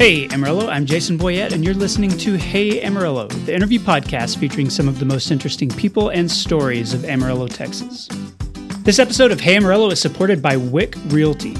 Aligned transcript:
Hey, 0.00 0.28
Amarillo, 0.28 0.66
I'm 0.66 0.86
Jason 0.86 1.18
Boyett, 1.18 1.52
and 1.52 1.62
you're 1.62 1.74
listening 1.74 2.08
to 2.08 2.38
Hey 2.38 2.80
Amarillo, 2.80 3.26
the 3.26 3.54
interview 3.54 3.78
podcast 3.78 4.38
featuring 4.38 4.70
some 4.70 4.88
of 4.88 4.98
the 4.98 5.04
most 5.04 5.30
interesting 5.30 5.68
people 5.68 6.08
and 6.08 6.30
stories 6.30 6.94
of 6.94 7.04
Amarillo, 7.04 7.46
Texas. 7.46 8.08
This 8.78 8.98
episode 8.98 9.30
of 9.30 9.40
Hey 9.40 9.58
Amarillo 9.58 9.90
is 9.90 10.00
supported 10.00 10.40
by 10.40 10.56
Wieck 10.56 10.94
Realty. 11.08 11.54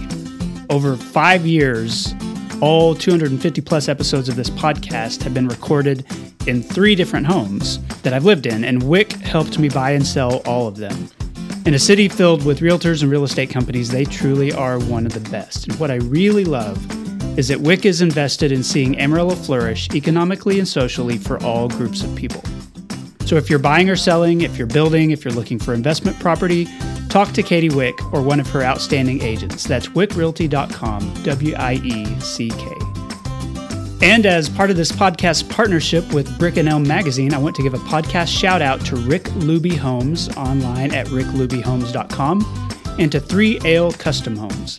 Over 0.70 0.96
five 0.96 1.44
years, 1.44 2.14
all 2.62 2.94
250 2.94 3.60
plus 3.60 3.90
episodes 3.90 4.30
of 4.30 4.36
this 4.36 4.48
podcast 4.48 5.22
have 5.22 5.34
been 5.34 5.46
recorded 5.46 6.06
in 6.46 6.62
three 6.62 6.94
different 6.94 7.26
homes 7.26 7.78
that 7.96 8.14
I've 8.14 8.24
lived 8.24 8.46
in, 8.46 8.64
and 8.64 8.84
Wieck 8.84 9.12
helped 9.12 9.58
me 9.58 9.68
buy 9.68 9.90
and 9.90 10.06
sell 10.06 10.38
all 10.46 10.66
of 10.66 10.78
them. 10.78 11.10
In 11.66 11.74
a 11.74 11.78
city 11.78 12.08
filled 12.08 12.46
with 12.46 12.60
realtors 12.60 13.02
and 13.02 13.10
real 13.10 13.24
estate 13.24 13.50
companies, 13.50 13.90
they 13.90 14.06
truly 14.06 14.50
are 14.50 14.78
one 14.78 15.04
of 15.04 15.12
the 15.12 15.28
best. 15.28 15.68
And 15.68 15.78
what 15.78 15.90
I 15.90 15.96
really 15.96 16.46
love 16.46 16.78
is 17.36 17.48
that 17.48 17.60
Wieck 17.60 17.84
is 17.84 18.02
invested 18.02 18.52
in 18.52 18.62
seeing 18.62 18.98
Amarillo 18.98 19.34
flourish 19.34 19.88
economically 19.94 20.58
and 20.58 20.68
socially 20.68 21.18
for 21.18 21.42
all 21.42 21.68
groups 21.68 22.02
of 22.02 22.14
people. 22.16 22.42
So 23.26 23.36
if 23.36 23.48
you're 23.48 23.60
buying 23.60 23.88
or 23.88 23.96
selling, 23.96 24.40
if 24.40 24.58
you're 24.58 24.66
building, 24.66 25.12
if 25.12 25.24
you're 25.24 25.32
looking 25.32 25.58
for 25.58 25.72
investment 25.72 26.18
property, 26.18 26.66
talk 27.08 27.32
to 27.32 27.42
Katie 27.42 27.70
Wieck 27.70 27.94
or 28.12 28.22
one 28.22 28.40
of 28.40 28.48
her 28.50 28.62
outstanding 28.62 29.22
agents. 29.22 29.64
That's 29.64 29.86
wieckrealty.com, 29.88 31.22
W 31.22 31.54
I 31.56 31.74
E 31.74 32.20
C 32.20 32.50
K. 32.50 32.74
And 34.02 34.26
as 34.26 34.48
part 34.48 34.70
of 34.70 34.76
this 34.76 34.90
podcast 34.90 35.48
partnership 35.48 36.10
with 36.12 36.38
Brick 36.38 36.56
and 36.56 36.68
Elm 36.68 36.82
Magazine, 36.82 37.34
I 37.34 37.38
want 37.38 37.54
to 37.56 37.62
give 37.62 37.74
a 37.74 37.78
podcast 37.78 38.28
shout 38.28 38.62
out 38.62 38.84
to 38.86 38.96
Rick 38.96 39.24
Luby 39.24 39.76
Homes 39.76 40.34
online 40.36 40.92
at 40.92 41.06
ricklubyhomes.com 41.08 42.68
and 42.98 43.12
to 43.12 43.20
Three 43.20 43.60
Ale 43.64 43.92
Custom 43.92 44.36
Homes. 44.36 44.78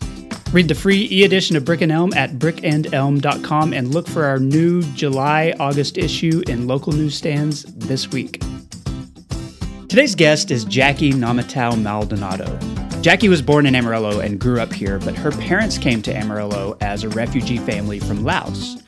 Read 0.54 0.68
the 0.68 0.76
free 0.76 1.08
e 1.10 1.23
edition 1.23 1.55
of 1.55 1.64
Brick 1.64 1.80
and 1.80 1.94
Elm 1.94 2.12
at 2.14 2.32
brickandelm.com 2.32 3.74
and 3.74 3.94
look 3.94 4.05
for 4.05 4.26
our 4.26 4.38
new 4.38 4.82
July 4.96 5.54
August 5.62 5.98
issue 5.98 6.43
in 6.46 6.68
local 6.68 6.91
newsstands 6.91 7.63
this 7.76 8.10
week. 8.10 8.41
Today's 9.88 10.13
guest 10.13 10.52
is 10.52 10.66
Jackie 10.66 11.13
Namatau 11.13 11.82
Maldonado. 11.82 12.60
Jackie 13.02 13.30
was 13.30 13.41
born 13.41 13.66
in 13.66 13.76
Amarillo 13.76 14.20
and 14.20 14.41
grew 14.41 14.60
up 14.60 14.74
here, 14.74 14.99
but 14.99 15.16
her 15.16 15.32
parents 15.32 15.77
came 15.77 16.02
to 16.02 16.13
Amarillo 16.13 16.77
as 16.82 17.05
a 17.05 17.10
refugee 17.10 17.58
family 17.58 18.02
from 18.02 18.26
Laos. 18.26 18.84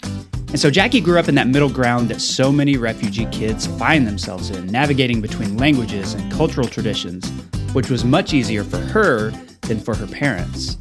And 0.49 0.59
so 0.59 0.69
Jackie 0.69 0.99
grew 0.99 1.17
up 1.17 1.29
in 1.29 1.35
that 1.35 1.47
middle 1.47 1.69
ground 1.69 2.09
that 2.09 2.19
so 2.19 2.51
many 2.51 2.75
refugee 2.75 3.27
kids 3.27 3.67
find 3.67 4.05
themselves 4.05 4.49
in, 4.49 4.67
navigating 4.67 5.21
between 5.21 5.55
languages 5.55 6.13
and 6.13 6.29
cultural 6.29 6.67
traditions, 6.67 7.29
which 7.71 7.89
was 7.89 8.03
much 8.03 8.33
easier 8.33 8.65
for 8.65 8.79
her 8.79 9.31
than 9.61 9.79
for 9.79 9.95
her 9.95 10.07
parents 10.07 10.77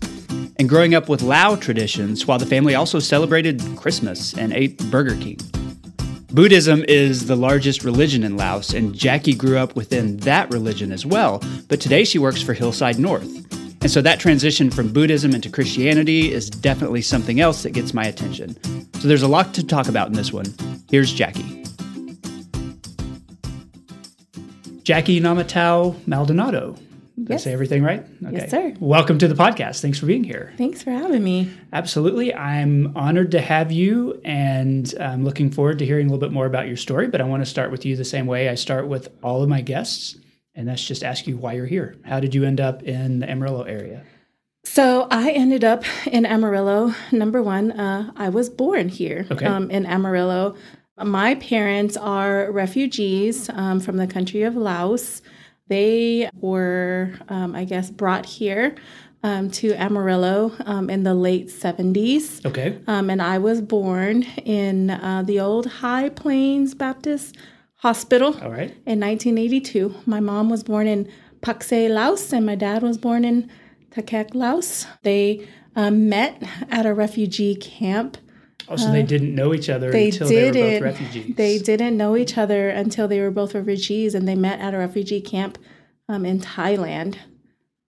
and 0.62 0.68
growing 0.68 0.94
up 0.94 1.08
with 1.08 1.22
Lao 1.22 1.56
traditions 1.56 2.28
while 2.28 2.38
the 2.38 2.46
family 2.46 2.76
also 2.76 3.00
celebrated 3.00 3.60
Christmas 3.74 4.32
and 4.38 4.52
ate 4.52 4.78
Burger 4.92 5.16
King. 5.16 5.36
Buddhism 6.30 6.84
is 6.86 7.26
the 7.26 7.34
largest 7.34 7.82
religion 7.82 8.22
in 8.22 8.36
Laos, 8.36 8.72
and 8.72 8.94
Jackie 8.94 9.34
grew 9.34 9.58
up 9.58 9.74
within 9.74 10.18
that 10.18 10.48
religion 10.52 10.92
as 10.92 11.04
well, 11.04 11.42
but 11.66 11.80
today 11.80 12.04
she 12.04 12.20
works 12.20 12.40
for 12.40 12.52
Hillside 12.52 13.00
North. 13.00 13.28
And 13.82 13.90
so 13.90 14.00
that 14.02 14.20
transition 14.20 14.70
from 14.70 14.92
Buddhism 14.92 15.34
into 15.34 15.50
Christianity 15.50 16.32
is 16.32 16.48
definitely 16.48 17.02
something 17.02 17.40
else 17.40 17.64
that 17.64 17.70
gets 17.70 17.92
my 17.92 18.04
attention. 18.04 18.54
So 19.00 19.08
there's 19.08 19.22
a 19.22 19.28
lot 19.28 19.54
to 19.54 19.66
talk 19.66 19.88
about 19.88 20.06
in 20.06 20.14
this 20.14 20.32
one. 20.32 20.46
Here's 20.88 21.12
Jackie. 21.12 21.64
Jackie 24.84 25.20
Namatau 25.20 26.06
Maldonado. 26.06 26.76
Did 27.22 27.34
yes. 27.34 27.42
I 27.42 27.44
say 27.44 27.52
everything 27.52 27.84
right? 27.84 28.00
Okay. 28.00 28.32
Yes, 28.32 28.50
sir. 28.50 28.74
Welcome 28.80 29.16
to 29.18 29.28
the 29.28 29.36
podcast. 29.36 29.80
Thanks 29.80 29.96
for 30.00 30.06
being 30.06 30.24
here. 30.24 30.52
Thanks 30.58 30.82
for 30.82 30.90
having 30.90 31.22
me. 31.22 31.48
Absolutely. 31.72 32.34
I'm 32.34 32.96
honored 32.96 33.30
to 33.30 33.40
have 33.40 33.70
you, 33.70 34.20
and 34.24 34.92
I'm 34.98 35.22
looking 35.22 35.52
forward 35.52 35.78
to 35.78 35.86
hearing 35.86 36.08
a 36.08 36.10
little 36.10 36.26
bit 36.26 36.32
more 36.32 36.46
about 36.46 36.66
your 36.66 36.76
story. 36.76 37.06
But 37.06 37.20
I 37.20 37.24
want 37.24 37.40
to 37.40 37.46
start 37.48 37.70
with 37.70 37.86
you 37.86 37.94
the 37.94 38.04
same 38.04 38.26
way 38.26 38.48
I 38.48 38.56
start 38.56 38.88
with 38.88 39.08
all 39.22 39.40
of 39.40 39.48
my 39.48 39.60
guests, 39.60 40.16
and 40.56 40.66
that's 40.66 40.84
just 40.84 41.04
ask 41.04 41.28
you 41.28 41.36
why 41.36 41.52
you're 41.52 41.66
here. 41.66 41.96
How 42.04 42.18
did 42.18 42.34
you 42.34 42.42
end 42.42 42.60
up 42.60 42.82
in 42.82 43.20
the 43.20 43.30
Amarillo 43.30 43.62
area? 43.62 44.02
So 44.64 45.06
I 45.08 45.30
ended 45.30 45.62
up 45.62 45.84
in 46.06 46.26
Amarillo. 46.26 46.92
Number 47.12 47.40
one, 47.40 47.70
uh, 47.70 48.10
I 48.16 48.30
was 48.30 48.50
born 48.50 48.88
here 48.88 49.26
okay. 49.30 49.46
um, 49.46 49.70
in 49.70 49.86
Amarillo. 49.86 50.56
My 50.98 51.36
parents 51.36 51.96
are 51.96 52.50
refugees 52.50 53.48
um, 53.50 53.78
from 53.78 53.96
the 53.96 54.08
country 54.08 54.42
of 54.42 54.56
Laos. 54.56 55.22
They 55.72 56.28
were, 56.34 57.14
um, 57.30 57.56
I 57.56 57.64
guess, 57.64 57.88
brought 57.90 58.26
here 58.26 58.74
um, 59.22 59.50
to 59.52 59.72
Amarillo 59.72 60.52
um, 60.66 60.90
in 60.90 61.02
the 61.02 61.14
late 61.14 61.48
70s. 61.48 62.44
Okay. 62.44 62.78
Um, 62.86 63.08
and 63.08 63.22
I 63.22 63.38
was 63.38 63.62
born 63.62 64.24
in 64.44 64.90
uh, 64.90 65.22
the 65.24 65.40
old 65.40 65.64
High 65.66 66.10
Plains 66.10 66.74
Baptist 66.74 67.38
Hospital 67.76 68.38
All 68.42 68.50
right. 68.50 68.70
in 68.84 69.00
1982. 69.00 69.94
My 70.04 70.20
mom 70.20 70.50
was 70.50 70.62
born 70.62 70.86
in 70.86 71.10
Pakse, 71.40 71.88
Laos, 71.88 72.34
and 72.34 72.44
my 72.44 72.54
dad 72.54 72.82
was 72.82 72.98
born 72.98 73.24
in 73.24 73.50
Thakhek, 73.92 74.34
Laos. 74.34 74.86
They 75.04 75.48
um, 75.74 76.10
met 76.10 76.42
at 76.68 76.84
a 76.84 76.92
refugee 76.92 77.54
camp 77.54 78.18
Oh, 78.68 78.76
so 78.76 78.88
uh, 78.88 78.92
they 78.92 79.02
didn't 79.02 79.34
know 79.34 79.54
each 79.54 79.68
other 79.68 79.90
they 79.90 80.06
until 80.06 80.28
didn't, 80.28 80.54
they 80.54 80.62
were 80.62 80.80
both 80.80 81.00
refugees. 81.00 81.36
They 81.36 81.58
didn't 81.58 81.96
know 81.96 82.16
each 82.16 82.38
other 82.38 82.68
until 82.68 83.08
they 83.08 83.20
were 83.20 83.30
both 83.30 83.54
refugees, 83.54 84.14
and 84.14 84.26
they 84.26 84.34
met 84.34 84.60
at 84.60 84.74
a 84.74 84.78
refugee 84.78 85.20
camp 85.20 85.58
um, 86.08 86.24
in 86.24 86.40
Thailand. 86.40 87.16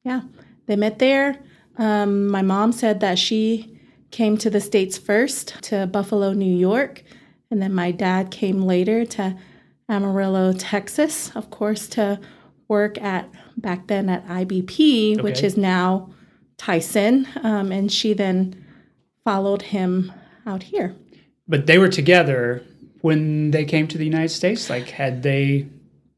Yeah, 0.05 0.23
they 0.67 0.77
met 0.77 0.99
there. 0.99 1.39
Um, 1.77 2.29
my 2.29 2.43
mom 2.43 2.73
said 2.73 3.01
that 3.01 3.19
she 3.19 3.81
came 4.11 4.37
to 4.39 4.51
the 4.51 4.61
States 4.61 4.97
first 4.97 5.61
to 5.62 5.87
Buffalo, 5.87 6.33
New 6.33 6.55
York, 6.55 7.03
and 7.51 7.61
then 7.61 7.75
my 7.75 7.91
dad 7.91 8.31
came 8.31 8.62
later 8.62 9.05
to 9.05 9.37
Amarillo, 9.89 10.53
Texas, 10.53 11.35
of 11.35 11.51
course, 11.51 11.89
to 11.89 12.21
work 12.69 13.01
at 13.03 13.29
back 13.56 13.87
then 13.87 14.09
at 14.09 14.27
IBP, 14.27 15.15
okay. 15.15 15.23
which 15.23 15.43
is 15.43 15.56
now 15.56 16.11
Tyson. 16.56 17.27
Um, 17.43 17.71
and 17.73 17.93
she 17.93 18.15
then 18.15 18.65
followed 19.25 19.62
him 19.62 20.12
out 20.47 20.62
here. 20.62 20.94
But 21.47 21.66
they 21.66 21.78
were 21.78 21.88
together 21.88 22.62
when 23.00 23.50
they 23.50 23.65
came 23.65 23.87
to 23.88 23.99
the 23.99 24.05
United 24.05 24.31
States. 24.31 24.71
Like, 24.71 24.88
had 24.88 25.22
they 25.22 25.66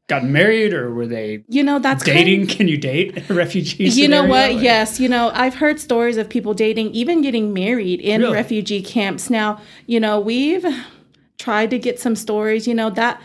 gotten 0.07 0.31
married 0.31 0.73
or 0.73 0.93
were 0.93 1.05
they 1.05 1.43
you 1.49 1.61
know 1.61 1.79
that's 1.79 2.03
dating 2.03 2.41
kind 2.41 2.51
of, 2.51 2.57
can 2.57 2.67
you 2.69 2.77
date 2.77 3.29
refugees 3.29 3.97
you 3.97 4.07
know 4.07 4.23
what 4.23 4.51
or? 4.51 4.53
yes 4.53 4.99
you 5.01 5.09
know 5.09 5.31
i've 5.33 5.55
heard 5.55 5.79
stories 5.79 6.15
of 6.15 6.29
people 6.29 6.53
dating 6.53 6.89
even 6.91 7.21
getting 7.21 7.53
married 7.53 7.99
in 7.99 8.21
really? 8.21 8.33
refugee 8.33 8.81
camps 8.81 9.29
now 9.29 9.59
you 9.85 9.99
know 9.99 10.17
we've 10.17 10.65
tried 11.37 11.69
to 11.69 11.77
get 11.77 11.99
some 11.99 12.15
stories 12.15 12.65
you 12.65 12.73
know 12.73 12.89
that 12.89 13.21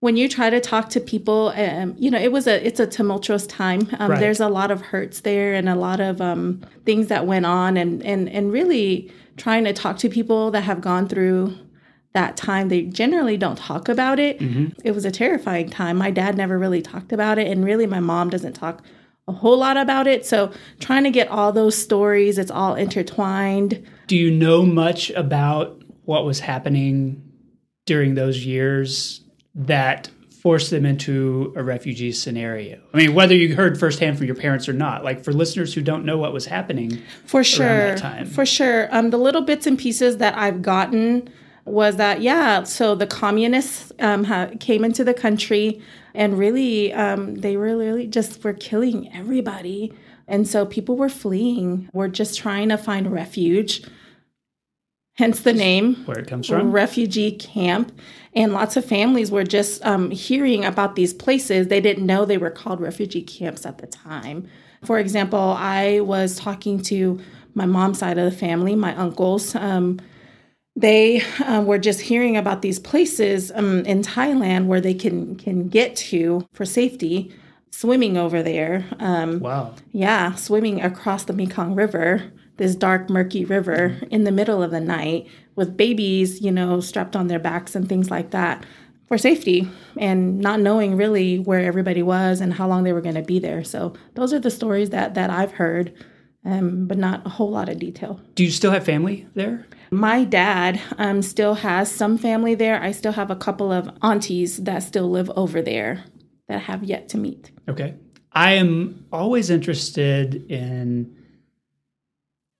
when 0.00 0.16
you 0.16 0.28
try 0.28 0.48
to 0.48 0.60
talk 0.60 0.88
to 0.88 1.00
people 1.00 1.52
um, 1.56 1.94
you 1.98 2.10
know 2.10 2.18
it 2.18 2.32
was 2.32 2.46
a 2.46 2.66
it's 2.66 2.80
a 2.80 2.86
tumultuous 2.86 3.46
time 3.46 3.86
um, 3.98 4.12
right. 4.12 4.20
there's 4.20 4.40
a 4.40 4.48
lot 4.48 4.70
of 4.70 4.80
hurts 4.80 5.20
there 5.20 5.52
and 5.52 5.68
a 5.68 5.74
lot 5.74 6.00
of 6.00 6.22
um, 6.22 6.62
things 6.86 7.08
that 7.08 7.26
went 7.26 7.44
on 7.44 7.76
and 7.76 8.02
and 8.02 8.28
and 8.30 8.52
really 8.52 9.12
trying 9.36 9.64
to 9.64 9.72
talk 9.72 9.98
to 9.98 10.08
people 10.08 10.50
that 10.50 10.62
have 10.62 10.80
gone 10.80 11.08
through 11.08 11.56
that 12.12 12.34
time 12.34 12.70
they 12.70 12.82
generally 12.82 13.36
don't 13.36 13.58
talk 13.58 13.90
about 13.90 14.18
it. 14.18 14.38
Mm-hmm. 14.38 14.68
it 14.82 14.92
was 14.92 15.04
a 15.04 15.10
terrifying 15.10 15.68
time. 15.68 15.98
My 15.98 16.10
dad 16.10 16.34
never 16.34 16.58
really 16.58 16.80
talked 16.80 17.12
about 17.12 17.38
it 17.38 17.46
and 17.46 17.62
really 17.62 17.86
my 17.86 18.00
mom 18.00 18.30
doesn't 18.30 18.54
talk 18.54 18.82
a 19.28 19.32
whole 19.32 19.58
lot 19.58 19.76
about 19.76 20.06
it. 20.06 20.24
So 20.24 20.50
trying 20.80 21.04
to 21.04 21.10
get 21.10 21.28
all 21.28 21.52
those 21.52 21.76
stories 21.76 22.38
it's 22.38 22.50
all 22.50 22.74
intertwined. 22.74 23.86
Do 24.06 24.16
you 24.16 24.30
know 24.30 24.64
much 24.64 25.10
about 25.10 25.82
what 26.04 26.24
was 26.24 26.40
happening 26.40 27.22
during 27.84 28.14
those 28.14 28.46
years 28.46 29.22
that 29.54 30.08
force 30.46 30.70
them 30.70 30.86
into 30.86 31.52
a 31.56 31.62
refugee 31.64 32.12
scenario? 32.12 32.80
I 32.94 32.98
mean, 32.98 33.14
whether 33.14 33.34
you 33.34 33.56
heard 33.56 33.80
firsthand 33.80 34.16
from 34.16 34.26
your 34.26 34.36
parents 34.36 34.68
or 34.68 34.72
not, 34.72 35.02
like 35.02 35.24
for 35.24 35.32
listeners 35.32 35.74
who 35.74 35.82
don't 35.82 36.04
know 36.04 36.18
what 36.18 36.32
was 36.32 36.46
happening 36.46 37.02
for 37.24 37.42
sure, 37.42 37.96
for 38.26 38.46
sure. 38.46 38.86
Um, 38.94 39.10
the 39.10 39.16
little 39.16 39.42
bits 39.42 39.66
and 39.66 39.76
pieces 39.76 40.18
that 40.18 40.38
I've 40.38 40.62
gotten 40.62 41.28
was 41.64 41.96
that 41.96 42.20
yeah, 42.20 42.62
so 42.62 42.94
the 42.94 43.08
communists 43.08 43.90
um, 43.98 44.22
ha- 44.22 44.50
came 44.60 44.84
into 44.84 45.02
the 45.02 45.14
country 45.14 45.82
and 46.14 46.38
really 46.38 46.92
um, 46.92 47.34
they 47.34 47.56
were 47.56 47.76
really 47.76 48.06
just 48.06 48.44
were 48.44 48.52
killing 48.52 49.12
everybody, 49.12 49.92
and 50.28 50.46
so 50.46 50.64
people 50.64 50.96
were 50.96 51.08
fleeing. 51.08 51.88
We're 51.92 52.06
just 52.06 52.38
trying 52.38 52.68
to 52.68 52.78
find 52.78 53.12
refuge. 53.12 53.82
Hence 55.18 55.40
the 55.40 55.54
name, 55.54 55.94
where 56.04 56.18
it 56.18 56.28
comes 56.28 56.46
from, 56.46 56.72
refugee 56.72 57.32
camp 57.32 57.98
and 58.34 58.52
lots 58.52 58.76
of 58.76 58.84
families 58.84 59.30
were 59.30 59.44
just 59.44 59.84
um, 59.84 60.10
hearing 60.10 60.62
about 60.62 60.94
these 60.94 61.14
places. 61.14 61.68
They 61.68 61.80
didn't 61.80 62.04
know 62.04 62.26
they 62.26 62.36
were 62.36 62.50
called 62.50 62.80
refugee 62.80 63.22
camps 63.22 63.64
at 63.64 63.78
the 63.78 63.86
time. 63.86 64.46
For 64.84 64.98
example, 64.98 65.56
I 65.56 66.00
was 66.00 66.36
talking 66.36 66.82
to 66.82 67.18
my 67.54 67.64
mom's 67.64 67.98
side 67.98 68.18
of 68.18 68.30
the 68.30 68.36
family, 68.36 68.76
my 68.76 68.94
uncles. 68.94 69.54
Um, 69.54 70.00
they 70.76 71.22
uh, 71.42 71.62
were 71.62 71.78
just 71.78 72.02
hearing 72.02 72.36
about 72.36 72.60
these 72.60 72.78
places 72.78 73.50
um, 73.54 73.86
in 73.86 74.02
Thailand 74.02 74.66
where 74.66 74.82
they 74.82 74.92
can 74.92 75.36
can 75.36 75.68
get 75.70 75.96
to 75.96 76.46
for 76.52 76.66
safety, 76.66 77.32
swimming 77.70 78.18
over 78.18 78.42
there. 78.42 78.84
Um, 78.98 79.40
wow. 79.40 79.74
Yeah, 79.92 80.34
swimming 80.34 80.82
across 80.82 81.24
the 81.24 81.32
Mekong 81.32 81.74
River 81.74 82.30
this 82.56 82.74
dark, 82.74 83.10
murky 83.10 83.44
river 83.44 83.98
in 84.10 84.24
the 84.24 84.32
middle 84.32 84.62
of 84.62 84.70
the 84.70 84.80
night 84.80 85.26
with 85.54 85.76
babies, 85.76 86.40
you 86.40 86.50
know, 86.50 86.80
strapped 86.80 87.16
on 87.16 87.28
their 87.28 87.38
backs 87.38 87.74
and 87.74 87.88
things 87.88 88.10
like 88.10 88.30
that 88.30 88.64
for 89.06 89.16
safety 89.16 89.68
and 89.96 90.38
not 90.40 90.60
knowing 90.60 90.96
really 90.96 91.38
where 91.38 91.60
everybody 91.60 92.02
was 92.02 92.40
and 92.40 92.54
how 92.54 92.66
long 92.66 92.82
they 92.84 92.92
were 92.92 93.00
going 93.00 93.14
to 93.14 93.22
be 93.22 93.38
there. 93.38 93.62
So 93.62 93.94
those 94.14 94.32
are 94.32 94.40
the 94.40 94.50
stories 94.50 94.90
that 94.90 95.14
that 95.14 95.30
I've 95.30 95.52
heard, 95.52 95.92
um, 96.44 96.86
but 96.86 96.98
not 96.98 97.24
a 97.24 97.30
whole 97.30 97.50
lot 97.50 97.68
of 97.68 97.78
detail. 97.78 98.20
Do 98.34 98.44
you 98.44 98.50
still 98.50 98.72
have 98.72 98.84
family 98.84 99.26
there? 99.34 99.66
My 99.90 100.24
dad 100.24 100.80
um, 100.98 101.22
still 101.22 101.54
has 101.54 101.90
some 101.90 102.18
family 102.18 102.54
there. 102.54 102.82
I 102.82 102.90
still 102.90 103.12
have 103.12 103.30
a 103.30 103.36
couple 103.36 103.70
of 103.70 103.88
aunties 104.02 104.56
that 104.64 104.82
still 104.82 105.08
live 105.08 105.30
over 105.36 105.62
there 105.62 106.04
that 106.48 106.56
I 106.56 106.60
have 106.60 106.82
yet 106.82 107.08
to 107.10 107.18
meet. 107.18 107.52
Okay. 107.68 107.94
I 108.32 108.52
am 108.52 109.06
always 109.12 109.48
interested 109.48 110.50
in 110.50 111.15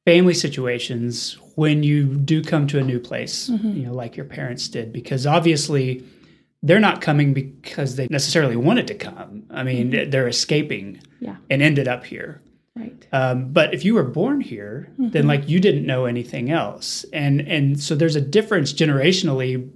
family 0.06 0.32
situations 0.32 1.36
when 1.56 1.82
you 1.82 2.06
do 2.06 2.42
come 2.42 2.66
to 2.68 2.78
a 2.78 2.82
new 2.82 2.98
place, 2.98 3.50
mm-hmm. 3.50 3.76
you 3.76 3.86
know, 3.86 3.92
like 3.92 4.16
your 4.16 4.24
parents 4.24 4.68
did, 4.68 4.92
because 4.92 5.26
obviously 5.26 6.02
they're 6.62 6.80
not 6.80 7.02
coming 7.02 7.34
because 7.34 7.96
they 7.96 8.06
necessarily 8.08 8.56
wanted 8.56 8.86
to 8.86 8.94
come. 8.94 9.44
I 9.50 9.62
mean, 9.62 9.90
mm-hmm. 9.90 10.10
they're 10.10 10.28
escaping 10.28 11.02
yeah. 11.20 11.36
and 11.50 11.60
ended 11.60 11.88
up 11.88 12.04
here. 12.04 12.40
Right. 12.76 13.06
Um, 13.12 13.52
but 13.52 13.74
if 13.74 13.84
you 13.84 13.94
were 13.94 14.04
born 14.04 14.40
here, 14.40 14.88
mm-hmm. 14.92 15.10
then 15.10 15.26
like 15.26 15.48
you 15.48 15.60
didn't 15.60 15.86
know 15.86 16.04
anything 16.04 16.50
else, 16.50 17.06
and 17.10 17.40
and 17.40 17.80
so 17.80 17.94
there's 17.94 18.16
a 18.16 18.20
difference 18.20 18.70
generationally 18.74 19.70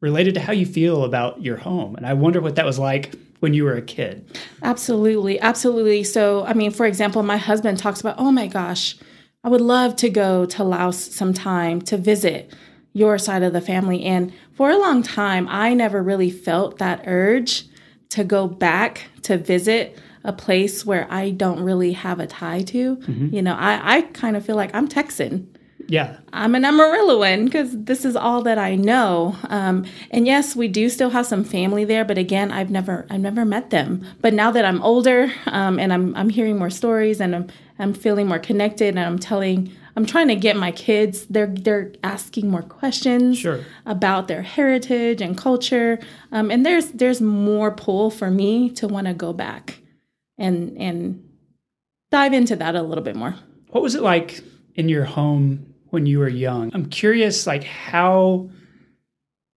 related 0.00 0.34
to 0.34 0.40
how 0.40 0.52
you 0.52 0.64
feel 0.64 1.02
about 1.02 1.42
your 1.42 1.56
home. 1.56 1.96
And 1.96 2.06
I 2.06 2.14
wonder 2.14 2.40
what 2.40 2.54
that 2.54 2.64
was 2.64 2.78
like 2.78 3.14
when 3.40 3.52
you 3.52 3.64
were 3.64 3.74
a 3.74 3.82
kid. 3.82 4.38
Absolutely, 4.62 5.40
absolutely. 5.40 6.04
So, 6.04 6.44
I 6.44 6.54
mean, 6.54 6.70
for 6.70 6.86
example, 6.86 7.22
my 7.24 7.36
husband 7.36 7.78
talks 7.78 8.00
about, 8.00 8.14
oh 8.18 8.30
my 8.30 8.46
gosh, 8.46 8.96
I 9.42 9.48
would 9.48 9.60
love 9.60 9.96
to 9.96 10.10
go 10.10 10.44
to 10.46 10.64
Laos 10.64 10.98
sometime 10.98 11.80
to 11.82 11.96
visit 11.96 12.52
your 12.92 13.18
side 13.18 13.42
of 13.42 13.52
the 13.52 13.60
family. 13.60 14.04
And 14.04 14.32
for 14.52 14.70
a 14.70 14.78
long 14.78 15.02
time, 15.02 15.46
I 15.48 15.72
never 15.74 16.02
really 16.02 16.30
felt 16.30 16.78
that 16.78 17.04
urge 17.06 17.64
to 18.10 18.24
go 18.24 18.46
back 18.46 19.06
to 19.22 19.38
visit 19.38 19.98
a 20.24 20.32
place 20.32 20.84
where 20.84 21.06
I 21.10 21.30
don't 21.30 21.60
really 21.60 21.92
have 21.92 22.20
a 22.20 22.26
tie 22.26 22.62
to. 22.62 22.96
Mm-hmm. 22.96 23.34
You 23.34 23.42
know, 23.42 23.54
I, 23.54 23.96
I 23.96 24.02
kind 24.02 24.36
of 24.36 24.44
feel 24.44 24.56
like 24.56 24.74
I'm 24.74 24.88
Texan. 24.88 25.56
Yeah. 25.90 26.18
I'm 26.32 26.54
an 26.54 26.62
Amarilloan 26.62 27.46
because 27.46 27.70
this 27.72 28.04
is 28.04 28.14
all 28.14 28.42
that 28.42 28.58
I 28.58 28.76
know. 28.76 29.36
Um, 29.48 29.84
and 30.12 30.24
yes, 30.24 30.54
we 30.54 30.68
do 30.68 30.88
still 30.88 31.10
have 31.10 31.26
some 31.26 31.42
family 31.42 31.84
there, 31.84 32.04
but 32.04 32.16
again, 32.16 32.52
I've 32.52 32.70
never 32.70 33.06
I've 33.10 33.20
never 33.20 33.44
met 33.44 33.70
them. 33.70 34.06
But 34.20 34.32
now 34.32 34.52
that 34.52 34.64
I'm 34.64 34.80
older 34.82 35.32
um, 35.46 35.80
and 35.80 35.92
I'm 35.92 36.14
I'm 36.14 36.28
hearing 36.28 36.58
more 36.58 36.70
stories 36.70 37.20
and 37.20 37.34
I'm 37.34 37.48
I'm 37.80 37.92
feeling 37.92 38.28
more 38.28 38.38
connected 38.38 38.90
and 38.90 39.00
I'm 39.00 39.18
telling 39.18 39.72
I'm 39.96 40.06
trying 40.06 40.28
to 40.28 40.36
get 40.36 40.56
my 40.56 40.70
kids 40.70 41.26
they're 41.26 41.48
they're 41.48 41.92
asking 42.04 42.48
more 42.48 42.62
questions 42.62 43.38
sure. 43.38 43.64
about 43.84 44.28
their 44.28 44.42
heritage 44.42 45.20
and 45.20 45.36
culture. 45.36 45.98
Um, 46.30 46.52
and 46.52 46.64
there's 46.64 46.92
there's 46.92 47.20
more 47.20 47.72
pull 47.72 48.12
for 48.12 48.30
me 48.30 48.70
to 48.70 48.86
want 48.86 49.08
to 49.08 49.12
go 49.12 49.32
back 49.32 49.80
and 50.38 50.78
and 50.78 51.28
dive 52.12 52.32
into 52.32 52.54
that 52.54 52.76
a 52.76 52.82
little 52.82 53.02
bit 53.02 53.16
more. 53.16 53.34
What 53.70 53.82
was 53.82 53.96
it 53.96 54.02
like 54.02 54.40
in 54.76 54.88
your 54.88 55.04
home 55.04 55.69
when 55.90 56.06
you 56.06 56.18
were 56.18 56.28
young. 56.28 56.70
I'm 56.74 56.86
curious, 56.86 57.46
like 57.46 57.64
how 57.64 58.50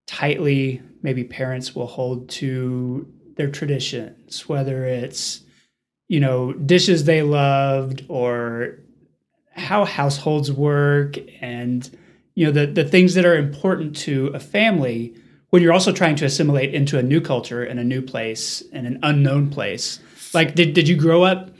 tightly 0.07 0.83
maybe 1.03 1.25
parents 1.25 1.75
will 1.75 1.87
hold 1.87 2.29
to 2.31 3.07
their 3.37 3.51
traditions, 3.51 4.49
whether 4.49 4.85
it's 4.85 5.43
you 6.09 6.21
know 6.21 6.53
dishes 6.53 7.05
they 7.05 7.23
loved 7.23 8.05
or 8.09 8.79
how 9.55 9.85
households 9.85 10.53
work 10.53 11.17
and 11.41 11.89
you 12.35 12.47
know 12.47 12.53
the 12.53 12.67
the 12.67 12.85
things 12.85 13.15
that 13.15 13.25
are 13.25 13.37
important 13.37 13.97
to 13.97 14.27
a 14.35 14.41
family 14.41 15.15
when 15.51 15.63
you're 15.63 15.73
also 15.73 15.93
trying 15.93 16.17
to 16.17 16.25
assimilate 16.25 16.75
into 16.75 16.99
a 16.99 17.03
new 17.03 17.21
culture 17.21 17.63
and 17.63 17.79
a 17.79 17.85
new 17.85 18.03
place 18.03 18.63
and 18.73 18.87
an 18.87 18.99
unknown 19.03 19.51
place 19.51 20.01
like 20.35 20.55
did, 20.55 20.75
did 20.75 20.89
you 20.89 20.97
grow 20.97 21.23
up 21.23 21.51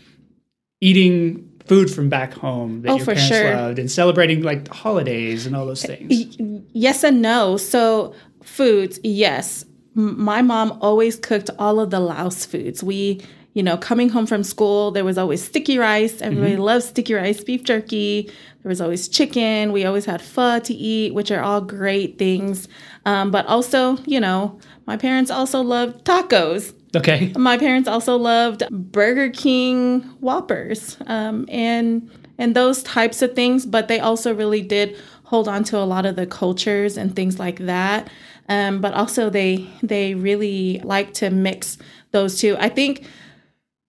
eating 0.81 1.52
food 1.73 1.91
from 1.91 2.11
back 2.11 2.35
home 2.35 2.83
that 2.83 2.91
oh, 2.91 2.97
your 2.97 3.07
parents 3.07 3.27
sure. 3.27 3.55
loved 3.57 3.79
and 3.79 3.91
celebrating 3.91 4.43
like 4.43 4.69
holidays 4.69 5.47
and 5.47 5.57
all 5.57 5.65
those 5.65 5.83
things? 5.83 6.37
Yes 6.73 7.03
and 7.03 7.23
no. 7.23 7.57
So 7.57 8.15
foods, 8.43 9.01
yes. 9.03 9.65
My 9.95 10.43
mom 10.43 10.79
always 10.83 11.17
cooked 11.17 11.49
all 11.59 11.81
of 11.81 11.91
the 11.91 12.01
Laos 12.01 12.45
foods. 12.45 12.83
We, 12.83 13.23
you 13.55 13.63
know, 13.63 13.79
coming 13.79 14.11
home 14.11 14.27
from 14.27 14.43
school, 14.43 14.91
there 14.91 15.05
was 15.05 15.17
always 15.17 15.43
sticky 15.43 15.79
rice. 15.79 16.21
Everybody 16.21 16.53
mm-hmm. 16.53 16.63
loves 16.63 16.87
sticky 16.87 17.15
rice, 17.15 17.43
beef 17.43 17.63
jerky. 17.63 18.31
There 18.63 18.69
was 18.69 18.81
always 18.81 19.09
chicken. 19.09 19.73
We 19.73 19.85
always 19.87 20.05
had 20.05 20.21
pho 20.21 20.59
to 20.61 20.75
eat, 20.75 21.15
which 21.15 21.31
are 21.31 21.43
all 21.43 21.63
great 21.63 22.19
things. 22.19 22.69
Um, 23.07 23.31
but 23.31 23.47
also, 23.47 23.97
you 24.05 24.21
know, 24.21 24.59
my 24.87 24.97
parents 24.97 25.31
also 25.31 25.63
loved 25.63 26.05
tacos. 26.05 26.75
Okay. 26.95 27.33
My 27.37 27.57
parents 27.57 27.89
also 27.89 28.17
loved 28.17 28.65
Burger 28.71 29.31
King 29.31 30.03
Whoppers 30.21 30.99
um, 31.07 31.47
and 31.49 32.11
and 32.39 32.57
those 32.57 32.83
types 32.83 33.23
of 33.23 33.35
things, 33.35 33.65
but 33.65 33.89
they 33.89 34.01
also 34.01 34.35
really 34.35 34.63
did 34.63 34.97
hold 35.25 35.49
on 35.49 35.65
to 35.65 35.79
a 35.79 35.85
lot 35.85 36.05
of 36.05 36.17
the 36.17 36.27
cultures 36.27 36.97
and 36.97 37.15
things 37.15 37.39
like 37.39 37.59
that. 37.61 38.11
Um, 38.49 38.81
but 38.81 38.93
also 38.93 39.31
they 39.31 39.67
they 39.83 40.15
really 40.15 40.81
like 40.85 41.15
to 41.15 41.31
mix 41.31 41.79
those 42.11 42.39
two. 42.39 42.57
I 42.59 42.69
think 42.69 43.07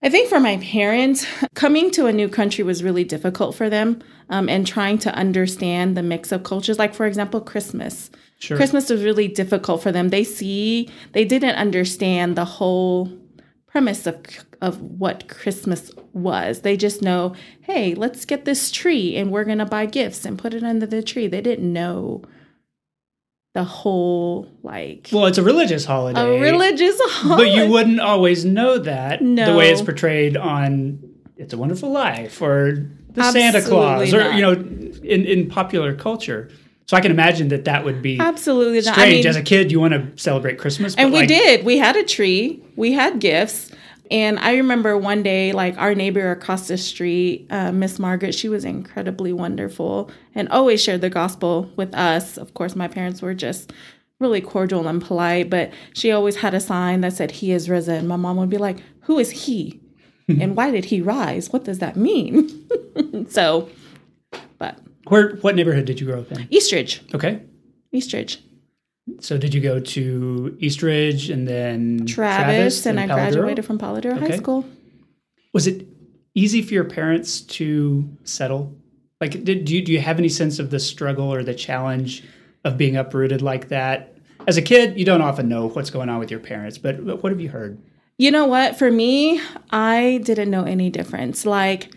I 0.04 0.10
think 0.10 0.28
for 0.28 0.42
my 0.42 0.58
parents, 0.58 1.26
coming 1.56 1.90
to 1.92 2.08
a 2.08 2.14
new 2.14 2.28
country 2.28 2.64
was 2.64 2.84
really 2.84 3.06
difficult 3.06 3.56
for 3.56 3.70
them, 3.70 4.04
um, 4.30 4.50
and 4.50 4.68
trying 4.68 4.98
to 5.00 5.16
understand 5.16 5.96
the 5.96 6.04
mix 6.04 6.32
of 6.32 6.44
cultures. 6.44 6.78
Like 6.78 6.94
for 6.94 7.06
example, 7.06 7.40
Christmas. 7.40 8.12
Sure. 8.40 8.58
Christmas 8.58 8.90
was 8.90 9.04
really 9.04 9.30
difficult 9.30 9.82
for 9.82 9.94
them. 9.94 10.10
They 10.10 10.26
see 10.26 10.90
they 11.14 11.24
didn't 11.24 11.56
understand 11.56 12.36
the 12.36 12.46
whole 12.46 13.10
premise 13.68 14.06
of 14.06 14.18
of 14.62 14.82
what 14.82 15.30
Christmas 15.30 15.92
was. 16.12 16.62
They 16.62 16.76
just 16.76 17.02
know, 17.02 17.34
hey, 17.62 17.96
let's 17.96 18.26
get 18.26 18.44
this 18.44 18.72
tree 18.72 19.16
and 19.16 19.32
we're 19.32 19.46
gonna 19.46 19.66
buy 19.66 19.86
gifts 19.86 20.26
and 20.26 20.38
put 20.38 20.54
it 20.54 20.64
under 20.64 20.86
the 20.86 21.02
tree. 21.02 21.28
They 21.28 21.42
didn't 21.42 21.72
know 21.72 22.24
the 23.54 23.64
whole 23.64 24.48
like 24.64 25.10
well 25.12 25.26
it's 25.26 25.38
a 25.38 25.44
religious 25.44 25.86
holiday 25.86 26.20
a 26.20 26.42
religious 26.42 27.00
holiday 27.00 27.44
but 27.52 27.56
you 27.56 27.72
wouldn't 27.72 28.00
always 28.00 28.44
know 28.44 28.80
that 28.80 29.22
no. 29.22 29.52
the 29.52 29.58
way 29.58 29.72
it's 29.72 29.82
portrayed 29.82 30.36
on 30.36 31.00
it's 31.38 31.54
a 31.54 31.58
wonderful 31.58 31.92
life 31.92 32.42
or 32.42 32.90
the 33.12 33.22
Absolutely 33.22 33.52
santa 33.52 33.62
claus 33.68 34.14
or 34.14 34.20
not. 34.20 34.36
you 34.36 34.42
know 34.42 34.54
in, 34.54 35.26
in 35.26 35.50
popular 35.50 35.96
culture 35.96 36.50
so 36.86 36.98
I 36.98 37.02
can 37.02 37.12
imagine 37.12 37.48
that 37.50 37.66
that 37.66 37.86
would 37.86 38.02
be 38.02 38.20
absolutely 38.20 38.82
strange. 38.82 39.00
I 39.00 39.10
mean, 39.10 39.26
As 39.26 39.38
a 39.38 39.42
kid, 39.42 39.72
you 39.72 39.80
want 39.80 39.94
to 39.94 40.22
celebrate 40.22 40.60
Christmas, 40.60 40.96
and 40.96 41.14
we 41.14 41.20
like, 41.20 41.30
did. 41.30 41.66
We 41.66 41.78
had 41.78 41.96
a 41.96 42.04
tree, 42.04 42.62
we 42.76 42.92
had 42.92 43.20
gifts, 43.20 43.72
and 44.14 44.38
I 44.38 44.58
remember 44.58 44.96
one 44.96 45.24
day, 45.24 45.54
like 45.54 45.76
our 45.80 45.96
neighbor 45.96 46.30
across 46.30 46.68
the 46.68 46.78
street, 46.78 47.48
uh, 47.50 47.72
Miss 47.72 47.98
Margaret, 47.98 48.36
she 48.36 48.48
was 48.48 48.64
incredibly 48.64 49.34
wonderful 49.34 50.12
and 50.36 50.48
always 50.50 50.84
shared 50.84 51.02
the 51.02 51.10
gospel 51.10 51.72
with 51.78 51.96
us. 51.96 52.38
Of 52.38 52.54
course, 52.54 52.76
my 52.76 52.88
parents 52.88 53.24
were 53.24 53.34
just 53.34 53.74
really 54.20 54.40
cordial 54.40 54.88
and 54.88 55.02
polite, 55.02 55.50
but 55.50 55.72
she 55.94 56.12
always 56.12 56.36
had 56.36 56.54
a 56.54 56.60
sign 56.60 57.02
that 57.02 57.14
said, 57.14 57.32
He 57.32 57.52
is 57.52 57.72
risen. 57.72 58.08
My 58.08 58.16
mom 58.16 58.38
would 58.38 58.52
be 58.52 58.60
like, 58.60 58.84
Who 59.02 59.18
is 59.18 59.32
he? 59.32 59.82
and 60.28 60.56
why 60.56 60.70
did 60.70 60.86
he 60.86 61.02
rise? 61.02 61.52
What 61.52 61.64
does 61.64 61.80
that 61.80 61.96
mean? 61.96 62.70
so, 63.30 63.68
but 64.60 64.78
where 65.08 65.38
what 65.38 65.56
neighborhood 65.56 65.86
did 65.86 66.00
you 66.00 66.06
grow 66.06 66.20
up 66.20 66.32
in? 66.32 66.48
Eastridge. 66.52 67.02
Okay. 67.16 67.42
Eastridge. 67.92 68.44
So 69.20 69.38
did 69.38 69.54
you 69.54 69.62
go 69.62 69.80
to 69.80 70.58
Eastridge 70.60 71.30
and 71.30 71.48
then 71.48 72.06
Travis, 72.06 72.46
Travis 72.46 72.86
and, 72.86 73.00
and 73.00 73.12
I 73.12 73.16
graduated 73.16 73.66
from 73.66 73.78
Palo 73.78 73.98
okay. 73.98 74.18
High 74.18 74.38
School. 74.38 74.66
Was 75.54 75.68
it 75.68 75.88
easy 76.36 76.62
for 76.62 76.74
your 76.74 76.86
parents 76.86 77.42
to 77.42 78.10
settle? 78.24 78.76
Like, 79.20 79.44
did 79.44 79.66
do 79.66 79.76
you, 79.76 79.84
do 79.84 79.92
you 79.92 80.00
have 80.00 80.20
any 80.20 80.30
sense 80.30 80.60
of 80.60 80.70
the 80.70 80.80
struggle 80.80 81.34
or 81.34 81.44
the 81.44 81.54
challenge 81.54 82.24
of 82.64 82.78
being 82.78 82.96
uprooted 82.96 83.42
like 83.42 83.70
that? 83.70 84.18
As 84.48 84.58
a 84.58 84.62
kid, 84.62 84.98
you 84.98 85.06
don't 85.06 85.22
often 85.22 85.48
know 85.48 85.70
what's 85.70 85.90
going 85.90 86.10
on 86.10 86.20
with 86.20 86.32
your 86.32 86.40
parents, 86.40 86.78
but 86.78 87.02
what 87.02 87.32
have 87.32 87.40
you 87.40 87.50
heard? 87.50 87.82
You 88.18 88.32
know 88.32 88.46
what? 88.46 88.78
For 88.78 88.92
me, 88.92 89.42
I 89.72 90.22
didn't 90.24 90.50
know 90.50 90.64
any 90.64 90.90
difference. 90.90 91.46
Like, 91.46 91.94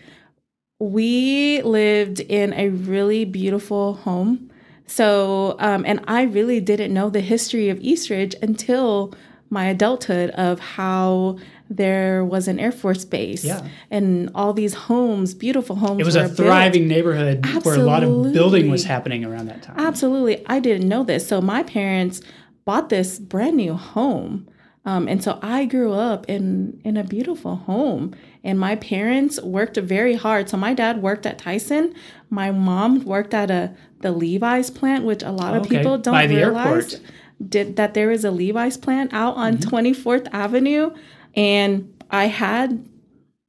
we 0.79 1.61
lived 1.61 2.19
in 2.19 2.53
a 2.53 2.69
really 2.69 3.25
beautiful 3.25 3.95
home. 3.95 4.46
So, 4.87 5.55
um, 5.59 5.85
and 5.85 6.03
I 6.07 6.23
really 6.23 6.59
didn't 6.59 6.93
know 6.93 7.09
the 7.09 7.21
history 7.21 7.69
of 7.69 7.79
Eastridge 7.81 8.35
until 8.41 9.13
my 9.49 9.65
adulthood 9.65 10.29
of 10.31 10.59
how 10.59 11.37
there 11.69 12.23
was 12.23 12.47
an 12.47 12.59
Air 12.59 12.71
Force 12.71 13.05
base 13.05 13.43
yeah. 13.43 13.67
and 13.91 14.29
all 14.33 14.53
these 14.53 14.73
homes, 14.73 15.33
beautiful 15.33 15.75
homes. 15.75 15.99
It 15.99 16.05
was 16.05 16.15
a 16.15 16.27
thriving 16.29 16.87
built. 16.87 16.97
neighborhood 16.97 17.41
Absolutely. 17.43 17.71
where 17.71 17.81
a 17.81 17.85
lot 17.85 18.03
of 18.03 18.33
building 18.33 18.69
was 18.69 18.85
happening 18.85 19.25
around 19.25 19.47
that 19.47 19.61
time. 19.63 19.77
Absolutely. 19.77 20.45
I 20.47 20.59
didn't 20.59 20.87
know 20.87 21.03
this. 21.03 21.27
So 21.27 21.41
my 21.41 21.63
parents 21.63 22.21
bought 22.65 22.89
this 22.89 23.19
brand 23.19 23.57
new 23.57 23.75
home 23.75 24.47
Um, 24.87 25.09
and 25.09 25.21
so 25.21 25.37
I 25.41 25.65
grew 25.65 25.91
up 25.91 26.25
in 26.29 26.79
in 26.85 26.95
a 26.95 27.03
beautiful 27.03 27.57
home, 27.57 28.15
and 28.43 28.59
my 28.59 28.75
parents 28.75 29.41
worked 29.41 29.77
very 29.77 30.15
hard. 30.15 30.49
So 30.49 30.57
my 30.57 30.73
dad 30.73 31.01
worked 31.01 31.25
at 31.25 31.37
Tyson, 31.37 31.93
my 32.29 32.51
mom 32.51 33.03
worked 33.05 33.33
at 33.33 33.49
a 33.51 33.73
the 34.01 34.11
Levi's 34.11 34.69
plant, 34.69 35.05
which 35.05 35.23
a 35.23 35.31
lot 35.31 35.55
of 35.55 35.61
Okay, 35.65 35.77
people 35.77 35.97
don't 35.97 36.13
by 36.13 36.27
the 36.27 36.35
realize 36.35 36.93
airport. 36.93 37.11
did 37.49 37.75
that 37.77 37.93
there 37.95 38.11
is 38.11 38.23
a 38.23 38.31
Levi's 38.31 38.77
plant 38.77 39.11
out 39.13 39.35
on 39.35 39.57
Mm-hmm. 39.57 39.75
24th 39.75 40.27
Avenue, 40.31 40.91
and 41.35 41.93
I 42.11 42.25
had 42.27 42.87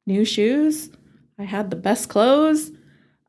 new 0.07 0.25
shoes. 0.25 0.91
I 1.39 1.45
had 1.45 1.71
the 1.71 1.77
best 1.77 2.09
clothes. 2.09 2.71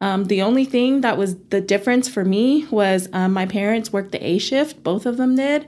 Um, 0.02 0.26
the 0.26 0.42
only 0.42 0.64
thing 0.64 1.02
that 1.02 1.18
was 1.18 1.36
the 1.50 1.60
difference 1.60 2.08
for 2.08 2.24
me 2.24 2.66
was 2.72 3.10
um, 3.12 3.34
my 3.34 3.46
parents 3.46 3.92
worked 3.92 4.14
the 4.14 4.26
A 4.26 4.38
shift, 4.38 4.82
both 4.82 5.06
of 5.06 5.18
them 5.18 5.36
did. 5.36 5.68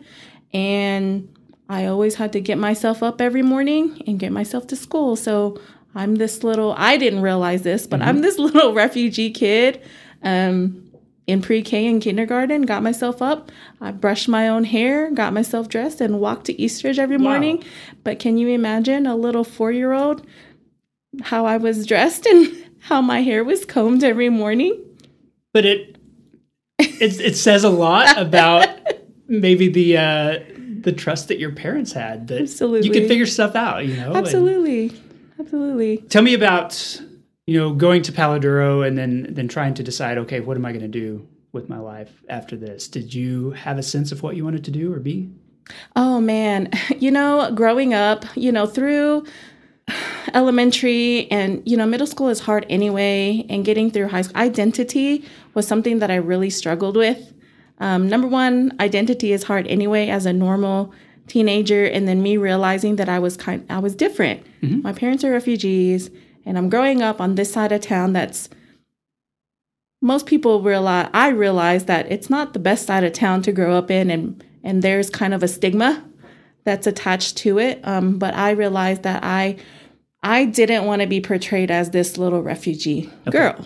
And 0.53 1.27
I 1.69 1.85
always 1.85 2.15
had 2.15 2.31
to 2.33 2.39
get 2.41 2.57
myself 2.57 3.03
up 3.03 3.19
every 3.21 3.41
morning 3.41 4.01
and 4.07 4.17
get 4.19 4.31
myself 4.31 4.67
to 4.67 4.75
school. 4.77 5.15
So 5.17 5.59
I'm 5.95 6.15
this 6.15 6.43
little, 6.43 6.73
I 6.77 6.97
didn't 6.97 7.21
realize 7.21 7.63
this, 7.63 7.85
but 7.87 8.01
I'm 8.01 8.21
this 8.21 8.37
little 8.39 8.73
refugee 8.73 9.31
kid 9.31 9.81
um, 10.23 10.89
in 11.27 11.41
pre 11.41 11.61
K 11.61 11.85
and 11.87 12.01
kindergarten, 12.01 12.63
got 12.63 12.81
myself 12.83 13.21
up. 13.21 13.51
I 13.79 13.91
brushed 13.91 14.27
my 14.27 14.47
own 14.47 14.63
hair, 14.63 15.11
got 15.11 15.33
myself 15.33 15.67
dressed, 15.67 16.01
and 16.01 16.19
walked 16.19 16.45
to 16.45 16.61
Eastridge 16.61 16.99
every 16.99 17.17
Wow. 17.17 17.23
morning. 17.23 17.63
But 18.03 18.19
can 18.19 18.37
you 18.37 18.47
imagine 18.49 19.05
a 19.05 19.15
little 19.15 19.43
four 19.43 19.71
year 19.71 19.93
old 19.93 20.25
how 21.23 21.45
I 21.45 21.57
was 21.57 21.85
dressed 21.85 22.25
and 22.31 22.65
how 22.79 23.01
my 23.01 23.21
hair 23.21 23.43
was 23.43 23.65
combed 23.65 24.03
every 24.03 24.29
morning? 24.29 24.77
but 25.53 25.65
it 25.65 25.97
it, 26.79 27.19
it 27.19 27.35
says 27.35 27.65
a 27.65 27.69
lot 27.69 28.17
about 28.27 28.67
maybe 29.27 29.67
the 29.67 29.97
uh 29.97 30.39
the 30.79 30.93
trust 30.93 31.27
that 31.27 31.37
your 31.39 31.51
parents 31.51 31.91
had 31.91 32.27
that 32.29 32.37
you 32.37 32.43
Absolutely. 32.43 32.89
could 32.89 33.07
figure 33.09 33.25
stuff 33.25 33.53
out 33.55 33.85
you 33.85 33.95
know 33.97 34.13
and 34.13 34.25
Absolutely. 35.41 35.97
Tell 35.97 36.21
me 36.21 36.33
about 36.33 37.01
you 37.47 37.59
know 37.59 37.73
going 37.73 38.01
to 38.03 38.11
Palo 38.11 38.39
Duro 38.39 38.81
and 38.81 38.97
then 38.97 39.27
then 39.29 39.47
trying 39.47 39.73
to 39.73 39.83
decide 39.83 40.17
okay 40.19 40.39
what 40.39 40.55
am 40.55 40.65
i 40.65 40.71
going 40.71 40.83
to 40.83 40.87
do 40.87 41.27
with 41.51 41.67
my 41.67 41.79
life 41.79 42.23
after 42.29 42.55
this 42.55 42.87
did 42.87 43.13
you 43.13 43.51
have 43.51 43.77
a 43.77 43.83
sense 43.83 44.11
of 44.13 44.23
what 44.23 44.35
you 44.37 44.45
wanted 44.45 44.63
to 44.63 44.71
do 44.71 44.93
or 44.93 44.99
be 44.99 45.29
Oh 45.95 46.19
man, 46.21 46.69
you 46.99 47.11
know, 47.11 47.51
growing 47.53 47.93
up, 47.93 48.25
you 48.35 48.51
know, 48.51 48.65
through 48.65 49.25
elementary 50.33 51.29
and 51.31 51.61
you 51.65 51.75
know, 51.75 51.85
middle 51.85 52.07
school 52.07 52.29
is 52.29 52.39
hard 52.41 52.65
anyway, 52.69 53.45
and 53.49 53.65
getting 53.65 53.91
through 53.91 54.07
high 54.07 54.21
school, 54.21 54.37
identity 54.37 55.25
was 55.53 55.67
something 55.67 55.99
that 55.99 56.11
I 56.11 56.15
really 56.15 56.49
struggled 56.49 56.95
with. 56.95 57.33
Um, 57.79 58.07
number 58.07 58.27
one, 58.27 58.73
identity 58.79 59.33
is 59.33 59.43
hard 59.43 59.67
anyway 59.67 60.09
as 60.09 60.25
a 60.25 60.33
normal 60.33 60.93
teenager, 61.31 61.85
and 61.85 62.07
then 62.07 62.21
me 62.21 62.37
realizing 62.37 62.97
that 62.97 63.09
I 63.09 63.19
was 63.19 63.37
kind, 63.37 63.65
I 63.69 63.79
was 63.79 63.95
different. 63.95 64.45
My 64.83 64.93
parents 64.93 65.23
are 65.23 65.31
refugees, 65.31 66.09
and 66.45 66.57
I'm 66.57 66.69
growing 66.69 67.01
up 67.01 67.21
on 67.21 67.35
this 67.35 67.51
side 67.51 67.71
of 67.71 67.81
town 67.81 68.13
that's 68.13 68.49
most 70.01 70.25
people 70.25 70.61
realize 70.61 71.09
I 71.13 71.29
realize 71.29 71.85
that 71.85 72.11
it's 72.11 72.29
not 72.29 72.53
the 72.53 72.59
best 72.59 72.87
side 72.87 73.03
of 73.03 73.13
town 73.13 73.43
to 73.43 73.51
grow 73.51 73.75
up 73.75 73.91
in 73.91 74.09
and 74.09 74.43
and 74.63 74.81
there's 74.81 75.09
kind 75.09 75.33
of 75.33 75.43
a 75.43 75.47
stigma 75.47 76.03
that's 76.63 76.87
attached 76.87 77.37
to 77.37 77.59
it. 77.59 77.79
Um, 77.83 78.17
but 78.17 78.33
I 78.35 78.51
realized 78.51 79.03
that 79.03 79.23
I 79.23 79.57
I 80.23 80.45
didn't 80.45 80.85
want 80.85 81.01
to 81.01 81.07
be 81.07 81.21
portrayed 81.21 81.71
as 81.71 81.91
this 81.91 82.17
little 82.17 82.41
refugee 82.41 83.11
girl 83.29 83.65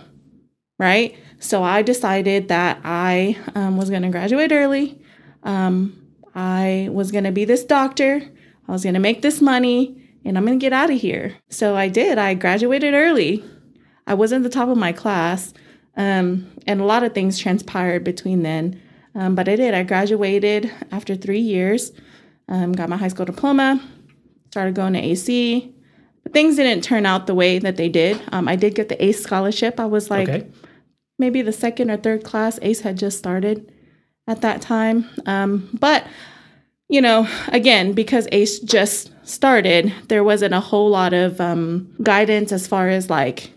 right? 0.80 1.16
So 1.40 1.64
I 1.64 1.82
decided 1.82 2.48
that 2.50 2.80
I 2.84 3.38
um, 3.56 3.78
was 3.78 3.90
going 3.90 4.02
to 4.02 4.10
graduate 4.10 4.52
early. 4.52 5.02
Um, 5.44 6.02
I 6.36 6.90
was 6.92 7.12
going 7.12 7.24
to 7.24 7.32
be 7.32 7.46
this 7.46 7.64
doctor 7.64 8.22
I 8.68 8.72
was 8.72 8.84
going 8.84 8.96
to 8.96 9.00
make 9.00 9.22
this 9.22 9.42
money 9.42 10.02
and 10.24 10.38
I'm 10.38 10.46
going 10.46 10.60
to 10.60 10.64
get 10.64 10.74
out 10.74 10.90
of 10.90 11.00
here 11.00 11.36
so 11.50 11.76
I 11.76 11.88
did 11.88 12.18
I 12.18 12.34
graduated 12.34 12.94
early 12.94 13.44
I 14.06 14.14
wasn't 14.14 14.44
the 14.44 14.50
top 14.50 14.70
of 14.70 14.78
my 14.78 14.92
class 14.92 15.54
um, 15.98 16.52
and 16.68 16.82
a 16.82 16.86
lot 16.86 17.04
of 17.04 17.14
things 17.14 17.40
transpired 17.40 18.04
between 18.04 18.44
then. 18.44 18.82
Um, 19.14 19.36
but 19.36 19.48
I 19.48 19.56
did. 19.56 19.74
I 19.74 19.84
graduated 19.84 20.72
after 20.92 21.16
three 21.16 21.40
years, 21.40 21.92
um, 22.50 22.74
got 22.74 22.90
my 22.90 22.98
high 22.98 23.08
school 23.08 23.26
diploma, 23.26 23.82
started 24.52 24.76
going 24.76 24.94
to 24.94 25.00
AC. 25.00 25.74
But 26.24 26.34
things 26.34 26.58
didn't 26.58 26.84
turn 26.84 27.06
out 27.06 27.28
the 27.28 27.36
way 27.36 27.60
that 27.60 27.78
they 27.78 27.88
did. 27.88 28.22
Um, 28.32 28.48
I 28.48 28.56
did 28.56 28.76
get 28.76 28.90
the 28.90 29.04
ACE 29.04 29.22
scholarship. 29.22 29.80
I 29.80 29.86
was 29.86 30.10
like 30.10 30.28
okay 30.28 30.48
maybe 31.18 31.42
the 31.42 31.52
second 31.52 31.90
or 31.90 31.98
third 31.98 32.24
class. 32.24 32.60
ACE 32.62 32.82
had 32.82 32.98
just 32.98 33.18
started 33.18 33.72
at 34.28 34.42
that 34.42 34.62
time. 34.62 35.10
Um, 35.26 35.70
but, 35.80 36.06
you 36.90 37.02
know, 37.02 37.28
again, 37.50 37.94
because 37.94 38.28
ACE 38.32 38.60
just 38.60 39.12
started, 39.28 39.94
there 40.08 40.24
wasn't 40.24 40.54
a 40.54 40.60
whole 40.60 40.90
lot 40.90 41.14
of 41.14 41.40
um, 41.42 41.94
guidance 42.02 42.52
as 42.52 42.68
far 42.68 42.90
as 42.90 43.10
like 43.10 43.52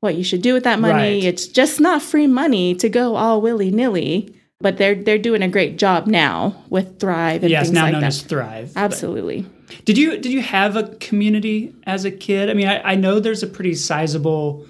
what 0.00 0.14
you 0.14 0.24
should 0.24 0.42
do 0.42 0.54
with 0.54 0.64
that 0.64 0.80
money. 0.80 1.14
Right. 1.14 1.24
It's 1.24 1.46
just 1.46 1.80
not 1.80 2.02
free 2.02 2.26
money 2.26 2.74
to 2.76 2.88
go 2.88 3.16
all 3.16 3.40
willy 3.40 3.70
nilly. 3.70 4.34
But 4.60 4.76
they're 4.76 4.94
they're 4.94 5.18
doing 5.18 5.42
a 5.42 5.48
great 5.48 5.76
job 5.76 6.06
now 6.06 6.54
with 6.70 7.00
Thrive 7.00 7.42
and 7.42 7.50
yes 7.50 7.66
things 7.66 7.74
now 7.74 7.82
like 7.82 7.92
known 7.94 8.02
that. 8.02 8.06
as 8.06 8.22
thrive 8.22 8.72
but- 8.72 8.80
Absolutely. 8.80 9.44
Did 9.84 9.98
you 9.98 10.18
did 10.18 10.30
you 10.30 10.40
have 10.40 10.76
a 10.76 10.84
community 11.00 11.74
as 11.84 12.04
a 12.04 12.12
kid? 12.12 12.48
I 12.48 12.54
mean, 12.54 12.68
I, 12.68 12.92
I 12.92 12.94
know 12.94 13.18
there's 13.18 13.42
a 13.42 13.48
pretty 13.48 13.74
sizable 13.74 14.64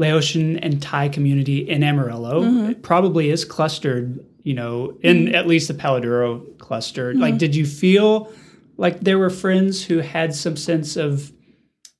Laotian 0.00 0.58
and 0.58 0.82
Thai 0.82 1.10
community 1.10 1.58
in 1.58 1.84
Amarillo. 1.84 2.42
Mm-hmm. 2.42 2.70
It 2.70 2.82
probably 2.82 3.30
is 3.30 3.44
clustered, 3.44 4.18
you 4.42 4.54
know, 4.54 4.96
in 5.02 5.26
mm-hmm. 5.26 5.34
at 5.34 5.46
least 5.46 5.68
the 5.68 5.74
Palo 5.74 6.00
Duro 6.00 6.40
cluster. 6.58 7.12
Mm-hmm. 7.12 7.20
Like, 7.20 7.38
did 7.38 7.54
you 7.54 7.66
feel 7.66 8.32
like 8.76 9.00
there 9.00 9.18
were 9.18 9.30
friends 9.30 9.84
who 9.84 9.98
had 9.98 10.34
some 10.34 10.56
sense 10.56 10.96
of 10.96 11.32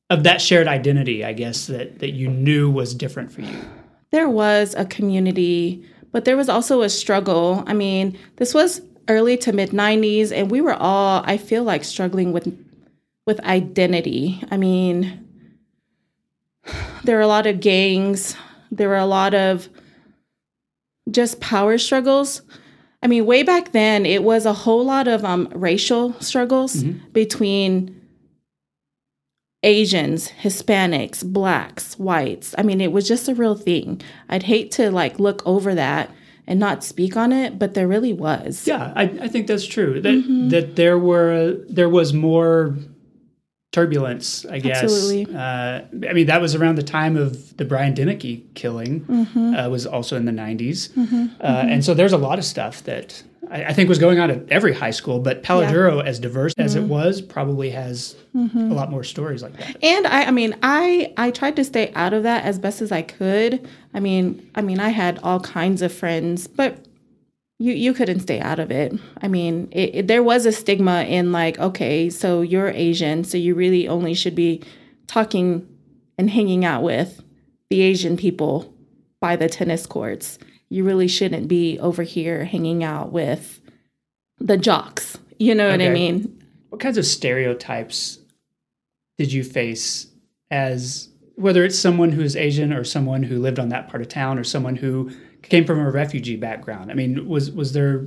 of 0.09 0.25
that 0.25 0.41
shared 0.41 0.69
identity? 0.69 1.25
I 1.25 1.33
guess 1.33 1.67
that 1.67 1.99
that 2.01 2.11
you 2.11 2.29
knew 2.29 2.71
was 2.71 2.95
different 2.95 3.33
for 3.33 3.43
you. 3.43 3.57
there 4.11 4.29
was 4.29 4.75
a 4.75 4.85
community, 4.85 5.85
but 6.13 6.25
there 6.25 6.37
was 6.37 6.49
also 6.49 6.83
a 6.83 6.89
struggle. 6.89 7.63
I 7.67 7.75
mean, 7.75 8.19
this 8.37 8.55
was 8.55 8.81
early 9.09 9.37
to 9.37 9.53
mid 9.53 9.71
90s 9.71 10.31
and 10.31 10.51
we 10.51 10.61
were 10.61 10.75
all 10.75 11.23
I 11.27 11.37
feel 11.37 11.65
like 11.65 11.85
struggling 11.85 12.33
with 12.33 12.47
with 13.27 13.41
identity. 13.41 14.43
I 14.51 14.57
mean, 14.57 15.27
there 17.05 17.17
were 17.17 17.23
a 17.23 17.27
lot 17.27 17.47
of 17.47 17.61
gangs, 17.61 18.37
there 18.71 18.89
were 18.89 18.97
a 18.97 19.07
lot 19.07 19.35
of 19.35 19.69
just 21.11 21.41
power 21.41 21.79
struggles. 21.79 22.43
I 23.03 23.07
mean, 23.07 23.25
way 23.27 23.43
back 23.43 23.73
then, 23.73 24.05
it 24.05 24.23
was 24.23 24.45
a 24.47 24.53
whole 24.53 24.85
lot 24.85 25.09
of 25.09 25.25
um, 25.25 25.49
racial 25.55 26.13
struggles 26.21 26.83
between 27.13 27.97
Asians, 29.63 30.29
Hispanics, 30.43 31.23
blacks, 31.25 31.99
whites. 31.99 32.55
I 32.57 32.63
mean, 32.63 32.81
it 32.81 32.93
was 32.93 33.07
just 33.07 33.29
a 33.29 33.35
real 33.35 33.55
thing. 33.55 34.01
I'd 34.29 34.45
hate 34.45 34.71
to 34.73 34.91
like 34.91 35.19
look 35.21 35.43
over 35.47 35.75
that 35.75 36.11
and 36.47 36.59
not 36.59 36.83
speak 36.83 37.17
on 37.17 37.31
it, 37.33 37.59
but 37.59 37.75
there 37.75 37.87
really 37.87 38.13
was. 38.15 38.67
Yeah, 38.67 38.93
I, 38.97 39.03
I 39.05 39.29
think 39.29 39.47
that's 39.47 39.67
true. 39.67 40.01
That 40.01 40.15
Mm-hmm. 40.15 40.49
that 40.49 40.77
there 40.77 40.99
were 40.99 41.57
there 41.69 41.89
was 41.91 42.13
more 42.15 42.75
turbulence, 43.73 44.45
I 44.47 44.59
guess. 44.59 44.83
Absolutely. 44.83 45.35
Uh, 45.35 45.83
I 46.09 46.13
mean, 46.13 46.27
that 46.27 46.41
was 46.41 46.55
around 46.55 46.77
the 46.77 46.83
time 46.83 47.17
of 47.17 47.57
the 47.57 47.65
Brian 47.65 47.95
Deneke 47.95 48.43
killing. 48.55 49.01
Mm-hmm. 49.03 49.55
Uh, 49.55 49.69
was 49.69 49.87
also 49.87 50.17
in 50.17 50.25
the 50.25 50.33
90s, 50.33 50.91
uh, 51.41 51.45
and 51.45 51.85
so 51.85 51.95
there's 51.95 52.13
a 52.13 52.19
lot 52.19 52.39
of 52.39 52.45
stuff 52.45 52.83
that 52.85 53.23
I, 53.51 53.67
I 53.67 53.73
think 53.73 53.89
was 53.89 53.99
going 53.99 54.19
on 54.19 54.31
at 54.31 54.49
every 54.51 54.73
high 54.75 54.91
school. 54.91 55.21
But 55.21 55.43
Palo 55.43 55.69
Duro, 55.71 56.01
as 56.01 56.19
diverse 56.19 56.53
as 56.59 56.75
Mm-hmm. 56.75 56.85
it 56.85 56.89
was, 56.89 57.21
probably 57.21 57.71
has 57.71 58.17
a 58.35 58.39
lot 58.59 58.91
more 58.91 59.03
stories 59.05 59.43
like 59.43 59.57
that. 59.57 59.77
And 59.83 60.07
I, 60.07 60.25
I 60.25 60.31
mean, 60.31 60.57
I, 60.63 61.13
I 61.17 61.31
tried 61.31 61.57
to 61.57 61.65
stay 61.65 61.93
out 61.95 62.13
of 62.13 62.23
that 62.25 62.45
as 62.45 62.59
best 62.59 62.81
as 62.81 62.93
I 62.93 63.03
could. 63.03 63.69
I 63.95 64.01
mean, 64.01 64.49
I 64.55 64.63
mean, 64.63 64.79
I 64.81 64.91
had 64.91 65.19
all 65.23 65.41
kinds 65.41 65.83
of 65.83 65.93
friends, 65.93 66.47
but 66.47 66.85
you, 67.61 67.75
you 67.75 67.93
couldn't 67.93 68.21
stay 68.21 68.41
out 68.41 68.59
of 68.59 68.71
it. 68.71 68.93
I 69.21 69.29
mean, 69.29 69.69
it, 69.71 69.95
it- 69.95 70.07
there 70.09 70.23
was 70.23 70.47
a 70.47 70.53
stigma 70.53 71.03
in 71.05 71.31
like, 71.31 71.59
okay, 71.59 72.09
so 72.11 72.41
you're 72.41 72.69
Asian, 72.71 73.23
so 73.23 73.37
you 73.37 73.55
really 73.55 73.87
only 73.87 74.15
should 74.15 74.35
be 74.35 74.63
talking 75.07 75.69
and 76.19 76.31
hanging 76.31 76.65
out 76.65 76.83
with 76.83 77.23
the 77.69 77.83
Asian 77.83 78.17
people 78.17 78.75
by 79.21 79.37
the 79.37 79.49
tennis 79.49 79.87
courts. 79.87 80.39
You 80.71 80.85
really 80.85 81.09
shouldn't 81.09 81.49
be 81.49 81.79
over 81.79 82.03
here 82.03 82.45
hanging 82.45 82.83
out 82.83 83.13
with 83.13 83.61
the 84.39 84.57
jocks. 84.57 85.19
You 85.39 85.55
know 85.55 85.67
what 85.71 85.81
I 85.83 85.89
mean? 85.95 86.43
What 86.71 86.81
kinds 86.81 86.97
of 86.99 87.05
stereotypes 87.07 88.19
did 89.19 89.33
you 89.33 89.45
face 89.45 90.07
as 90.51 91.09
whether 91.35 91.65
it's 91.65 91.79
someone 91.79 92.13
who's 92.13 92.37
Asian 92.37 92.73
or 92.73 92.85
someone 92.85 93.23
who 93.23 93.39
lived 93.39 93.59
on 93.59 93.69
that 93.71 93.89
part 93.89 94.01
of 94.03 94.09
town 94.09 94.39
or 94.39 94.45
someone 94.45 94.77
who 94.77 95.11
came 95.43 95.65
from 95.65 95.79
a 95.79 95.91
refugee 95.91 96.37
background? 96.37 96.91
I 96.91 96.95
mean, 96.95 97.29
was 97.29 97.51
was 97.51 97.73
there 97.73 98.07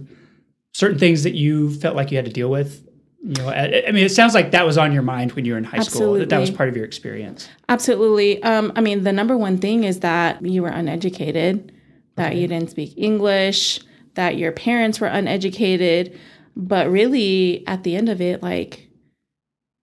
certain 0.73 0.97
things 0.97 1.23
that 1.23 1.33
you 1.33 1.73
felt 1.75 1.95
like 1.95 2.11
you 2.11 2.17
had 2.17 2.25
to 2.25 2.31
deal 2.31 2.49
with? 2.49 2.87
You 3.21 3.41
know, 3.41 3.49
I, 3.49 3.83
I 3.87 3.91
mean, 3.91 4.03
it 4.03 4.11
sounds 4.11 4.33
like 4.33 4.51
that 4.51 4.65
was 4.65 4.77
on 4.77 4.91
your 4.91 5.01
mind 5.01 5.31
when 5.31 5.45
you 5.45 5.53
were 5.53 5.57
in 5.57 5.63
high 5.63 5.79
school. 5.79 6.15
That 6.15 6.29
that 6.29 6.39
was 6.39 6.51
part 6.51 6.67
of 6.67 6.75
your 6.75 6.85
experience. 6.85 7.47
Absolutely. 7.69 8.43
Um, 8.43 8.73
I 8.75 8.81
mean, 8.81 9.03
the 9.03 9.13
number 9.13 9.37
one 9.37 9.57
thing 9.57 9.85
is 9.85 10.01
that 10.01 10.45
you 10.45 10.61
were 10.61 10.69
uneducated, 10.69 11.71
that 12.15 12.35
you 12.35 12.47
didn't 12.47 12.71
speak 12.71 12.93
English, 12.97 13.79
that 14.15 14.37
your 14.37 14.51
parents 14.51 14.99
were 14.99 15.07
uneducated. 15.07 16.19
But 16.55 16.89
really, 16.89 17.65
at 17.65 17.83
the 17.83 17.95
end 17.95 18.09
of 18.09 18.19
it, 18.19 18.43
like 18.43 18.89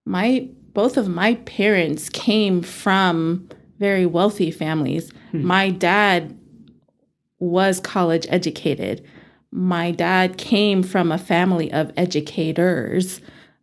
my 0.04 0.48
both 0.72 0.96
of 0.96 1.08
my 1.08 1.34
parents 1.34 2.08
came 2.10 2.62
from 2.62 3.48
very 3.78 4.06
wealthy 4.06 4.50
families. 4.50 5.10
Hmm. 5.30 5.46
My 5.46 5.70
dad 5.70 6.36
was 7.40 7.80
college 7.80 8.26
educated. 8.28 9.04
My 9.50 9.90
dad 9.90 10.36
came 10.36 10.82
from 10.82 11.10
a 11.10 11.18
family 11.18 11.72
of 11.72 11.92
educators, 11.96 13.20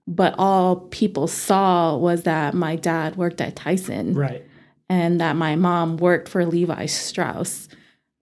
but 0.08 0.36
all 0.38 0.76
people 0.76 1.28
saw 1.28 1.96
was 1.96 2.24
that 2.24 2.54
my 2.54 2.76
dad 2.76 3.16
worked 3.16 3.40
at 3.40 3.56
Tyson. 3.56 4.14
Right. 4.14 4.44
And 4.90 5.20
that 5.20 5.36
my 5.36 5.56
mom 5.56 5.98
worked 5.98 6.30
for 6.30 6.46
Levi 6.46 6.86
Strauss. 6.86 7.68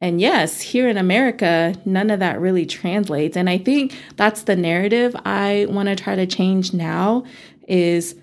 And 0.01 0.19
yes, 0.19 0.62
here 0.62 0.89
in 0.89 0.97
America, 0.97 1.75
none 1.85 2.09
of 2.09 2.19
that 2.19 2.39
really 2.39 2.65
translates. 2.65 3.38
And 3.38 3.50
I 3.50 3.57
think 3.57 3.95
that's 4.17 4.43
the 4.43 4.55
narrative 4.55 5.15
I 5.25 5.67
want 5.69 5.89
to 5.89 5.95
try 5.95 6.15
to 6.15 6.25
change 6.25 6.74
now 6.74 7.24
is 7.67 8.15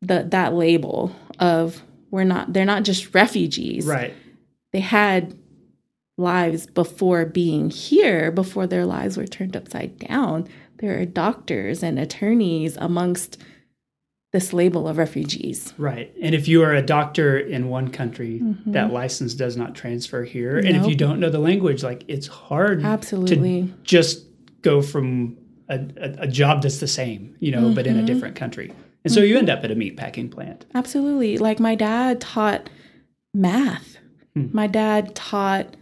the 0.00 0.24
that 0.30 0.54
label 0.54 1.14
of 1.38 1.82
we're 2.10 2.24
not 2.24 2.52
they're 2.52 2.64
not 2.64 2.84
just 2.84 3.14
refugees. 3.14 3.84
Right. 3.84 4.14
They 4.72 4.80
had 4.80 5.36
lives 6.18 6.66
before 6.66 7.24
being 7.24 7.70
here, 7.70 8.30
before 8.30 8.66
their 8.66 8.84
lives 8.84 9.16
were 9.16 9.26
turned 9.26 9.56
upside 9.56 9.98
down. 9.98 10.48
There 10.78 11.00
are 11.00 11.06
doctors 11.06 11.82
and 11.82 11.98
attorneys 11.98 12.76
amongst 12.76 13.38
this 14.32 14.52
label 14.52 14.86
of 14.86 14.98
refugees. 14.98 15.72
Right. 15.78 16.12
And 16.20 16.34
if 16.34 16.48
you 16.48 16.62
are 16.62 16.74
a 16.74 16.82
doctor 16.82 17.38
in 17.38 17.68
one 17.68 17.90
country, 17.90 18.40
mm-hmm. 18.42 18.72
that 18.72 18.92
license 18.92 19.32
does 19.32 19.56
not 19.56 19.74
transfer 19.74 20.24
here. 20.24 20.56
Nope. 20.56 20.64
And 20.66 20.76
if 20.76 20.86
you 20.86 20.94
don't 20.94 21.18
know 21.18 21.30
the 21.30 21.38
language, 21.38 21.82
like 21.82 22.04
it's 22.08 22.26
hard 22.26 22.84
absolutely 22.84 23.62
to 23.62 23.74
just 23.84 24.26
go 24.60 24.82
from 24.82 25.38
a, 25.68 25.78
a, 25.96 26.14
a 26.22 26.28
job 26.28 26.62
that's 26.62 26.80
the 26.80 26.88
same, 26.88 27.36
you 27.40 27.52
know, 27.52 27.62
mm-hmm. 27.62 27.74
but 27.74 27.86
in 27.86 27.94
a 27.94 27.98
mm-hmm. 27.98 28.06
different 28.06 28.36
country. 28.36 28.72
And 29.04 29.12
so 29.12 29.20
mm-hmm. 29.20 29.30
you 29.30 29.38
end 29.38 29.48
up 29.48 29.64
at 29.64 29.70
a 29.70 29.74
meat 29.74 29.96
packing 29.96 30.28
plant. 30.28 30.66
Absolutely. 30.74 31.38
Like 31.38 31.58
my 31.58 31.74
dad 31.74 32.20
taught 32.20 32.68
math. 33.32 33.96
Hmm. 34.34 34.48
My 34.52 34.66
dad 34.66 35.14
taught 35.14 35.74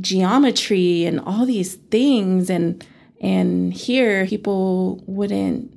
geometry 0.00 1.04
and 1.04 1.20
all 1.20 1.46
these 1.46 1.76
things 1.76 2.50
and 2.50 2.86
and 3.20 3.72
here 3.72 4.26
people 4.26 5.02
wouldn't 5.06 5.74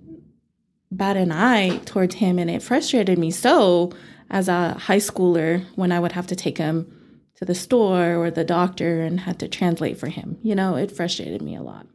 bat 0.91 1.17
an 1.17 1.31
eye 1.31 1.77
towards 1.85 2.15
him 2.15 2.37
and 2.37 2.49
it 2.49 2.61
frustrated 2.61 3.17
me 3.17 3.31
so 3.31 3.91
as 4.29 4.47
a 4.47 4.73
high 4.73 4.97
schooler 4.97 5.65
when 5.75 5.91
I 5.91 5.99
would 5.99 6.11
have 6.11 6.27
to 6.27 6.35
take 6.35 6.57
him 6.57 6.91
to 7.35 7.45
the 7.45 7.55
store 7.55 8.15
or 8.15 8.29
the 8.29 8.43
doctor 8.43 9.01
and 9.01 9.21
had 9.21 9.39
to 9.39 9.47
translate 9.47 9.97
for 9.97 10.07
him. 10.07 10.37
You 10.43 10.55
know, 10.55 10.75
it 10.75 10.91
frustrated 10.91 11.41
me 11.41 11.55
a 11.55 11.61
lot. 11.61 11.87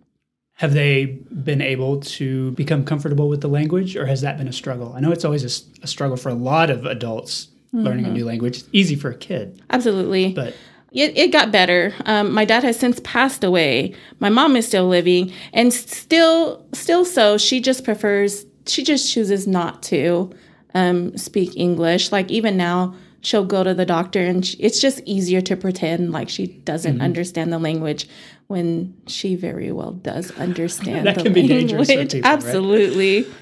Have 0.55 0.73
they 0.73 1.21
been 1.45 1.61
able 1.61 2.01
to 2.01 2.51
become 2.53 2.85
comfortable 2.85 3.29
with 3.29 3.43
the 3.43 3.49
language, 3.49 3.95
or 3.95 4.07
has 4.07 4.23
that 4.23 4.39
been 4.39 4.49
a 4.49 4.53
struggle? 4.53 4.95
I 4.95 5.01
know 5.01 5.13
it's 5.13 5.25
always 5.25 5.45
a, 5.45 5.83
a 5.83 5.87
struggle 5.87 6.17
for 6.17 6.31
a 6.31 6.35
lot 6.35 6.71
of 6.71 6.87
adults 6.87 7.49
mm-hmm. 7.75 7.85
learning 7.85 8.07
a 8.07 8.11
new 8.11 8.25
language. 8.25 8.59
It's 8.61 8.69
easy 8.73 8.97
for 8.97 9.11
a 9.11 9.17
kid. 9.17 9.63
Absolutely. 9.71 10.33
But 10.33 10.55
it, 10.97 11.17
it 11.17 11.33
got 11.33 11.53
better. 11.53 11.95
Um, 12.07 12.33
my 12.33 12.45
dad 12.45 12.65
has 12.65 12.79
since 12.79 13.01
passed 13.01 13.45
away. 13.45 13.95
My 14.19 14.31
mom 14.31 14.57
is 14.57 14.67
still 14.67 14.89
living, 14.89 15.33
and 15.53 15.73
still, 15.73 16.67
still 16.73 17.05
so. 17.05 17.39
She 17.39 17.61
just 17.61 17.85
prefers. 17.85 18.47
She 18.67 18.83
just 18.83 19.13
chooses 19.13 19.47
not 19.47 19.83
to 19.85 20.33
um, 20.75 21.17
speak 21.17 21.57
English. 21.57 22.13
Like 22.13 22.31
even 22.31 22.57
now, 22.57 22.95
she'll 23.21 23.45
go 23.45 23.63
to 23.63 23.75
the 23.75 23.85
doctor, 23.85 24.21
and 24.21 24.45
she, 24.45 24.57
it's 24.57 24.81
just 24.81 25.01
easier 25.05 25.43
to 25.43 25.57
pretend 25.57 26.13
like 26.13 26.31
she 26.31 26.47
doesn't 26.47 26.95
mm-hmm. 26.95 27.03
understand 27.03 27.53
the 27.53 27.59
language 27.59 28.09
when 28.47 28.95
she 29.07 29.35
very 29.35 29.73
well 29.73 29.93
does 29.93 30.31
understand 30.39 31.07
that 31.07 31.17
the 31.17 31.25
can 31.25 31.33
language. 31.35 31.49
be 31.49 31.55
dangerous 31.55 31.89
people, 31.89 32.21
absolutely 32.25 33.23
right? 33.23 33.33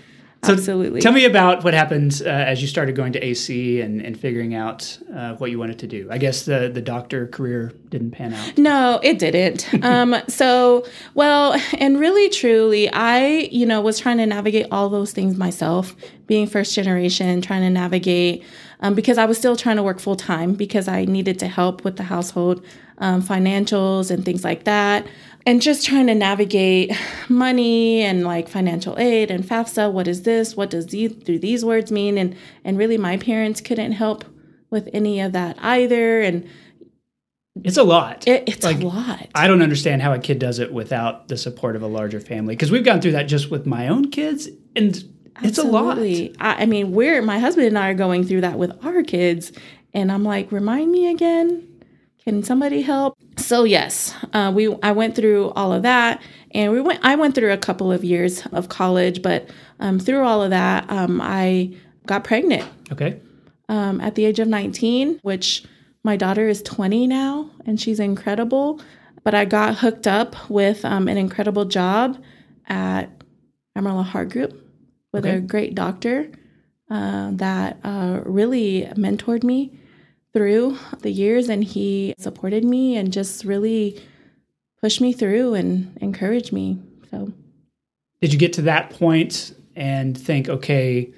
So 0.44 0.52
absolutely. 0.52 1.00
tell 1.00 1.12
me 1.12 1.24
about 1.24 1.64
what 1.64 1.74
happened 1.74 2.22
uh, 2.24 2.28
as 2.28 2.60
you 2.60 2.68
started 2.68 2.94
going 2.94 3.12
to 3.12 3.24
ac 3.24 3.80
and, 3.80 4.00
and 4.00 4.18
figuring 4.18 4.54
out 4.54 4.98
uh, 5.14 5.34
what 5.34 5.50
you 5.50 5.58
wanted 5.58 5.78
to 5.80 5.86
do. 5.86 6.08
I 6.10 6.18
guess 6.18 6.44
the, 6.44 6.70
the 6.72 6.82
doctor 6.82 7.26
career 7.26 7.72
didn't 7.88 8.12
pan 8.12 8.34
out. 8.34 8.58
No 8.58 9.00
it 9.02 9.18
didn't. 9.18 9.68
Um, 9.84 10.16
so 10.28 10.86
well 11.14 11.60
and 11.78 12.00
really 12.00 12.30
truly 12.30 12.88
i 12.90 13.48
you 13.52 13.66
know 13.66 13.82
was 13.82 13.98
trying 13.98 14.16
to 14.16 14.24
navigate 14.24 14.66
all 14.70 14.88
those 14.88 15.12
things 15.12 15.36
myself 15.36 15.94
being 16.26 16.46
first 16.46 16.74
generation 16.74 17.42
trying 17.42 17.60
to 17.60 17.70
navigate 17.70 18.42
um, 18.84 18.94
because 18.94 19.16
I 19.16 19.24
was 19.24 19.38
still 19.38 19.56
trying 19.56 19.76
to 19.76 19.82
work 19.82 19.98
full 19.98 20.14
time 20.14 20.52
because 20.52 20.88
I 20.88 21.06
needed 21.06 21.38
to 21.38 21.48
help 21.48 21.84
with 21.84 21.96
the 21.96 22.02
household 22.02 22.64
um, 22.98 23.22
financials 23.22 24.10
and 24.10 24.24
things 24.24 24.44
like 24.44 24.64
that. 24.64 25.06
And 25.46 25.60
just 25.60 25.84
trying 25.84 26.06
to 26.06 26.14
navigate 26.14 26.92
money 27.28 28.00
and 28.02 28.24
like 28.24 28.48
financial 28.48 28.98
aid 28.98 29.30
and 29.30 29.44
FAFSA. 29.44 29.92
What 29.92 30.08
is 30.08 30.22
this? 30.22 30.56
What 30.56 30.70
does 30.70 30.86
these 30.86 31.12
do 31.12 31.38
these 31.38 31.64
words 31.64 31.92
mean? 31.92 32.16
And 32.16 32.34
and 32.64 32.78
really, 32.78 32.96
my 32.96 33.16
parents 33.18 33.60
couldn't 33.60 33.92
help 33.92 34.24
with 34.70 34.88
any 34.92 35.20
of 35.20 35.32
that 35.32 35.56
either. 35.60 36.20
And 36.20 36.48
it's 37.62 37.76
a 37.76 37.84
lot. 37.84 38.26
It, 38.26 38.44
it's 38.48 38.64
like, 38.64 38.80
a 38.80 38.86
lot. 38.86 39.28
I 39.34 39.46
don't 39.46 39.62
understand 39.62 40.02
how 40.02 40.12
a 40.12 40.18
kid 40.18 40.38
does 40.38 40.58
it 40.58 40.72
without 40.72 41.28
the 41.28 41.36
support 41.36 41.76
of 41.76 41.82
a 41.82 41.86
larger 41.86 42.20
family 42.20 42.56
because 42.56 42.70
we've 42.70 42.84
gone 42.84 43.00
through 43.00 43.12
that 43.12 43.24
just 43.24 43.50
with 43.50 43.66
my 43.66 43.88
own 43.88 44.10
kids, 44.10 44.48
and 44.74 44.96
it's 45.42 45.58
Absolutely. 45.58 46.26
a 46.26 46.30
lot. 46.30 46.36
I, 46.40 46.62
I 46.62 46.66
mean, 46.66 46.92
we're 46.92 47.22
my 47.22 47.38
husband 47.38 47.66
and 47.68 47.78
I 47.78 47.90
are 47.90 47.94
going 47.94 48.24
through 48.24 48.40
that 48.40 48.58
with 48.58 48.84
our 48.84 49.02
kids, 49.02 49.52
and 49.92 50.10
I'm 50.10 50.24
like, 50.24 50.50
remind 50.50 50.90
me 50.90 51.10
again. 51.10 51.68
Can 52.26 52.42
somebody 52.42 52.80
help? 52.80 53.18
So 53.36 53.64
yes, 53.64 54.14
uh, 54.32 54.50
we 54.54 54.74
I 54.82 54.92
went 54.92 55.14
through 55.14 55.50
all 55.50 55.72
of 55.72 55.82
that, 55.82 56.22
and 56.52 56.72
we 56.72 56.80
went. 56.80 57.00
I 57.02 57.16
went 57.16 57.34
through 57.34 57.52
a 57.52 57.58
couple 57.58 57.92
of 57.92 58.02
years 58.02 58.46
of 58.46 58.70
college, 58.70 59.20
but 59.20 59.50
um, 59.78 59.98
through 59.98 60.24
all 60.24 60.42
of 60.42 60.48
that, 60.50 60.90
um, 60.90 61.20
I 61.20 61.76
got 62.06 62.24
pregnant. 62.24 62.64
Okay. 62.90 63.20
Um, 63.68 64.00
at 64.00 64.14
the 64.14 64.24
age 64.24 64.38
of 64.38 64.48
19, 64.48 65.20
which 65.22 65.64
my 66.02 66.16
daughter 66.16 66.48
is 66.48 66.62
20 66.62 67.06
now, 67.06 67.50
and 67.66 67.80
she's 67.80 68.00
incredible. 68.00 68.80
But 69.22 69.34
I 69.34 69.46
got 69.46 69.76
hooked 69.76 70.06
up 70.06 70.50
with 70.50 70.84
um, 70.84 71.08
an 71.08 71.16
incredible 71.16 71.64
job 71.64 72.22
at 72.68 73.10
Amarillo 73.76 74.02
Heart 74.02 74.30
Group 74.30 74.64
with 75.12 75.24
okay. 75.26 75.36
a 75.36 75.40
great 75.40 75.74
doctor 75.74 76.30
uh, 76.90 77.30
that 77.32 77.78
uh, 77.84 78.20
really 78.24 78.82
mentored 78.96 79.44
me 79.44 79.78
through 80.34 80.76
the 81.00 81.10
years 81.10 81.48
and 81.48 81.64
he 81.64 82.14
supported 82.18 82.64
me 82.64 82.96
and 82.96 83.12
just 83.12 83.44
really 83.44 84.00
pushed 84.82 85.00
me 85.00 85.12
through 85.12 85.54
and 85.54 85.96
encouraged 86.02 86.52
me. 86.52 86.78
So 87.10 87.32
did 88.20 88.32
you 88.32 88.38
get 88.38 88.52
to 88.54 88.62
that 88.62 88.90
point 88.90 89.54
and 89.76 90.16
think 90.16 90.48
okay 90.48 91.12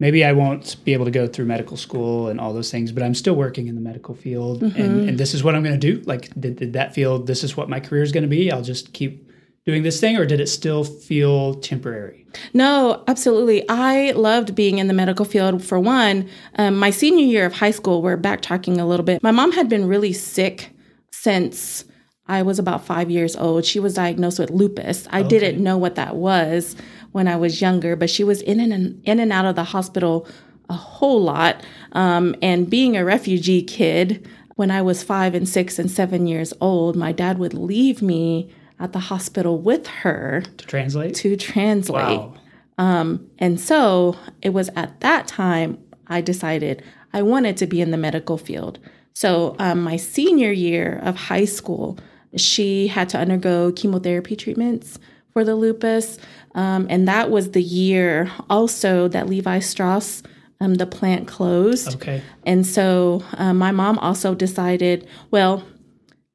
maybe 0.00 0.24
i 0.24 0.32
won't 0.32 0.76
be 0.84 0.92
able 0.92 1.04
to 1.04 1.10
go 1.10 1.26
through 1.26 1.44
medical 1.44 1.76
school 1.76 2.28
and 2.28 2.40
all 2.40 2.52
those 2.52 2.70
things 2.70 2.90
but 2.92 3.02
i'm 3.02 3.14
still 3.14 3.34
working 3.34 3.68
in 3.68 3.76
the 3.76 3.80
medical 3.80 4.14
field 4.14 4.60
mm-hmm. 4.60 4.80
and, 4.80 5.08
and 5.08 5.18
this 5.18 5.32
is 5.32 5.44
what 5.44 5.54
i'm 5.54 5.62
going 5.62 5.78
to 5.78 5.92
do? 5.92 6.02
Like 6.04 6.28
did, 6.38 6.56
did 6.56 6.72
that 6.74 6.92
field 6.92 7.26
this 7.26 7.44
is 7.44 7.56
what 7.56 7.68
my 7.68 7.80
career 7.80 8.02
is 8.02 8.12
going 8.12 8.22
to 8.24 8.28
be? 8.28 8.50
I'll 8.50 8.62
just 8.62 8.92
keep 8.92 9.23
doing 9.66 9.82
this 9.82 10.00
thing 10.00 10.16
or 10.16 10.26
did 10.26 10.40
it 10.40 10.48
still 10.48 10.84
feel 10.84 11.54
temporary? 11.54 12.26
No, 12.52 13.02
absolutely. 13.06 13.66
I 13.68 14.12
loved 14.12 14.54
being 14.54 14.78
in 14.78 14.88
the 14.88 14.94
medical 14.94 15.24
field. 15.24 15.64
For 15.64 15.78
one, 15.78 16.28
um, 16.56 16.76
my 16.76 16.90
senior 16.90 17.24
year 17.24 17.46
of 17.46 17.54
high 17.54 17.70
school, 17.70 18.02
we're 18.02 18.18
backtracking 18.18 18.78
a 18.78 18.84
little 18.84 19.04
bit. 19.04 19.22
My 19.22 19.30
mom 19.30 19.52
had 19.52 19.68
been 19.68 19.88
really 19.88 20.12
sick 20.12 20.70
since 21.12 21.84
I 22.26 22.42
was 22.42 22.58
about 22.58 22.84
five 22.84 23.10
years 23.10 23.36
old. 23.36 23.64
She 23.64 23.80
was 23.80 23.94
diagnosed 23.94 24.38
with 24.38 24.50
lupus. 24.50 25.06
I 25.10 25.20
okay. 25.20 25.28
didn't 25.28 25.62
know 25.62 25.78
what 25.78 25.94
that 25.94 26.16
was 26.16 26.76
when 27.12 27.28
I 27.28 27.36
was 27.36 27.60
younger, 27.60 27.96
but 27.96 28.10
she 28.10 28.24
was 28.24 28.42
in 28.42 28.60
and 28.60 29.00
in 29.04 29.20
and 29.20 29.32
out 29.32 29.46
of 29.46 29.56
the 29.56 29.64
hospital 29.64 30.26
a 30.68 30.74
whole 30.74 31.22
lot. 31.22 31.62
Um, 31.92 32.34
and 32.42 32.68
being 32.68 32.96
a 32.96 33.04
refugee 33.04 33.62
kid, 33.62 34.26
when 34.56 34.70
I 34.70 34.82
was 34.82 35.02
five 35.02 35.34
and 35.34 35.48
six 35.48 35.78
and 35.78 35.90
seven 35.90 36.26
years 36.26 36.52
old, 36.60 36.96
my 36.96 37.12
dad 37.12 37.38
would 37.38 37.54
leave 37.54 38.00
me 38.00 38.50
at 38.78 38.92
the 38.92 38.98
hospital 38.98 39.58
with 39.58 39.86
her 39.86 40.42
to 40.56 40.66
translate. 40.66 41.14
To 41.16 41.36
translate. 41.36 42.18
Wow. 42.18 42.34
Um, 42.78 43.30
and 43.38 43.60
so 43.60 44.16
it 44.42 44.50
was 44.50 44.68
at 44.74 45.00
that 45.00 45.28
time 45.28 45.78
I 46.08 46.20
decided 46.20 46.82
I 47.12 47.22
wanted 47.22 47.56
to 47.58 47.66
be 47.66 47.80
in 47.80 47.90
the 47.92 47.96
medical 47.96 48.36
field. 48.36 48.78
So 49.14 49.54
um, 49.58 49.82
my 49.82 49.96
senior 49.96 50.50
year 50.50 51.00
of 51.04 51.14
high 51.14 51.44
school, 51.44 51.98
she 52.36 52.88
had 52.88 53.08
to 53.10 53.18
undergo 53.18 53.70
chemotherapy 53.72 54.34
treatments 54.34 54.98
for 55.32 55.44
the 55.44 55.54
lupus. 55.54 56.18
Um, 56.54 56.86
and 56.90 57.06
that 57.06 57.30
was 57.30 57.52
the 57.52 57.62
year 57.62 58.30
also 58.50 59.08
that 59.08 59.28
Levi 59.28 59.60
Strauss, 59.60 60.22
um, 60.60 60.74
the 60.74 60.86
plant 60.86 61.28
closed. 61.28 61.94
Okay. 61.94 62.22
And 62.44 62.66
so 62.66 63.22
um, 63.34 63.58
my 63.58 63.70
mom 63.70 63.98
also 64.00 64.34
decided, 64.34 65.06
well, 65.30 65.62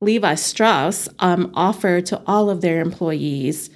Levi 0.02 0.36
Strauss 0.36 1.10
um, 1.20 1.52
offered 1.54 2.06
to 2.08 2.22
all 2.26 2.50
of 2.50 2.62
their 2.62 2.80
employees 2.80 3.70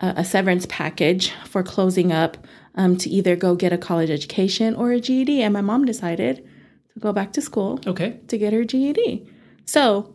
uh, 0.00 0.14
a 0.16 0.24
severance 0.24 0.66
package 0.66 1.32
for 1.44 1.62
closing 1.62 2.12
up 2.12 2.36
um, 2.74 2.96
to 2.96 3.08
either 3.08 3.36
go 3.36 3.54
get 3.54 3.72
a 3.72 3.78
college 3.78 4.10
education 4.10 4.74
or 4.74 4.92
a 4.92 5.00
GED. 5.00 5.42
And 5.42 5.52
my 5.52 5.60
mom 5.60 5.84
decided 5.84 6.48
to 6.92 7.00
go 7.00 7.12
back 7.12 7.32
to 7.32 7.40
school 7.40 7.80
okay. 7.86 8.20
to 8.28 8.38
get 8.38 8.52
her 8.52 8.64
GED. 8.64 9.26
So 9.64 10.14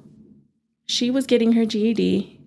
she 0.86 1.12
was 1.12 1.26
getting 1.26 1.54
her 1.54 1.66
GED 1.66 2.40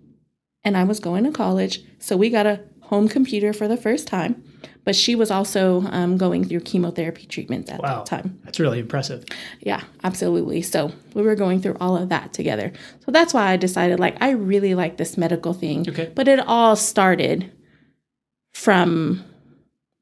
and 0.64 0.76
I 0.76 0.84
was 0.84 1.00
going 1.00 1.24
to 1.24 1.32
college. 1.32 1.82
So 1.98 2.16
we 2.16 2.30
got 2.30 2.46
a 2.46 2.60
home 2.82 3.08
computer 3.08 3.52
for 3.52 3.68
the 3.68 3.76
first 3.76 4.06
time. 4.06 4.42
But 4.84 4.96
she 4.96 5.14
was 5.14 5.30
also 5.30 5.82
um, 5.90 6.16
going 6.16 6.44
through 6.44 6.60
chemotherapy 6.60 7.24
treatment 7.26 7.70
at 7.70 7.80
Wow. 7.80 7.98
that 7.98 8.06
time. 8.06 8.38
That's 8.44 8.58
really 8.58 8.80
impressive. 8.80 9.24
Yeah, 9.60 9.82
absolutely. 10.02 10.62
So 10.62 10.90
we 11.14 11.22
were 11.22 11.36
going 11.36 11.60
through 11.62 11.76
all 11.80 11.96
of 11.96 12.08
that 12.08 12.32
together. 12.32 12.72
So 13.04 13.12
that's 13.12 13.32
why 13.32 13.50
I 13.52 13.56
decided, 13.56 14.00
like, 14.00 14.16
I 14.20 14.30
really 14.30 14.74
like 14.74 14.96
this 14.96 15.16
medical 15.16 15.52
thing. 15.52 15.88
Okay. 15.88 16.10
But 16.14 16.26
it 16.28 16.40
all 16.40 16.74
started 16.76 17.50
from 18.54 19.24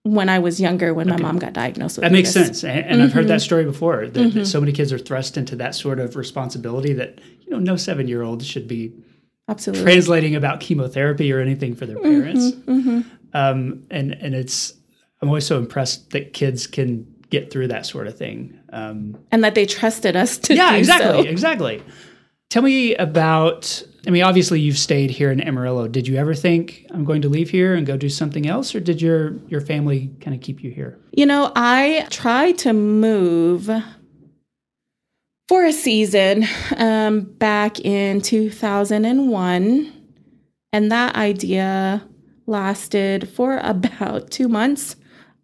when 0.03 0.29
I 0.31 0.39
was 0.39 0.61
younger, 0.61 0.95
when 0.95 1.09
my 1.09 1.19
mom 1.19 1.39
got 1.39 1.53
diagnosed 1.53 1.99
with 1.99 2.05
That 2.05 2.13
makes 2.13 2.35
lupus. 2.35 2.61
sense. 2.61 2.65
And, 2.65 2.87
and 2.87 3.03
I've 3.03 3.13
heard 3.13 3.25
Mm-hmm. 3.25 3.29
that 3.29 3.41
story 3.43 3.65
before 3.65 4.07
that, 4.09 4.33
that 4.35 4.47
so 4.47 4.61
many 4.61 4.73
kids 4.73 4.93
are 4.95 4.99
thrust 4.99 5.37
into 5.37 5.57
that 5.57 5.75
sort 5.75 6.01
of 6.01 6.17
responsibility 6.17 6.95
that, 6.95 7.21
you 7.43 7.51
know, 7.51 7.59
no 7.59 7.77
seven 7.77 8.09
year 8.09 8.23
old 8.23 8.43
should 8.43 8.67
be 8.67 8.95
Absolutely. 9.47 9.83
translating 9.85 10.35
about 10.37 10.61
chemotherapy 10.61 11.31
or 11.33 11.39
anything 11.41 11.75
for 11.75 11.85
their 11.85 11.99
parents. 11.99 12.53
Mm-hmm. 12.53 13.01
Um, 13.35 13.85
and, 13.91 14.13
and 14.13 14.35
it's, 14.35 14.75
I'm 15.21 15.29
always 15.29 15.47
so 15.47 15.59
impressed 15.59 16.11
that 16.11 16.33
kids 16.33 16.67
can 16.67 17.07
get 17.31 17.53
through 17.53 17.69
that 17.69 17.87
sort 17.87 18.07
of 18.07 18.17
thing. 18.17 18.59
Um, 18.73 19.19
and 19.31 19.45
that 19.45 19.55
they 19.55 19.67
trusted 19.67 20.17
us 20.17 20.39
to 20.39 20.55
yeah, 20.55 20.73
do 20.73 20.79
exactly. 20.79 21.25
so. 21.25 21.29
Exactly. 21.29 21.83
Tell 22.51 22.63
me 22.63 22.97
about, 22.97 23.83
I 24.07 24.11
mean, 24.11 24.25
obviously 24.25 24.61
you've 24.61 24.79
stayed 24.79 25.11
here 25.11 25.31
in 25.31 25.41
Amarillo. 25.41 25.87
Did 25.87 26.09
you 26.09 26.17
ever 26.17 26.35
think 26.35 26.87
I'm 26.91 27.05
going 27.05 27.23
to 27.23 27.29
leave 27.29 27.51
here 27.51 27.75
and 27.75 27.87
go 27.87 27.97
do 27.97 28.09
something 28.09 28.49
else? 28.49 28.75
Or 28.75 28.81
did 28.81 29.01
your, 29.01 29.37
your 29.47 29.61
family 29.61 30.11
kind 30.21 30.35
of 30.35 30.43
keep 30.43 30.65
you 30.65 30.73
here? 30.73 30.99
You 31.13 31.27
know, 31.27 31.53
I 31.55 32.09
tried 32.11 32.59
to 32.59 32.73
move 32.73 33.71
for 35.49 35.65
a 35.65 35.73
season 35.73 36.45
um, 36.77 37.23
back 37.23 37.81
in 37.81 38.21
2001, 38.21 39.93
and 40.73 40.93
that 40.93 41.17
idea 41.17 42.07
lasted 42.47 43.29
for 43.29 43.59
about 43.63 44.31
two 44.31 44.49
months. 44.49 44.97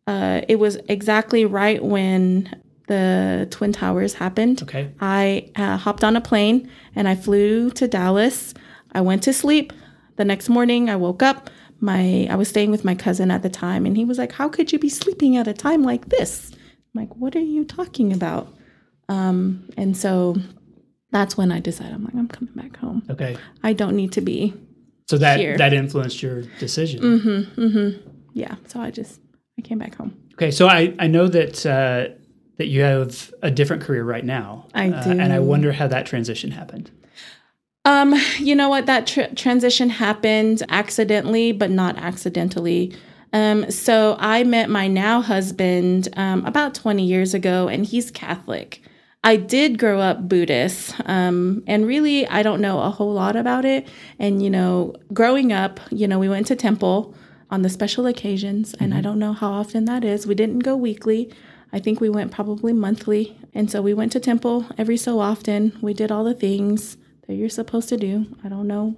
Uh, 0.06 0.42
it 0.48 0.56
was 0.56 0.76
exactly 0.88 1.44
right 1.44 1.82
when 1.82 2.62
the 2.86 3.48
Twin 3.50 3.72
Towers 3.72 4.14
happened. 4.14 4.62
Okay. 4.62 4.92
I 5.00 5.50
uh, 5.56 5.76
hopped 5.76 6.04
on 6.04 6.16
a 6.16 6.20
plane 6.20 6.70
and 6.94 7.08
I 7.08 7.16
flew 7.16 7.70
to 7.70 7.88
Dallas. 7.88 8.54
I 8.92 9.00
went 9.00 9.24
to 9.24 9.32
sleep. 9.32 9.72
The 10.16 10.24
next 10.24 10.48
morning, 10.48 10.88
I 10.88 10.96
woke 10.96 11.22
up. 11.22 11.50
My 11.80 12.26
I 12.30 12.36
was 12.36 12.48
staying 12.48 12.70
with 12.70 12.84
my 12.84 12.94
cousin 12.94 13.30
at 13.30 13.42
the 13.42 13.50
time, 13.50 13.84
and 13.84 13.98
he 13.98 14.06
was 14.06 14.16
like, 14.16 14.32
"How 14.32 14.48
could 14.48 14.72
you 14.72 14.78
be 14.78 14.88
sleeping 14.88 15.36
at 15.36 15.46
a 15.46 15.52
time 15.52 15.82
like 15.82 16.08
this?" 16.08 16.52
I'm 16.54 17.02
like, 17.02 17.14
"What 17.16 17.36
are 17.36 17.40
you 17.40 17.66
talking 17.66 18.14
about?" 18.14 18.48
Um, 19.10 19.68
and 19.76 19.94
so 19.94 20.36
that's 21.10 21.36
when 21.36 21.52
I 21.52 21.60
decided 21.60 21.94
I'm 21.94 22.04
like, 22.04 22.14
I'm 22.14 22.28
coming 22.28 22.54
back 22.54 22.76
home. 22.76 23.02
Okay. 23.08 23.36
I 23.62 23.72
don't 23.72 23.96
need 23.96 24.12
to 24.12 24.20
be. 24.20 24.54
So 25.08 25.18
that, 25.18 25.38
Here. 25.38 25.56
that 25.56 25.72
influenced 25.72 26.20
your 26.22 26.42
decision. 26.58 27.00
Mm-hmm. 27.00 28.08
Yeah. 28.32 28.56
So 28.66 28.80
I 28.80 28.90
just 28.90 29.20
I 29.58 29.62
came 29.62 29.78
back 29.78 29.94
home. 29.94 30.16
Okay, 30.34 30.50
so 30.50 30.68
I, 30.68 30.94
I 30.98 31.06
know 31.06 31.28
that 31.28 31.64
uh, 31.64 32.14
that 32.58 32.66
you 32.66 32.82
have 32.82 33.32
a 33.42 33.50
different 33.50 33.82
career 33.82 34.04
right 34.04 34.24
now. 34.24 34.66
I 34.74 34.90
uh, 34.90 35.08
and 35.08 35.32
I 35.32 35.38
wonder 35.38 35.72
how 35.72 35.86
that 35.88 36.06
transition 36.06 36.50
happened. 36.50 36.90
Um, 37.84 38.14
you 38.38 38.54
know 38.56 38.68
what? 38.68 38.86
That 38.86 39.06
tr- 39.06 39.34
transition 39.34 39.90
happened 39.90 40.62
accidentally, 40.68 41.52
but 41.52 41.70
not 41.70 41.96
accidentally. 41.96 42.94
Um, 43.32 43.70
so 43.70 44.16
I 44.18 44.44
met 44.44 44.68
my 44.68 44.88
now 44.88 45.20
husband 45.20 46.08
um, 46.16 46.44
about 46.44 46.74
20 46.74 47.04
years 47.04 47.32
ago, 47.32 47.68
and 47.68 47.86
he's 47.86 48.10
Catholic. 48.10 48.82
I 49.26 49.34
did 49.34 49.76
grow 49.80 49.98
up 49.98 50.28
Buddhist, 50.28 50.94
um, 51.04 51.64
and 51.66 51.84
really, 51.84 52.28
I 52.28 52.44
don't 52.44 52.60
know 52.60 52.78
a 52.78 52.90
whole 52.90 53.12
lot 53.12 53.34
about 53.34 53.64
it. 53.64 53.88
And, 54.20 54.40
you 54.40 54.48
know, 54.48 54.94
growing 55.12 55.52
up, 55.52 55.80
you 55.90 56.06
know, 56.06 56.20
we 56.20 56.28
went 56.28 56.46
to 56.46 56.54
temple 56.54 57.12
on 57.50 57.62
the 57.62 57.68
special 57.68 58.06
occasions, 58.06 58.72
and 58.74 58.94
I 58.94 59.00
don't 59.00 59.18
know 59.18 59.32
how 59.32 59.50
often 59.50 59.84
that 59.86 60.04
is. 60.04 60.28
We 60.28 60.36
didn't 60.36 60.60
go 60.60 60.76
weekly. 60.76 61.28
I 61.72 61.80
think 61.80 62.00
we 62.00 62.08
went 62.08 62.30
probably 62.30 62.72
monthly. 62.72 63.36
And 63.52 63.68
so 63.68 63.82
we 63.82 63.94
went 63.94 64.12
to 64.12 64.20
temple 64.20 64.66
every 64.78 64.96
so 64.96 65.18
often. 65.18 65.76
We 65.82 65.92
did 65.92 66.12
all 66.12 66.22
the 66.22 66.32
things 66.32 66.96
that 67.26 67.34
you're 67.34 67.48
supposed 67.48 67.88
to 67.88 67.96
do. 67.96 68.26
I 68.44 68.48
don't 68.48 68.68
know. 68.68 68.94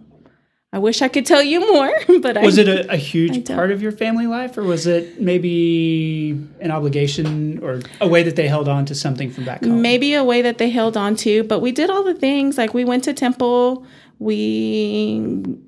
I 0.71 0.79
wish 0.79 1.01
I 1.01 1.09
could 1.09 1.25
tell 1.25 1.43
you 1.43 1.61
more, 1.61 1.91
but 2.21 2.37
I 2.37 2.43
Was 2.43 2.59
it 2.59 2.69
a, 2.69 2.93
a 2.93 2.97
huge 2.97 3.47
part 3.47 3.71
of 3.71 3.81
your 3.81 3.93
family 3.93 4.27
life, 4.27 4.59
or 4.59 4.63
was 4.63 4.87
it 4.87 5.19
maybe 5.21 6.33
an 6.61 6.71
obligation 6.71 7.59
or 7.63 7.81
a 8.03 8.09
way 8.09 8.23
that 8.23 8.37
they 8.37 8.49
held 8.49 8.69
on 8.69 8.85
to 8.87 8.95
something 8.95 9.31
from 9.31 9.45
back 9.45 9.65
home? 9.65 9.81
maybe 9.81 10.13
a 10.13 10.23
way 10.23 10.43
that 10.43 10.59
they 10.59 10.69
held 10.69 10.97
on 10.97 11.17
to, 11.17 11.43
but 11.45 11.61
we 11.61 11.73
did 11.73 11.89
all 11.89 12.05
the 12.05 12.15
things. 12.15 12.59
Like 12.59 12.75
we 12.75 12.85
went 12.85 13.05
to 13.05 13.15
temple, 13.15 13.87
we 14.19 15.23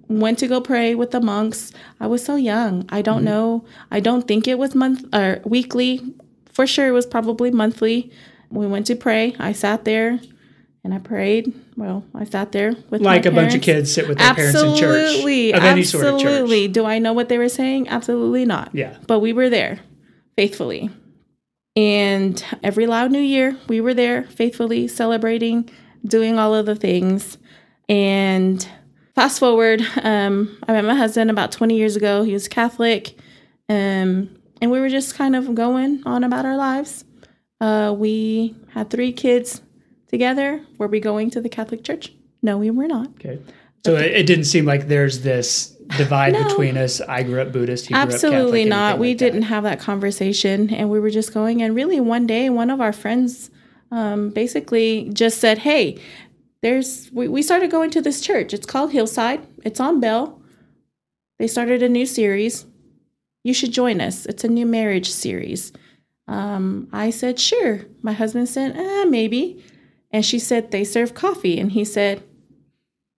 went 0.08 0.38
to 0.40 0.46
go 0.46 0.60
pray 0.60 0.94
with 0.94 1.12
the 1.12 1.20
monks. 1.20 1.72
I 1.98 2.06
was 2.06 2.22
so 2.22 2.36
young. 2.36 2.84
I 2.90 3.00
don't 3.00 3.18
mm-hmm. 3.18 3.24
know. 3.26 3.64
I 3.90 4.00
don't 4.00 4.28
think 4.28 4.46
it 4.46 4.58
was 4.58 4.74
month 4.74 5.06
or 5.14 5.40
weekly. 5.46 6.02
For 6.52 6.66
sure, 6.66 6.88
it 6.88 6.92
was 6.92 7.06
probably 7.06 7.50
monthly. 7.50 8.12
We 8.50 8.66
went 8.66 8.86
to 8.88 8.96
pray. 8.96 9.34
I 9.38 9.52
sat 9.52 9.86
there 9.86 10.20
and 10.84 10.94
I 10.94 10.98
prayed. 10.98 11.52
Well, 11.76 12.04
I 12.14 12.24
sat 12.24 12.52
there 12.52 12.74
with 12.88 13.02
Like 13.02 13.26
a 13.26 13.30
bunch 13.30 13.54
of 13.54 13.62
kids 13.62 13.92
sit 13.92 14.08
with 14.08 14.18
their 14.18 14.34
parents 14.34 14.60
in 14.60 14.76
church 14.76 15.06
Absolutely, 15.06 15.52
of 15.52 15.62
any 15.62 15.82
sort 15.82 16.06
of 16.06 16.20
church. 16.20 16.26
absolutely. 16.26 16.68
Do 16.68 16.86
I 16.86 16.98
know 16.98 17.12
what 17.12 17.28
they 17.28 17.38
were 17.38 17.48
saying? 17.48 17.88
Absolutely 17.88 18.44
not. 18.44 18.70
Yeah. 18.72 18.96
But 19.06 19.20
we 19.20 19.32
were 19.32 19.50
there 19.50 19.80
faithfully. 20.36 20.90
And 21.76 22.42
every 22.62 22.86
Lao 22.86 23.06
new 23.06 23.20
year, 23.20 23.56
we 23.68 23.80
were 23.80 23.94
there 23.94 24.24
faithfully 24.24 24.88
celebrating, 24.88 25.70
doing 26.04 26.38
all 26.38 26.54
of 26.54 26.66
the 26.66 26.74
things. 26.74 27.38
And 27.88 28.66
fast 29.14 29.38
forward, 29.38 29.82
um, 30.02 30.58
I 30.66 30.72
met 30.72 30.84
my 30.84 30.94
husband 30.94 31.30
about 31.30 31.52
20 31.52 31.76
years 31.76 31.96
ago. 31.96 32.22
He 32.22 32.32
was 32.32 32.48
Catholic. 32.48 33.18
Um, 33.68 34.36
and 34.60 34.70
we 34.70 34.80
were 34.80 34.88
just 34.88 35.14
kind 35.14 35.36
of 35.36 35.54
going 35.54 36.02
on 36.04 36.24
about 36.24 36.44
our 36.44 36.56
lives. 36.56 37.04
Uh, 37.60 37.94
we 37.96 38.56
had 38.72 38.90
three 38.90 39.12
kids 39.12 39.62
together. 40.10 40.60
Were 40.78 40.88
we 40.88 41.00
going 41.00 41.30
to 41.30 41.40
the 41.40 41.48
Catholic 41.48 41.84
Church? 41.84 42.12
No, 42.42 42.58
we 42.58 42.70
were 42.70 42.86
not. 42.88 43.08
Okay. 43.14 43.38
So 43.84 43.96
it, 43.96 44.12
it 44.12 44.26
didn't 44.26 44.44
seem 44.44 44.64
like 44.66 44.88
there's 44.88 45.20
this 45.22 45.76
divide 45.96 46.34
No. 46.34 46.44
between 46.44 46.76
us. 46.76 47.00
I 47.00 47.22
grew 47.22 47.40
up 47.40 47.52
Buddhist. 47.52 47.86
He 47.86 47.94
grew 47.94 48.02
up 48.02 48.10
Catholic, 48.10 48.24
Absolutely 48.32 48.64
not. 48.64 48.98
We 48.98 49.08
like 49.08 49.18
didn't 49.18 49.42
have 49.42 49.62
that 49.64 49.80
conversation, 49.80 50.72
and 50.72 50.90
we 50.90 51.00
were 51.00 51.10
just 51.10 51.32
going. 51.32 51.62
And 51.62 51.74
really, 51.74 52.00
one 52.00 52.26
day, 52.26 52.50
one 52.50 52.70
of 52.70 52.80
our 52.80 52.92
friends 52.92 53.50
um, 53.90 54.30
basically 54.30 55.10
just 55.14 55.38
said, 55.38 55.58
"Hey, 55.58 55.98
there's." 56.62 57.10
We, 57.12 57.28
we 57.28 57.42
started 57.42 57.70
going 57.70 57.90
to 57.92 58.02
this 58.02 58.20
church. 58.20 58.52
It's 58.52 58.66
called 58.66 58.92
Hillside. 58.92 59.40
It's 59.64 59.80
on 59.80 60.00
Bell. 60.00 60.40
They 61.38 61.46
started 61.46 61.82
a 61.82 61.88
new 61.88 62.04
series. 62.06 62.66
You 63.44 63.54
should 63.54 63.72
join 63.72 64.00
us. 64.02 64.26
It's 64.26 64.44
a 64.44 64.48
new 64.48 64.66
marriage 64.66 65.10
series. 65.10 65.72
Um, 66.28 66.88
I 66.92 67.10
said, 67.10 67.40
"Sure." 67.40 67.80
My 68.02 68.12
husband 68.12 68.48
said, 68.48 68.76
eh, 68.76 69.04
"Maybe," 69.06 69.64
and 70.10 70.24
she 70.24 70.38
said, 70.38 70.70
"They 70.70 70.84
serve 70.84 71.14
coffee," 71.14 71.58
and 71.58 71.72
he 71.72 71.84
said, 71.84 72.22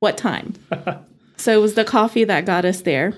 "What 0.01 0.17
time?" 0.17 0.55
so 1.37 1.53
it 1.57 1.61
was 1.61 1.75
the 1.75 1.85
coffee 1.85 2.25
that 2.25 2.45
got 2.45 2.65
us 2.65 2.83
there. 2.83 3.15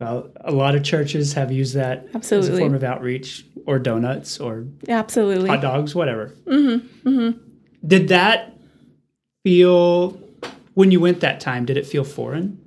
Well, 0.00 0.30
a 0.40 0.52
lot 0.52 0.74
of 0.74 0.82
churches 0.82 1.34
have 1.34 1.52
used 1.52 1.74
that 1.74 2.08
as 2.14 2.32
a 2.32 2.56
form 2.56 2.74
of 2.74 2.82
outreach, 2.82 3.44
or 3.66 3.78
donuts, 3.78 4.40
or 4.40 4.66
Absolutely. 4.88 5.48
hot 5.48 5.60
dogs, 5.60 5.94
whatever. 5.94 6.34
Mm-hmm. 6.46 7.30
Did 7.86 8.08
that 8.08 8.56
feel 9.44 10.18
when 10.74 10.90
you 10.90 11.00
went 11.00 11.20
that 11.20 11.40
time? 11.40 11.66
Did 11.66 11.76
it 11.76 11.86
feel 11.86 12.04
foreign? 12.04 12.58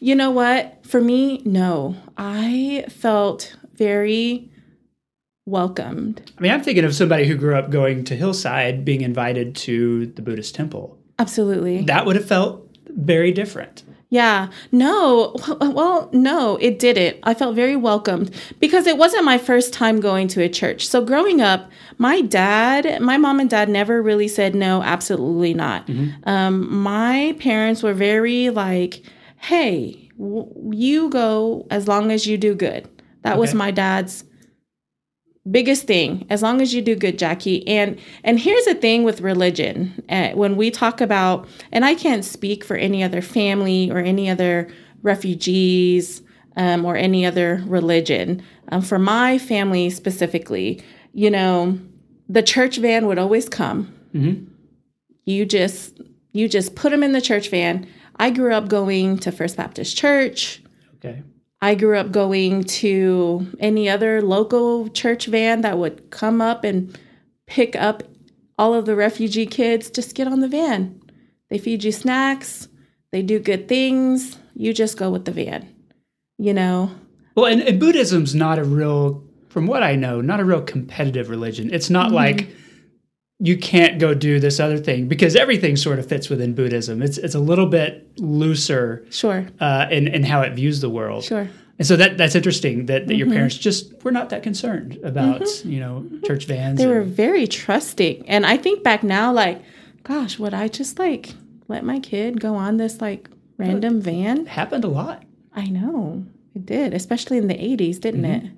You 0.00 0.14
know 0.14 0.30
what? 0.30 0.84
For 0.86 1.00
me, 1.00 1.40
no. 1.44 1.96
I 2.16 2.84
felt 2.90 3.56
very 3.74 4.50
welcomed. 5.48 6.30
I 6.36 6.40
mean, 6.40 6.52
I'm 6.52 6.62
thinking 6.62 6.84
of 6.84 6.94
somebody 6.94 7.26
who 7.26 7.36
grew 7.36 7.54
up 7.56 7.70
going 7.70 8.04
to 8.04 8.16
Hillside, 8.16 8.84
being 8.84 9.00
invited 9.00 9.56
to 9.56 10.06
the 10.06 10.22
Buddhist 10.22 10.54
temple. 10.54 10.98
Absolutely. 11.18 11.82
That 11.82 12.06
would 12.06 12.16
have 12.16 12.26
felt 12.26 12.68
very 12.88 13.32
different. 13.32 13.82
Yeah. 14.10 14.48
No. 14.72 15.34
Well, 15.60 16.08
no, 16.12 16.56
it 16.56 16.78
didn't. 16.78 17.18
I 17.24 17.34
felt 17.34 17.54
very 17.54 17.76
welcomed 17.76 18.30
because 18.58 18.86
it 18.86 18.96
wasn't 18.96 19.24
my 19.24 19.36
first 19.38 19.72
time 19.72 20.00
going 20.00 20.28
to 20.28 20.42
a 20.42 20.48
church. 20.48 20.86
So 20.88 21.04
growing 21.04 21.40
up, 21.42 21.70
my 21.98 22.20
dad, 22.22 23.00
my 23.02 23.18
mom 23.18 23.38
and 23.40 23.50
dad 23.50 23.68
never 23.68 24.00
really 24.00 24.28
said 24.28 24.54
no, 24.54 24.82
absolutely 24.82 25.52
not. 25.52 25.88
Um, 26.24 26.72
my 26.82 27.36
parents 27.38 27.82
were 27.82 27.92
very 27.94 28.48
like, 28.50 29.02
hey, 29.36 30.08
w- 30.18 30.48
you 30.72 31.10
go 31.10 31.66
as 31.70 31.86
long 31.86 32.10
as 32.10 32.26
you 32.26 32.38
do 32.38 32.54
good. 32.54 32.88
That 33.22 33.38
was 33.38 33.52
my 33.52 33.70
dad's 33.70 34.24
biggest 35.50 35.86
thing 35.86 36.26
as 36.30 36.42
long 36.42 36.60
as 36.60 36.74
you 36.74 36.82
do 36.82 36.94
good 36.94 37.18
jackie. 37.18 37.66
And 37.66 37.98
and 38.24 38.38
here's 38.38 38.64
the 38.64 38.74
thing 38.74 39.04
with 39.04 39.20
religion 39.20 40.02
uh, 40.08 40.30
when 40.30 40.56
we 40.56 40.70
talk 40.70 41.00
about 41.00 41.48
and 41.72 41.84
i 41.84 41.94
can't 41.94 42.24
speak 42.24 42.64
for 42.64 42.76
any 42.76 43.02
other 43.02 43.22
family 43.22 43.90
or 43.90 43.98
any 43.98 44.28
other 44.28 44.68
refugees 45.02 46.22
um, 46.56 46.84
or 46.84 46.96
any 46.96 47.24
other 47.24 47.62
religion. 47.66 48.42
Um, 48.70 48.82
for 48.82 48.98
my 48.98 49.38
family 49.38 49.90
specifically 49.90 50.82
you 51.12 51.30
know 51.30 51.78
the 52.28 52.42
church 52.42 52.76
van 52.76 53.06
would 53.06 53.18
always 53.18 53.48
come. 53.48 53.92
You 55.24 55.46
just 55.46 56.00
you 56.32 56.48
just 56.48 56.74
put 56.74 56.90
them 56.90 57.02
in 57.02 57.12
the 57.12 57.20
church 57.20 57.48
van. 57.50 57.86
I 58.16 58.30
grew 58.30 58.52
up 58.52 58.68
going 58.68 59.18
to 59.18 59.32
first 59.32 59.56
baptist 59.56 59.96
church. 59.96 60.62
Okay. 60.96 61.22
I 61.60 61.74
grew 61.74 61.98
up 61.98 62.12
going 62.12 62.64
to 62.64 63.46
any 63.58 63.88
other 63.88 64.22
local 64.22 64.88
church 64.88 65.26
van 65.26 65.62
that 65.62 65.78
would 65.78 66.10
come 66.10 66.40
up 66.40 66.62
and 66.62 66.96
pick 67.46 67.74
up 67.74 68.04
all 68.56 68.74
of 68.74 68.86
the 68.86 68.94
refugee 68.94 69.46
kids. 69.46 69.90
Just 69.90 70.14
get 70.14 70.28
on 70.28 70.40
the 70.40 70.48
van. 70.48 71.00
They 71.50 71.58
feed 71.58 71.82
you 71.82 71.92
snacks, 71.92 72.68
they 73.10 73.22
do 73.22 73.38
good 73.38 73.68
things. 73.68 74.38
You 74.54 74.74
just 74.74 74.98
go 74.98 75.10
with 75.10 75.24
the 75.24 75.30
van, 75.30 75.72
you 76.36 76.52
know? 76.52 76.90
Well, 77.34 77.46
and, 77.46 77.62
and 77.62 77.80
Buddhism's 77.80 78.34
not 78.34 78.58
a 78.58 78.64
real, 78.64 79.24
from 79.48 79.66
what 79.66 79.82
I 79.82 79.94
know, 79.94 80.20
not 80.20 80.40
a 80.40 80.44
real 80.44 80.60
competitive 80.60 81.30
religion. 81.30 81.72
It's 81.72 81.90
not 81.90 82.06
mm-hmm. 82.06 82.16
like, 82.16 82.48
you 83.40 83.56
can't 83.56 83.98
go 83.98 84.14
do 84.14 84.40
this 84.40 84.58
other 84.58 84.78
thing 84.78 85.06
because 85.06 85.36
everything 85.36 85.76
sort 85.76 85.98
of 85.98 86.06
fits 86.06 86.28
within 86.28 86.54
Buddhism. 86.54 87.02
It's 87.02 87.18
it's 87.18 87.34
a 87.34 87.40
little 87.40 87.66
bit 87.66 88.18
looser, 88.18 89.06
sure, 89.10 89.46
uh, 89.60 89.86
in 89.90 90.08
in 90.08 90.24
how 90.24 90.42
it 90.42 90.54
views 90.54 90.80
the 90.80 90.90
world, 90.90 91.24
sure. 91.24 91.48
And 91.78 91.86
so 91.86 91.94
that 91.96 92.18
that's 92.18 92.34
interesting 92.34 92.86
that, 92.86 93.06
that 93.06 93.12
mm-hmm. 93.12 93.18
your 93.18 93.28
parents 93.28 93.56
just 93.56 94.02
were 94.02 94.10
not 94.10 94.30
that 94.30 94.42
concerned 94.42 94.98
about 95.04 95.42
mm-hmm. 95.42 95.70
you 95.70 95.80
know 95.80 96.06
church 96.26 96.46
vans. 96.46 96.78
They 96.78 96.86
were 96.86 97.02
very 97.02 97.46
trusting, 97.46 98.28
and 98.28 98.44
I 98.44 98.56
think 98.56 98.82
back 98.82 99.04
now, 99.04 99.32
like, 99.32 99.62
gosh, 100.02 100.38
would 100.38 100.54
I 100.54 100.66
just 100.66 100.98
like 100.98 101.34
let 101.68 101.84
my 101.84 102.00
kid 102.00 102.40
go 102.40 102.56
on 102.56 102.76
this 102.76 103.00
like 103.00 103.30
random 103.56 104.00
van? 104.00 104.46
happened 104.46 104.82
a 104.82 104.88
lot. 104.88 105.22
I 105.54 105.66
know 105.66 106.26
it 106.54 106.66
did, 106.66 106.92
especially 106.92 107.38
in 107.38 107.46
the 107.46 107.54
'80s, 107.54 108.00
didn't 108.00 108.22
mm-hmm. 108.22 108.48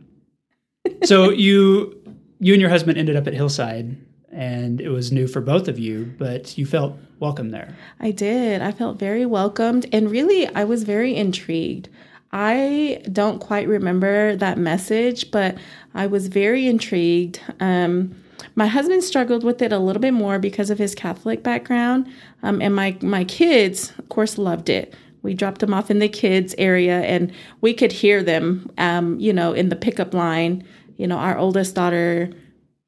it? 0.87 1.07
so 1.07 1.29
you 1.29 2.03
you 2.39 2.55
and 2.55 2.63
your 2.63 2.71
husband 2.71 2.97
ended 2.97 3.17
up 3.17 3.27
at 3.27 3.35
Hillside 3.35 3.99
and 4.33 4.81
it 4.81 4.91
was 4.91 5.13
new 5.13 5.27
for 5.27 5.41
both 5.41 5.69
of 5.69 5.79
you, 5.79 6.13
but 6.19 6.57
you 6.57 6.67
felt 6.67 6.97
welcome 7.19 7.51
there. 7.51 7.77
I 7.99 8.11
did. 8.11 8.63
I 8.63 8.73
felt 8.73 8.99
very 8.99 9.27
welcomed, 9.27 9.87
and 9.93 10.11
really, 10.11 10.47
I 10.49 10.65
was 10.65 10.85
very 10.85 11.15
intrigued. 11.17 11.89
I 12.33 13.03
don't 13.11 13.41
quite 13.41 13.67
remember 13.67 14.37
that 14.37 14.57
message, 14.57 15.31
but 15.31 15.57
I 15.95 16.07
was 16.07 16.29
very 16.29 16.67
intrigued. 16.67 17.41
Um, 17.59 18.15
my 18.55 18.67
husband 18.67 19.03
struggled 19.03 19.45
with 19.45 19.61
it 19.63 19.73
a 19.73 19.79
little 19.79 20.01
bit 20.01 20.15
more 20.15 20.39
because 20.39 20.71
of 20.71 20.79
his 20.79 20.95
Catholic 20.95 21.43
background, 21.43 22.07
um, 22.43 22.63
and 22.63 22.75
my 22.75 22.97
my 23.03 23.25
kids, 23.25 23.93
of 23.99 24.09
course, 24.09 24.39
loved 24.39 24.69
it. 24.69 24.95
We 25.23 25.35
dropped 25.35 25.61
them 25.61 25.75
off 25.75 25.91
in 25.91 25.99
the 25.99 26.09
kids 26.09 26.55
area, 26.57 27.01
and 27.01 27.33
we 27.61 27.75
could 27.75 27.93
hear 27.93 28.23
them, 28.23 28.71
um, 28.79 29.19
you 29.21 29.33
know, 29.33 29.53
in 29.53 29.69
the 29.69 29.77
pickup 29.77 30.15
line. 30.15 30.65
You 30.97 31.07
know, 31.07 31.17
our 31.17 31.37
oldest 31.37 31.75
daughter 31.75 32.31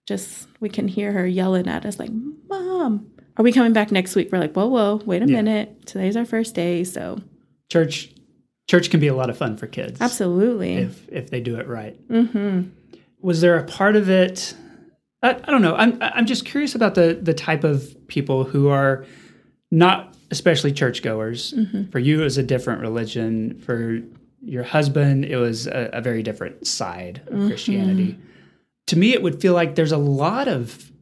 just 0.07 0.49
we 0.61 0.69
can 0.69 0.89
hear 0.89 1.13
her 1.13 1.27
yelling 1.27 1.69
at 1.69 1.85
us 1.87 1.99
like, 1.99 2.11
"Mom, 2.49 3.11
are 3.37 3.43
we 3.43 3.53
coming 3.53 3.73
back 3.73 3.93
next 3.93 4.15
week?" 4.15 4.31
We're 4.33 4.39
like, 4.39 4.55
"Whoa, 4.55 4.67
whoa, 4.67 5.01
wait 5.07 5.23
a 5.23 5.27
yeah. 5.27 5.37
minute. 5.43 5.87
Today's 5.87 6.17
our 6.17 6.25
first 6.25 6.55
day." 6.55 6.85
So 6.85 7.21
church, 7.71 8.13
church 8.69 8.91
can 8.91 9.01
be 9.01 9.09
a 9.09 9.15
lot 9.15 9.31
of 9.31 9.37
fun 9.37 9.57
for 9.57 9.67
kids. 9.67 10.01
Absolutely, 10.01 10.75
if 10.75 11.09
if 11.09 11.31
they 11.31 11.41
do 11.41 11.57
it 11.59 11.69
right. 11.69 11.97
Mm-hmm. 12.09 12.71
Was 13.21 13.41
there 13.41 13.57
a 13.57 13.65
part 13.65 13.97
of 13.97 14.09
it? 14.09 14.55
I, 15.23 15.31
I 15.31 15.51
don't 15.51 15.63
know. 15.63 15.77
I'm 15.77 15.99
I'm 16.01 16.27
just 16.27 16.45
curious 16.45 16.75
about 16.75 16.95
the 16.95 17.19
the 17.21 17.35
type 17.35 17.65
of 17.65 17.97
people 18.09 18.45
who 18.45 18.69
are 18.69 19.07
not 19.71 20.17
especially 20.31 20.73
churchgoers. 20.73 21.53
Mm-hmm. 21.53 21.91
For 21.91 22.01
you, 22.01 22.21
it 22.21 22.25
was 22.25 22.39
a 22.39 22.43
different 22.43 22.81
religion. 22.81 23.61
For 23.61 24.01
your 24.41 24.65
husband, 24.65 25.25
it 25.25 25.37
was 25.37 25.69
a, 25.69 25.91
a 25.93 26.01
very 26.01 26.25
different 26.25 26.67
side 26.67 27.23
of 27.29 27.35
mm-hmm. 27.35 27.49
Christianity 27.49 28.19
to 28.93 28.99
me 28.99 29.15
it 29.15 29.23
would 29.23 29.41
feel 29.41 29.55
like 29.55 29.75
there's 29.75 29.91
a 29.91 29.97
lot 29.97 30.49
of 30.49 30.93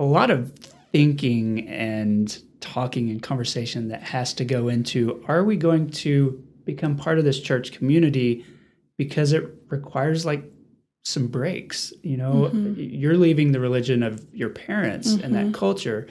a 0.00 0.04
lot 0.04 0.28
of 0.28 0.52
thinking 0.90 1.68
and 1.68 2.42
talking 2.58 3.10
and 3.10 3.22
conversation 3.22 3.86
that 3.86 4.02
has 4.02 4.34
to 4.34 4.44
go 4.44 4.66
into 4.66 5.24
are 5.28 5.44
we 5.44 5.56
going 5.56 5.88
to 5.88 6.42
become 6.64 6.96
part 6.96 7.16
of 7.16 7.24
this 7.24 7.38
church 7.38 7.70
community 7.70 8.44
because 8.98 9.32
it 9.32 9.48
requires 9.68 10.26
like 10.26 10.42
some 11.04 11.28
breaks 11.28 11.92
you 12.02 12.16
know 12.16 12.50
mm-hmm. 12.52 12.74
you're 12.76 13.16
leaving 13.16 13.52
the 13.52 13.60
religion 13.60 14.02
of 14.02 14.26
your 14.34 14.50
parents 14.50 15.12
mm-hmm. 15.12 15.24
and 15.24 15.32
that 15.32 15.44
mm-hmm. 15.44 15.52
culture 15.52 16.08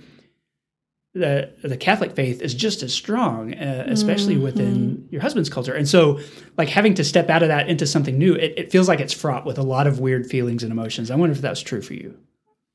the 1.14 1.52
the 1.64 1.78
Catholic 1.78 2.16
faith 2.16 2.42
is 2.42 2.54
just 2.54 2.84
as 2.84 2.94
strong, 2.94 3.54
uh, 3.56 3.86
especially 3.88 4.36
mm-hmm. 4.36 4.44
within 4.44 5.08
your 5.12 5.22
husband's 5.22 5.50
culture. 5.50 5.74
And 5.74 5.88
so, 5.88 6.20
like 6.58 6.70
having 6.70 6.94
to 6.96 7.04
step 7.04 7.30
out 7.30 7.42
of 7.42 7.50
that 7.50 7.68
into 7.68 7.88
something 7.88 8.18
new, 8.18 8.36
it, 8.36 8.54
it, 8.58 8.72
feels 8.72 8.88
like 8.88 9.00
it's 9.00 9.14
fraught 9.14 9.46
with 9.46 9.58
a 9.58 9.64
lot 9.64 9.88
of 9.88 10.00
weird 10.00 10.28
feelings 10.28 10.62
and 10.62 10.72
emotions. 10.72 11.10
I 11.10 11.16
wonder 11.16 11.34
if 11.34 11.42
that's 11.42 11.62
true 11.62 11.82
for 11.82 11.94
you. 11.94 12.16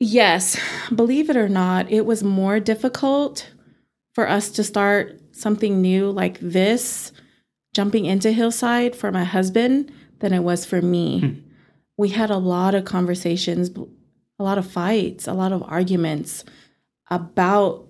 Yes, 0.01 0.59
believe 0.93 1.31
it 1.31 1.37
or 1.37 1.49
not, 1.49 1.91
it 1.91 2.05
was 2.05 2.25
more 2.25 2.59
difficult 2.59 3.49
for 4.15 4.29
us 4.29 4.51
to 4.51 4.65
start 4.65 5.21
something 5.33 5.81
new 5.81 6.11
like 6.11 6.39
this, 6.41 7.13
jumping 7.73 8.05
into 8.05 8.33
Hillside 8.33 8.97
for 8.97 9.13
my 9.13 9.25
husband, 9.25 9.93
than 10.19 10.33
it 10.33 10.43
was 10.43 10.65
for 10.65 10.83
me. 10.83 11.21
Hmm. 11.21 11.33
We 11.97 12.09
had 12.09 12.31
a 12.31 12.39
lot 12.39 12.75
of 12.75 12.85
conversations, 12.85 13.71
a 14.39 14.43
lot 14.43 14.59
of 14.59 14.69
fights, 14.69 15.29
a 15.29 15.33
lot 15.33 15.53
of 15.53 15.63
arguments 15.63 16.45
about 17.09 17.84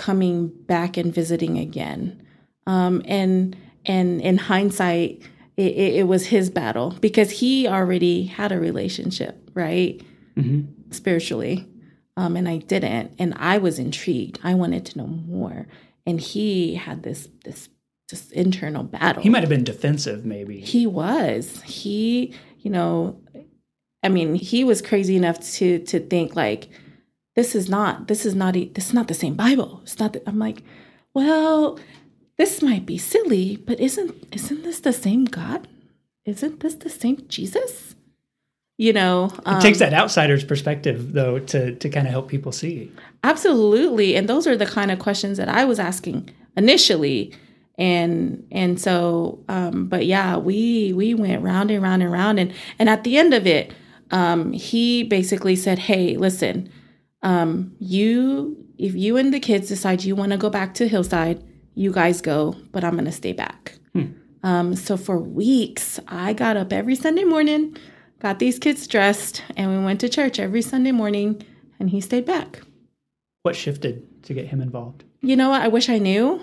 coming 0.00 0.48
back 0.48 0.96
and 0.96 1.14
visiting 1.14 1.58
again. 1.58 2.26
Um, 2.66 3.02
and 3.04 3.54
and 3.84 4.20
in 4.22 4.38
hindsight, 4.38 5.22
it, 5.58 5.72
it, 5.72 5.94
it, 5.96 6.02
was 6.04 6.26
his 6.26 6.48
battle 6.48 6.96
because 7.00 7.30
he 7.30 7.68
already 7.68 8.24
had 8.24 8.50
a 8.50 8.58
relationship, 8.58 9.50
right, 9.52 10.00
mm-hmm. 10.36 10.90
spiritually, 10.90 11.66
um, 12.16 12.36
and 12.36 12.48
I 12.48 12.58
didn't, 12.58 13.12
and 13.18 13.34
I 13.36 13.58
was 13.58 13.78
intrigued. 13.78 14.40
I 14.42 14.54
wanted 14.54 14.86
to 14.86 14.98
know 14.98 15.06
more, 15.06 15.66
and 16.06 16.18
he 16.18 16.76
had 16.76 17.02
this 17.02 17.28
this 17.44 17.68
this 18.08 18.30
internal 18.30 18.84
battle. 18.84 19.22
He 19.22 19.28
might 19.28 19.40
have 19.40 19.50
been 19.50 19.64
defensive, 19.64 20.24
maybe. 20.24 20.60
He 20.60 20.86
was. 20.86 21.60
He, 21.62 22.34
you 22.58 22.70
know, 22.70 23.20
I 24.02 24.08
mean, 24.08 24.34
he 24.34 24.64
was 24.64 24.80
crazy 24.80 25.16
enough 25.16 25.40
to 25.56 25.78
to 25.80 26.00
think 26.00 26.36
like 26.36 26.70
this 27.40 27.54
is 27.54 27.70
not 27.70 28.06
this 28.06 28.26
is 28.26 28.34
not 28.34 28.52
this 28.52 28.88
is 28.88 28.92
not 28.92 29.08
the 29.08 29.14
same 29.14 29.34
bible. 29.34 29.80
It's 29.84 29.98
not 29.98 30.12
the, 30.12 30.20
i'm 30.28 30.38
like 30.38 30.62
well 31.14 31.78
this 32.36 32.60
might 32.60 32.84
be 32.84 32.98
silly 32.98 33.56
but 33.56 33.80
isn't 33.80 34.12
isn't 34.30 34.62
this 34.62 34.80
the 34.80 34.92
same 34.92 35.24
god? 35.24 35.66
Isn't 36.26 36.60
this 36.60 36.74
the 36.74 36.90
same 36.90 37.24
jesus? 37.28 37.94
You 38.76 38.92
know 38.92 39.32
um, 39.46 39.56
it 39.56 39.62
takes 39.62 39.78
that 39.78 39.94
outsider's 39.94 40.44
perspective 40.44 41.14
though 41.14 41.38
to 41.52 41.74
to 41.76 41.88
kind 41.88 42.06
of 42.06 42.12
help 42.12 42.28
people 42.28 42.52
see. 42.52 42.92
Absolutely. 43.24 44.16
And 44.16 44.28
those 44.28 44.46
are 44.46 44.56
the 44.56 44.66
kind 44.66 44.90
of 44.90 44.98
questions 44.98 45.38
that 45.38 45.48
i 45.48 45.64
was 45.64 45.78
asking 45.78 46.28
initially. 46.58 47.32
And 47.78 48.46
and 48.52 48.78
so 48.78 49.42
um 49.48 49.86
but 49.86 50.04
yeah 50.04 50.36
we 50.36 50.92
we 50.92 51.14
went 51.14 51.42
round 51.42 51.70
and 51.70 51.82
round 51.82 52.02
and 52.02 52.12
round. 52.12 52.38
And 52.38 52.52
and 52.78 52.90
at 52.90 53.02
the 53.04 53.16
end 53.16 53.32
of 53.32 53.46
it 53.46 53.72
um 54.10 54.52
he 54.52 55.04
basically 55.04 55.56
said 55.56 55.78
hey 55.88 56.18
listen 56.18 56.70
um, 57.22 57.74
you 57.78 58.56
if 58.78 58.94
you 58.94 59.16
and 59.16 59.32
the 59.32 59.40
kids 59.40 59.68
decide 59.68 60.04
you 60.04 60.16
want 60.16 60.32
to 60.32 60.38
go 60.38 60.48
back 60.48 60.74
to 60.74 60.88
Hillside, 60.88 61.44
you 61.74 61.92
guys 61.92 62.20
go, 62.20 62.56
but 62.72 62.82
I'm 62.82 62.96
gonna 62.96 63.12
stay 63.12 63.32
back. 63.32 63.74
Hmm. 63.92 64.06
Um, 64.42 64.74
so 64.74 64.96
for 64.96 65.18
weeks, 65.18 66.00
I 66.08 66.32
got 66.32 66.56
up 66.56 66.72
every 66.72 66.94
Sunday 66.94 67.24
morning, 67.24 67.76
got 68.20 68.38
these 68.38 68.58
kids 68.58 68.86
dressed, 68.86 69.42
and 69.56 69.70
we 69.70 69.84
went 69.84 70.00
to 70.00 70.08
church 70.08 70.38
every 70.38 70.62
Sunday 70.62 70.92
morning, 70.92 71.42
and 71.78 71.90
he 71.90 72.00
stayed 72.00 72.24
back. 72.24 72.62
What 73.42 73.54
shifted 73.54 74.22
to 74.24 74.34
get 74.34 74.46
him 74.46 74.60
involved? 74.60 75.04
You 75.20 75.36
know 75.36 75.50
what? 75.50 75.62
I 75.62 75.68
wish 75.68 75.88
I 75.88 75.98
knew. 75.98 76.40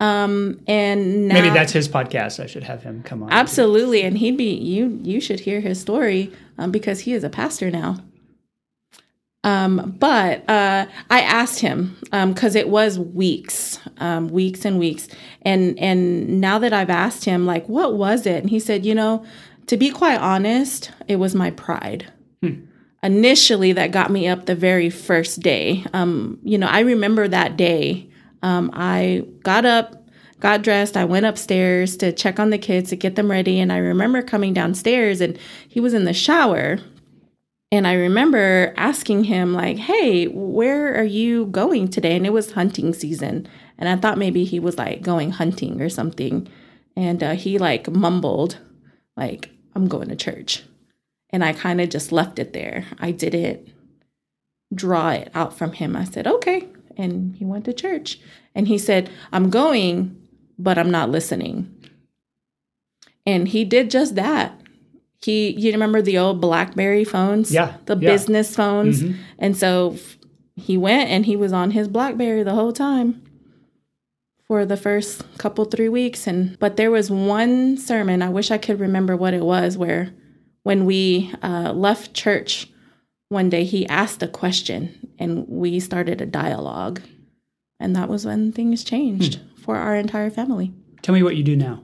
Um, 0.00 0.60
and 0.66 1.28
now, 1.28 1.34
maybe 1.34 1.50
that's 1.50 1.72
his 1.72 1.88
podcast. 1.88 2.42
I 2.42 2.46
should 2.46 2.64
have 2.64 2.82
him 2.82 3.02
come 3.02 3.22
on. 3.22 3.30
Absolutely, 3.30 4.02
and 4.02 4.18
he'd 4.18 4.36
be 4.36 4.54
you. 4.54 4.98
You 5.02 5.20
should 5.20 5.40
hear 5.40 5.60
his 5.60 5.80
story 5.80 6.32
um, 6.58 6.70
because 6.70 7.00
he 7.00 7.12
is 7.12 7.24
a 7.24 7.30
pastor 7.30 7.70
now. 7.70 7.98
Um, 9.44 9.94
but 9.98 10.48
uh, 10.48 10.86
I 11.10 11.20
asked 11.20 11.60
him 11.60 11.96
because 12.04 12.56
um, 12.56 12.60
it 12.60 12.70
was 12.70 12.98
weeks, 12.98 13.78
um, 13.98 14.28
weeks 14.28 14.64
and 14.64 14.78
weeks, 14.78 15.06
and 15.42 15.78
and 15.78 16.40
now 16.40 16.58
that 16.58 16.72
I've 16.72 16.90
asked 16.90 17.26
him, 17.26 17.44
like, 17.44 17.68
what 17.68 17.94
was 17.94 18.26
it? 18.26 18.42
And 18.42 18.50
he 18.50 18.58
said, 18.58 18.86
you 18.86 18.94
know, 18.94 19.24
to 19.66 19.76
be 19.76 19.90
quite 19.90 20.18
honest, 20.18 20.90
it 21.08 21.16
was 21.16 21.34
my 21.34 21.50
pride. 21.50 22.10
Hmm. 22.42 22.64
Initially, 23.02 23.74
that 23.74 23.92
got 23.92 24.10
me 24.10 24.26
up 24.26 24.46
the 24.46 24.54
very 24.54 24.88
first 24.88 25.40
day. 25.40 25.84
Um, 25.92 26.38
you 26.42 26.56
know, 26.56 26.66
I 26.66 26.80
remember 26.80 27.28
that 27.28 27.58
day. 27.58 28.08
Um, 28.42 28.70
I 28.72 29.26
got 29.42 29.66
up, 29.66 30.08
got 30.40 30.62
dressed. 30.62 30.96
I 30.96 31.04
went 31.04 31.26
upstairs 31.26 31.98
to 31.98 32.12
check 32.12 32.40
on 32.40 32.48
the 32.48 32.56
kids 32.56 32.88
to 32.90 32.96
get 32.96 33.16
them 33.16 33.30
ready, 33.30 33.60
and 33.60 33.70
I 33.70 33.76
remember 33.76 34.22
coming 34.22 34.54
downstairs, 34.54 35.20
and 35.20 35.38
he 35.68 35.80
was 35.80 35.92
in 35.92 36.04
the 36.04 36.14
shower 36.14 36.78
and 37.74 37.88
I 37.88 37.94
remember 37.94 38.72
asking 38.76 39.24
him, 39.24 39.52
like, 39.52 39.78
hey, 39.78 40.26
where 40.28 40.94
are 40.94 41.02
you 41.02 41.46
going 41.46 41.88
today? 41.88 42.14
And 42.14 42.24
it 42.24 42.32
was 42.32 42.52
hunting 42.52 42.94
season. 42.94 43.48
And 43.78 43.88
I 43.88 43.96
thought 43.96 44.16
maybe 44.16 44.44
he 44.44 44.60
was 44.60 44.78
like 44.78 45.02
going 45.02 45.32
hunting 45.32 45.80
or 45.80 45.88
something. 45.88 46.46
And 46.94 47.20
uh, 47.20 47.32
he 47.32 47.58
like 47.58 47.90
mumbled, 47.90 48.58
like, 49.16 49.50
I'm 49.74 49.88
going 49.88 50.08
to 50.08 50.14
church. 50.14 50.62
And 51.30 51.44
I 51.44 51.52
kind 51.52 51.80
of 51.80 51.88
just 51.88 52.12
left 52.12 52.38
it 52.38 52.52
there. 52.52 52.86
I 53.00 53.10
didn't 53.10 53.68
draw 54.72 55.10
it 55.10 55.32
out 55.34 55.58
from 55.58 55.72
him. 55.72 55.96
I 55.96 56.04
said, 56.04 56.28
okay. 56.28 56.68
And 56.96 57.34
he 57.34 57.44
went 57.44 57.64
to 57.64 57.72
church. 57.72 58.20
And 58.54 58.68
he 58.68 58.78
said, 58.78 59.10
I'm 59.32 59.50
going, 59.50 60.16
but 60.60 60.78
I'm 60.78 60.92
not 60.92 61.10
listening. 61.10 61.74
And 63.26 63.48
he 63.48 63.64
did 63.64 63.90
just 63.90 64.14
that. 64.14 64.60
He, 65.24 65.50
you 65.58 65.72
remember 65.72 66.02
the 66.02 66.18
old 66.18 66.40
Blackberry 66.40 67.04
phones? 67.04 67.50
Yeah. 67.50 67.76
The 67.86 67.96
yeah. 67.96 68.10
business 68.10 68.54
phones. 68.54 69.02
Mhm. 69.02 69.16
And 69.38 69.56
so 69.56 69.96
he 70.56 70.76
went 70.76 71.08
and 71.10 71.24
he 71.24 71.36
was 71.36 71.52
on 71.52 71.70
his 71.70 71.88
Blackberry 71.88 72.42
the 72.42 72.54
whole 72.54 72.72
time 72.72 73.22
for 74.46 74.66
the 74.66 74.76
first 74.76 75.24
couple 75.38 75.64
three 75.64 75.88
weeks 75.88 76.26
and 76.26 76.58
but 76.58 76.76
there 76.76 76.90
was 76.90 77.10
one 77.10 77.78
sermon 77.78 78.20
i 78.20 78.28
wish 78.28 78.50
i 78.50 78.58
could 78.58 78.78
remember 78.78 79.16
what 79.16 79.32
it 79.32 79.42
was 79.42 79.78
where 79.78 80.12
when 80.64 80.84
we 80.84 81.32
uh, 81.42 81.72
left 81.72 82.12
church 82.12 82.68
one 83.30 83.48
day 83.48 83.64
he 83.64 83.86
asked 83.88 84.22
a 84.22 84.28
question 84.28 85.08
and 85.18 85.48
we 85.48 85.80
started 85.80 86.20
a 86.20 86.26
dialogue 86.26 87.00
and 87.80 87.96
that 87.96 88.08
was 88.10 88.26
when 88.26 88.52
things 88.52 88.84
changed 88.84 89.40
for 89.56 89.76
our 89.76 89.96
entire 89.96 90.30
family 90.30 90.72
Tell 91.00 91.14
me 91.14 91.22
what 91.22 91.36
you 91.36 91.42
do 91.42 91.56
now. 91.56 91.82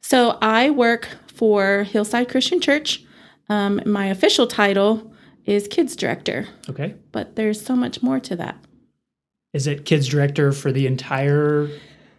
so 0.00 0.36
i 0.42 0.70
work 0.70 1.10
for 1.34 1.82
hillside 1.84 2.28
christian 2.28 2.60
church 2.60 3.02
um, 3.48 3.80
my 3.84 4.06
official 4.06 4.46
title 4.46 5.12
is 5.44 5.68
kids 5.68 5.94
director 5.96 6.46
Okay. 6.68 6.94
but 7.12 7.36
there's 7.36 7.60
so 7.60 7.74
much 7.76 8.02
more 8.02 8.20
to 8.20 8.34
that 8.36 8.56
Is 9.52 9.66
it 9.66 9.84
kids 9.84 10.08
director 10.08 10.52
for 10.52 10.72
the 10.72 10.86
entire 10.86 11.68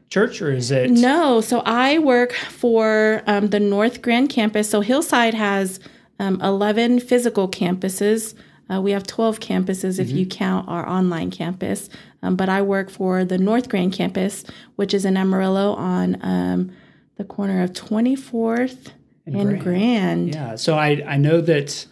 church 0.09 0.41
or 0.41 0.51
is 0.51 0.69
it 0.71 0.91
No, 0.91 1.41
so 1.41 1.61
I 1.65 1.97
work 1.97 2.31
for 2.33 3.23
um, 3.25 3.47
the 3.49 3.59
North 3.59 4.01
Grand 4.03 4.29
campus. 4.29 4.69
So 4.69 4.81
Hillside 4.81 5.33
has 5.33 5.79
um, 6.19 6.39
11 6.41 6.99
physical 6.99 7.49
campuses. 7.49 8.35
Uh, 8.71 8.79
we 8.81 8.91
have 8.91 9.05
12 9.07 9.39
campuses 9.39 9.99
if 9.99 10.09
you 10.11 10.25
count 10.27 10.69
our 10.69 10.87
online 10.87 11.31
campus. 11.31 11.89
Um, 12.21 12.35
but 12.35 12.47
I 12.49 12.61
work 12.61 12.89
for 12.91 13.25
the 13.25 13.37
North 13.39 13.67
Grand 13.67 13.93
campus, 13.93 14.43
which 14.75 14.93
is 14.93 15.03
in 15.05 15.17
Amarillo 15.17 15.73
on 15.73 16.17
um, 16.21 16.71
the 17.17 17.25
corner 17.25 17.63
of 17.63 17.73
24th 17.73 18.91
and, 19.25 19.35
Grand. 19.35 19.61
Grand. 19.63 20.33
Yeah. 20.35 20.55
So 20.55 20.77
I, 20.77 21.03
I 21.07 21.17
know 21.17 21.41
that 21.41 21.85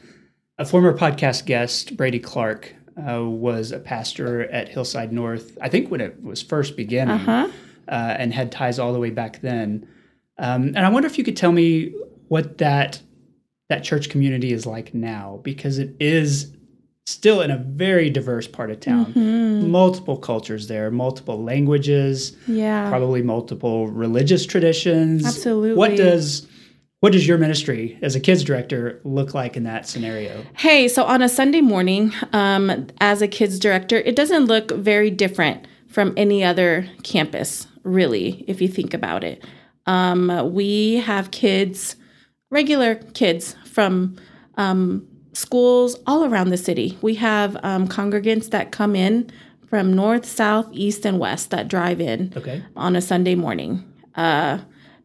a 0.58 0.66
former 0.66 0.96
podcast 0.98 1.46
guest, 1.46 1.98
Brady 1.98 2.20
Clark, 2.20 2.74
uh, 2.98 3.24
was 3.26 3.72
a 3.72 3.80
pastor 3.80 4.44
at 4.52 4.70
Hillside 4.70 5.12
North, 5.12 5.58
I 5.62 5.68
think 5.70 5.90
when 5.90 6.00
it 6.02 6.22
was 6.24 6.42
first 6.44 6.78
beginning, 6.78 7.16
Uh-huh. 7.16 7.50
uh, 7.88 7.92
and 8.20 8.32
had 8.34 8.52
ties 8.52 8.78
all 8.78 8.94
the 8.94 9.00
way 9.00 9.10
back 9.10 9.42
then. 9.42 9.88
Um, 10.38 10.68
and 10.68 10.80
I 10.80 10.90
wonder 10.90 11.08
if 11.08 11.18
you 11.18 11.24
could 11.24 11.38
tell 11.38 11.52
me 11.52 11.94
what 12.28 12.58
that 12.60 13.02
that 13.70 13.84
church 13.84 14.10
community 14.10 14.52
is 14.54 14.66
like 14.68 14.94
now, 14.94 15.40
because 15.44 15.80
it 15.80 15.96
is 16.00 16.56
still 17.08 17.42
in 17.42 17.50
a 17.50 17.58
very 17.58 18.10
diverse 18.10 18.48
part 18.48 18.70
of 18.70 18.80
town. 18.80 19.08
Mm-hmm. 19.08 19.72
Multiple 19.72 20.18
cultures 20.18 20.68
there, 20.68 20.92
multiple 20.92 21.42
languages, 21.44 22.36
Yeah. 22.48 22.88
probably 22.90 23.22
multiple 23.24 23.88
religious 23.88 24.46
traditions. 24.46 25.26
Absolutely. 25.26 25.74
What 25.74 25.96
does 25.96 26.48
what 27.04 27.12
does 27.12 27.28
your 27.28 27.38
ministry 27.38 28.00
as 28.02 28.16
a 28.16 28.20
kids 28.22 28.46
director 28.46 29.02
look 29.04 29.34
like 29.34 29.58
in 29.58 29.64
that 29.64 29.86
scenario? 29.86 30.42
Hey, 30.56 30.88
so 30.88 31.04
on 31.04 31.22
a 31.22 31.28
Sunday 31.28 31.60
morning, 31.60 32.14
um, 32.32 32.88
as 33.02 33.22
a 33.22 33.28
kids 33.28 33.60
director, 33.60 33.98
it 33.98 34.16
doesn't 34.16 34.46
look 34.46 34.72
very 34.72 35.12
different 35.12 35.68
from 35.90 36.14
any 36.16 36.46
other 36.46 36.90
campus, 37.04 37.68
really, 37.84 38.46
if 38.48 38.62
you 38.62 38.70
think 38.70 38.94
about 38.94 39.22
it. 39.22 39.44
Um, 39.86 40.54
we 40.54 40.96
have 40.96 41.32
kids, 41.32 41.98
regular 42.50 42.96
kids 42.96 43.58
from 43.66 44.16
um, 44.56 45.06
schools 45.34 45.98
all 46.08 46.24
around 46.24 46.52
the 46.52 46.58
city. 46.58 46.98
We 47.02 47.16
have 47.16 47.58
um, 47.64 47.86
congregants 47.86 48.50
that 48.52 48.72
come 48.72 48.96
in 48.96 49.30
from 49.68 49.94
north, 49.94 50.24
south, 50.26 50.70
east, 50.72 51.06
and 51.06 51.20
west 51.20 51.50
that 51.50 51.68
drive 51.68 52.00
in 52.00 52.32
Okay. 52.38 52.64
on 52.78 52.96
a 52.96 53.02
Sunday 53.02 53.36
morning. 53.36 53.84
Uh, 54.16 54.60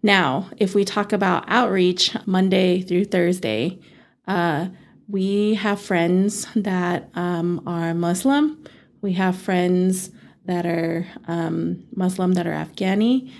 now, 0.09 0.49
if 0.57 0.75
we 0.75 0.87
talk 0.87 1.12
about 1.12 1.44
outreach 1.49 2.16
Monday 2.25 2.81
through 2.81 3.05
Thursday, 3.05 3.79
uh, 4.27 4.68
we 5.07 5.55
have 5.55 5.83
friends 5.83 6.49
that 6.57 7.11
um, 7.14 7.62
are 7.66 7.92
Muslim. 7.92 8.64
We 9.03 9.12
have 9.12 9.37
friends 9.37 10.11
that 10.47 10.64
are 10.64 11.07
um, 11.27 11.85
Muslim, 11.94 12.33
that 12.33 12.47
are 12.47 12.53
Afghani, 12.53 13.31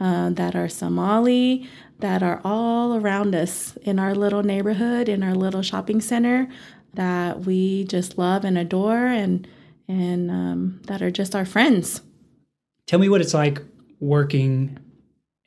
uh, 0.00 0.28
that 0.34 0.54
are 0.54 0.68
Somali, 0.68 1.66
that 2.00 2.22
are 2.22 2.42
all 2.44 2.94
around 2.96 3.34
us 3.34 3.78
in 3.82 3.98
our 3.98 4.14
little 4.14 4.42
neighborhood, 4.42 5.08
in 5.08 5.22
our 5.22 5.34
little 5.34 5.62
shopping 5.62 6.02
center, 6.02 6.46
that 6.92 7.40
we 7.46 7.84
just 7.84 8.18
love 8.18 8.44
and 8.44 8.58
adore, 8.58 9.06
and 9.06 9.48
and 9.88 10.30
um, 10.30 10.82
that 10.88 11.00
are 11.00 11.10
just 11.10 11.34
our 11.34 11.46
friends. 11.46 12.02
Tell 12.86 12.98
me 12.98 13.08
what 13.08 13.22
it's 13.22 13.32
like 13.32 13.62
working 13.98 14.78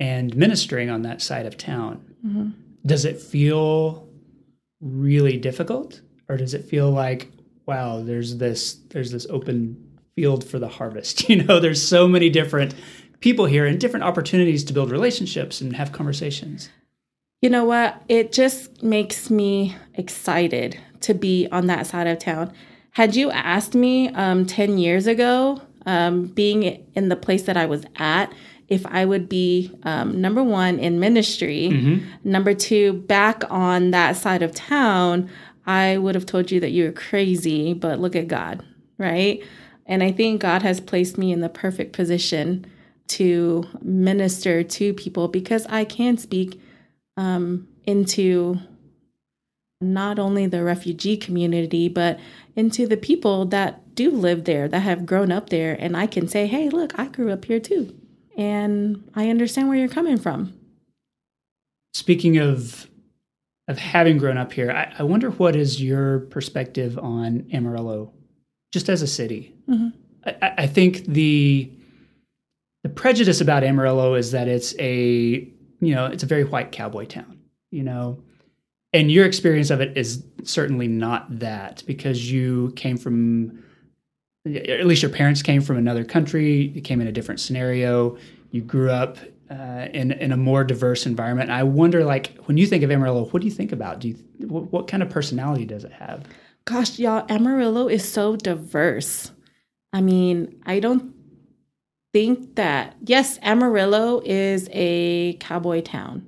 and 0.01 0.35
ministering 0.35 0.89
on 0.89 1.03
that 1.03 1.21
side 1.21 1.45
of 1.45 1.55
town. 1.55 2.03
Mm-hmm. 2.25 2.49
Does 2.85 3.05
it 3.05 3.21
feel 3.21 4.09
really 4.81 5.37
difficult, 5.37 6.01
or 6.27 6.37
does 6.37 6.55
it 6.55 6.65
feel 6.65 6.89
like, 6.89 7.31
wow, 7.67 8.01
there's 8.01 8.37
this 8.37 8.79
there's 8.89 9.11
this 9.11 9.27
open 9.29 9.77
field 10.15 10.43
for 10.43 10.57
the 10.57 10.67
harvest? 10.67 11.29
You 11.29 11.43
know, 11.43 11.59
there's 11.59 11.87
so 11.87 12.07
many 12.07 12.29
different 12.31 12.73
people 13.19 13.45
here 13.45 13.67
and 13.67 13.79
different 13.79 14.03
opportunities 14.03 14.63
to 14.65 14.73
build 14.73 14.89
relationships 14.89 15.61
and 15.61 15.75
have 15.75 15.91
conversations. 15.91 16.69
You 17.43 17.51
know 17.51 17.65
what? 17.65 18.01
It 18.09 18.31
just 18.31 18.81
makes 18.81 19.29
me 19.29 19.75
excited 19.93 20.79
to 21.01 21.13
be 21.13 21.47
on 21.51 21.67
that 21.67 21.85
side 21.85 22.07
of 22.07 22.17
town. 22.17 22.51
Had 22.91 23.15
you 23.15 23.29
asked 23.29 23.75
me 23.75 24.09
um, 24.09 24.47
10 24.47 24.79
years 24.79 25.05
ago, 25.05 25.61
um, 25.85 26.25
being 26.25 26.85
in 26.95 27.09
the 27.09 27.15
place 27.15 27.43
that 27.43 27.57
I 27.57 27.67
was 27.67 27.85
at, 27.97 28.33
if 28.71 28.85
I 28.85 29.03
would 29.03 29.27
be 29.27 29.69
um, 29.83 30.21
number 30.21 30.41
one 30.41 30.79
in 30.79 30.97
ministry, 30.99 31.67
number 32.23 32.53
two, 32.53 32.93
back 32.93 33.43
on 33.51 33.91
that 33.91 34.15
side 34.15 34.41
of 34.41 34.55
town, 34.55 35.29
I 35.67 35.97
would 35.97 36.15
have 36.15 36.25
told 36.25 36.49
you 36.51 36.61
that 36.61 36.71
you 36.71 36.85
were 36.85 36.93
crazy, 36.93 37.73
but 37.73 37.99
look 37.99 38.15
at 38.15 38.29
God, 38.29 38.63
right? 38.97 39.43
And 39.85 40.01
I 40.01 40.13
think 40.13 40.41
God 40.41 40.61
has 40.61 40.79
placed 40.79 41.17
me 41.17 41.33
in 41.33 41.41
the 41.41 41.49
perfect 41.49 41.91
position 41.91 42.65
to 43.09 43.65
minister 43.81 44.63
to 44.63 44.93
people 44.93 45.27
because 45.27 45.65
I 45.65 45.83
can 45.83 46.17
speak 46.17 46.61
um, 47.17 47.67
into 47.85 48.57
not 49.81 50.17
only 50.17 50.47
the 50.47 50.63
refugee 50.63 51.17
community, 51.17 51.89
but 51.89 52.19
into 52.55 52.87
the 52.87 52.95
people 52.95 53.45
that 53.47 53.95
do 53.95 54.11
live 54.11 54.45
there, 54.45 54.69
that 54.69 54.79
have 54.79 55.05
grown 55.05 55.29
up 55.29 55.49
there. 55.49 55.75
And 55.77 55.97
I 55.97 56.07
can 56.07 56.29
say, 56.29 56.47
hey, 56.47 56.69
look, 56.69 56.97
I 56.97 57.07
grew 57.07 57.31
up 57.31 57.43
here 57.43 57.59
too. 57.59 57.93
And 58.37 59.09
I 59.15 59.29
understand 59.29 59.67
where 59.67 59.77
you're 59.77 59.87
coming 59.89 60.17
from. 60.17 60.53
Speaking 61.93 62.37
of 62.37 62.87
of 63.67 63.77
having 63.77 64.17
grown 64.17 64.37
up 64.37 64.51
here, 64.51 64.71
I, 64.71 64.91
I 64.99 65.03
wonder 65.03 65.29
what 65.29 65.55
is 65.55 65.81
your 65.81 66.21
perspective 66.21 66.97
on 66.97 67.47
Amarillo, 67.53 68.11
just 68.73 68.89
as 68.89 69.01
a 69.01 69.07
city. 69.07 69.53
Mhm. 69.69 69.93
I, 70.25 70.35
I- 70.41 70.53
I 70.63 70.67
think 70.67 71.05
the 71.05 71.71
the 72.83 72.89
prejudice 72.89 73.41
about 73.41 73.63
Amarillo 73.63 74.15
is 74.15 74.31
that 74.31 74.47
it's 74.47 74.73
a 74.79 75.47
you 75.81 75.95
know 75.95 76.05
it's 76.07 76.23
a 76.23 76.27
very 76.27 76.43
white 76.43 76.71
cowboy 76.71 77.05
town, 77.05 77.39
you 77.71 77.83
know, 77.83 78.21
and 78.93 79.11
your 79.11 79.25
experience 79.25 79.69
of 79.69 79.81
it 79.81 79.95
is 79.97 80.23
certainly 80.43 80.87
not 80.87 81.39
that 81.39 81.83
because 81.85 82.31
you 82.31 82.71
came 82.75 82.97
from 82.97 83.63
at 84.45 84.85
least 84.85 85.01
your 85.01 85.11
parents 85.11 85.41
came 85.41 85.61
from 85.61 85.77
another 85.77 86.03
country, 86.03 86.71
you 86.73 86.81
came 86.81 87.01
in 87.01 87.07
a 87.07 87.11
different 87.11 87.39
scenario, 87.39 88.17
you 88.49 88.61
grew 88.61 88.89
up 88.89 89.17
uh, 89.49 89.87
in 89.93 90.11
in 90.11 90.31
a 90.31 90.37
more 90.37 90.63
diverse 90.63 91.05
environment. 91.05 91.51
I 91.51 91.63
wonder, 91.63 92.03
like, 92.03 92.37
when 92.45 92.57
you 92.57 92.65
think 92.65 92.83
of 92.83 92.91
Amarillo, 92.91 93.25
what 93.25 93.41
do 93.41 93.47
you 93.47 93.53
think 93.53 93.71
about? 93.71 93.99
Do 93.99 94.07
you 94.09 94.15
what, 94.47 94.71
what 94.71 94.87
kind 94.87 95.03
of 95.03 95.09
personality 95.09 95.65
does 95.65 95.83
it 95.83 95.91
have? 95.91 96.25
Gosh, 96.65 96.99
y'all, 96.99 97.25
Amarillo 97.29 97.87
is 97.87 98.09
so 98.09 98.35
diverse. 98.35 99.31
I 99.93 100.01
mean, 100.01 100.61
I 100.65 100.79
don't 100.79 101.13
think 102.13 102.55
that, 102.55 102.95
yes, 103.05 103.39
Amarillo 103.41 104.21
is 104.23 104.69
a 104.71 105.33
cowboy 105.39 105.81
town, 105.81 106.27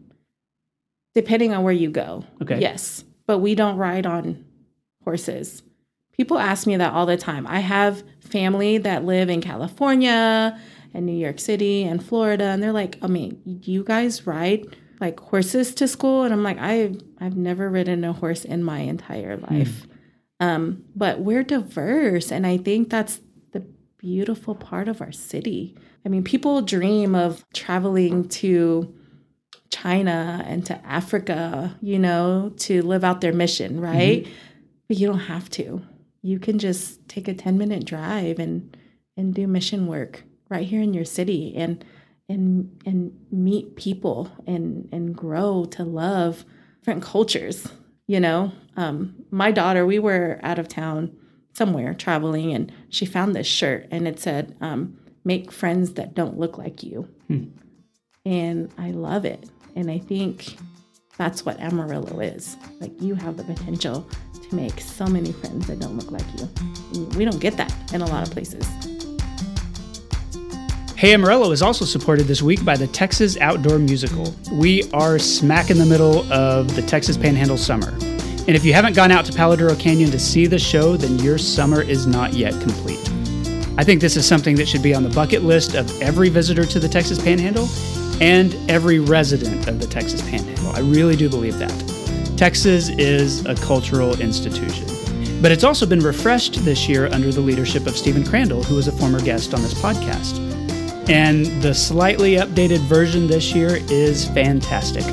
depending 1.13 1.54
on 1.54 1.63
where 1.63 1.73
you 1.73 1.89
go. 1.89 2.26
Okay. 2.41 2.60
Yes, 2.60 3.04
but 3.26 3.39
we 3.39 3.56
don't 3.56 3.78
ride 3.78 4.05
on 4.05 4.43
horses. 5.03 5.64
People 6.18 6.38
ask 6.38 6.68
me 6.68 6.78
that 6.78 6.93
all 6.93 7.05
the 7.05 7.18
time. 7.18 7.47
I 7.47 7.59
have 7.59 8.03
family 8.20 8.78
that 8.80 9.03
live 9.03 9.30
in 9.30 9.41
California 9.41 10.59
and 10.93 11.05
New 11.05 11.18
York 11.18 11.39
City 11.39 11.84
and 11.84 12.03
Florida, 12.03 12.45
and 12.45 12.61
they're 12.61 12.72
like, 12.72 12.97
I 13.01 13.07
mean, 13.07 13.41
you 13.45 13.84
guys 13.84 14.28
ride 14.28 14.78
like 14.99 15.20
horses 15.20 15.74
to 15.76 15.88
school? 15.88 16.24
And 16.24 16.34
I'm 16.34 16.43
like, 16.43 16.59
I've, 16.59 17.01
I've 17.20 17.36
never 17.36 17.70
ridden 17.70 18.03
a 18.03 18.14
horse 18.14 18.45
in 18.45 18.64
my 18.64 18.80
entire 18.80 19.38
life. 19.38 19.88
Um, 20.39 20.84
but 20.95 21.20
we're 21.22 21.43
diverse, 21.43 22.32
and 22.32 22.45
I 22.45 22.57
think 22.57 22.89
that's 22.89 23.22
the 23.51 23.61
beautiful 23.97 24.55
part 24.55 24.88
of 24.88 25.01
our 25.01 25.11
city. 25.11 25.76
I 26.05 26.09
mean, 26.09 26.24
people 26.24 26.61
dream 26.61 27.16
of 27.16 27.43
traveling 27.53 28.28
to 28.30 28.93
China 29.72 30.43
and 30.47 30.66
to 30.68 30.86
Africa, 30.86 31.76
you 31.82 31.97
know, 31.97 32.53
to 32.57 32.82
live 32.84 33.03
out 33.03 33.22
their 33.22 33.34
mission, 33.34 33.80
right? 33.80 34.28
But 34.88 34.97
you 34.97 35.07
don't 35.07 35.20
have 35.20 35.49
to. 35.51 35.82
You 36.24 36.39
can 36.39 36.57
just 36.57 37.07
take 37.07 37.28
a 37.28 37.36
10 37.36 37.57
minute 37.57 37.86
drive 37.86 38.39
and 38.39 38.76
and 39.15 39.32
do 39.36 39.45
mission 39.45 39.86
work 39.86 40.24
right 40.49 40.65
here 40.65 40.82
in 40.82 40.95
your 40.95 41.05
city. 41.05 41.53
And 41.55 41.86
and 42.30 42.82
and 42.86 43.11
meet 43.32 43.76
people 43.76 44.32
and 44.47 44.88
and 44.91 45.15
grow 45.15 45.65
to 45.65 45.84
love 45.84 46.45
different 46.80 47.03
cultures. 47.03 47.67
You 48.07 48.19
know, 48.19 48.51
um, 48.76 49.15
my 49.32 49.51
daughter, 49.51 49.86
we 49.86 49.99
were 49.99 50.39
out 50.43 50.59
of 50.59 50.67
town 50.67 51.15
somewhere 51.53 51.93
traveling, 51.93 52.53
and 52.53 52.71
she 52.89 53.05
found 53.05 53.36
this 53.36 53.47
shirt, 53.47 53.88
and 53.91 54.07
it 54.07 54.19
said, 54.19 54.55
um, 54.61 54.97
"Make 55.24 55.51
friends 55.51 55.93
that 55.93 56.15
don't 56.15 56.38
look 56.38 56.57
like 56.57 56.84
you," 56.84 57.07
hmm. 57.28 57.45
and 58.26 58.69
I 58.78 58.91
love 58.91 59.26
it. 59.26 59.49
And 59.76 59.89
I 59.89 59.99
think 59.99 60.55
that's 61.18 61.45
what 61.45 61.59
Amarillo 61.59 62.20
is. 62.20 62.57
Like 62.80 62.99
you 63.01 63.16
have 63.16 63.38
the 63.38 63.43
potential 63.43 64.07
to 64.34 64.55
make 64.55 64.82
so 64.82 65.05
many 65.05 65.32
friends 65.32 65.68
that 65.68 65.80
don't 65.80 65.97
look 65.97 66.11
like 66.11 66.26
you. 66.39 67.05
We 67.18 67.26
don't 67.26 67.39
get 67.39 67.55
that 67.57 67.72
in 67.93 68.01
a 68.01 68.05
lot 68.05 68.28
of 68.28 68.34
places. 68.34 68.66
Hey 70.95 71.14
Amarillo 71.14 71.51
is 71.51 71.61
also 71.61 71.86
supported 71.86 72.24
this 72.24 72.41
week 72.41 72.64
by 72.64 72.78
the 72.78 72.88
Texas 72.88 73.38
Outdoor 73.38 73.78
Musical. 73.78 74.34
We 74.53 74.89
are 74.91 75.20
smack 75.20 75.70
in 75.70 75.78
the 75.78 75.86
middle 75.86 76.32
of 76.32 76.76
the 76.76 76.82
Texas 76.82 77.18
Panhandle 77.18 77.57
summer. 77.57 77.89
And 78.45 78.55
if 78.55 78.66
you 78.66 78.74
haven't 78.74 78.95
gone 78.95 79.11
out 79.11 79.26
to 79.26 79.34
Palo 79.34 79.55
Duro 79.55 79.76
Canyon 79.76 80.11
to 80.11 80.20
see 80.20 80.47
the 80.47 80.59
show, 80.59 80.97
then 80.97 81.20
your 81.20 81.38
summer 81.38 81.82
is 81.82 82.07
not 82.07 82.34
yet 82.34 82.53
complete. 82.61 82.99
I 83.78 83.84
think 83.84 84.01
this 84.01 84.16
is 84.16 84.26
something 84.26 84.55
that 84.57 84.68
should 84.68 84.84
be 84.84 84.93
on 84.93 85.03
the 85.03 85.09
bucket 85.09 85.43
list 85.43 85.76
of 85.76 86.01
every 86.01 86.30
visitor 86.30 86.66
to 86.66 86.80
the 86.80 86.89
Texas 86.89 87.22
Panhandle 87.22 87.68
and 88.22 88.55
every 88.70 88.99
resident 88.99 89.68
of 89.68 89.80
the 89.80 89.88
Texas 89.88 90.22
Panhandle. 90.22 90.76
I 90.76 90.80
really 90.80 91.16
do 91.16 91.30
believe 91.30 91.57
that. 91.59 92.38
Texas 92.38 92.89
is 92.89 93.45
a 93.45 93.55
cultural 93.55 94.20
institution. 94.20 94.88
But 95.41 95.51
it's 95.51 95.64
also 95.64 95.86
been 95.86 95.99
refreshed 95.99 96.64
this 96.64 96.88
year 96.88 97.07
under 97.07 97.32
the 97.32 97.41
leadership 97.41 97.86
of 97.86 97.97
Stephen 97.97 98.26
Crandall, 98.26 98.64
who 98.64 98.76
was 98.76 98.88
a 98.88 98.91
former 98.93 99.22
guest 99.22 99.53
on 99.53 99.61
this 99.61 99.74
podcast. 99.74 100.39
And 101.09 101.45
the 101.61 101.74
slightly 101.74 102.36
updated 102.36 102.80
version 102.80 103.28
this 103.28 103.53
year 103.53 103.78
is 103.89 104.26
fantastic. 104.30 105.03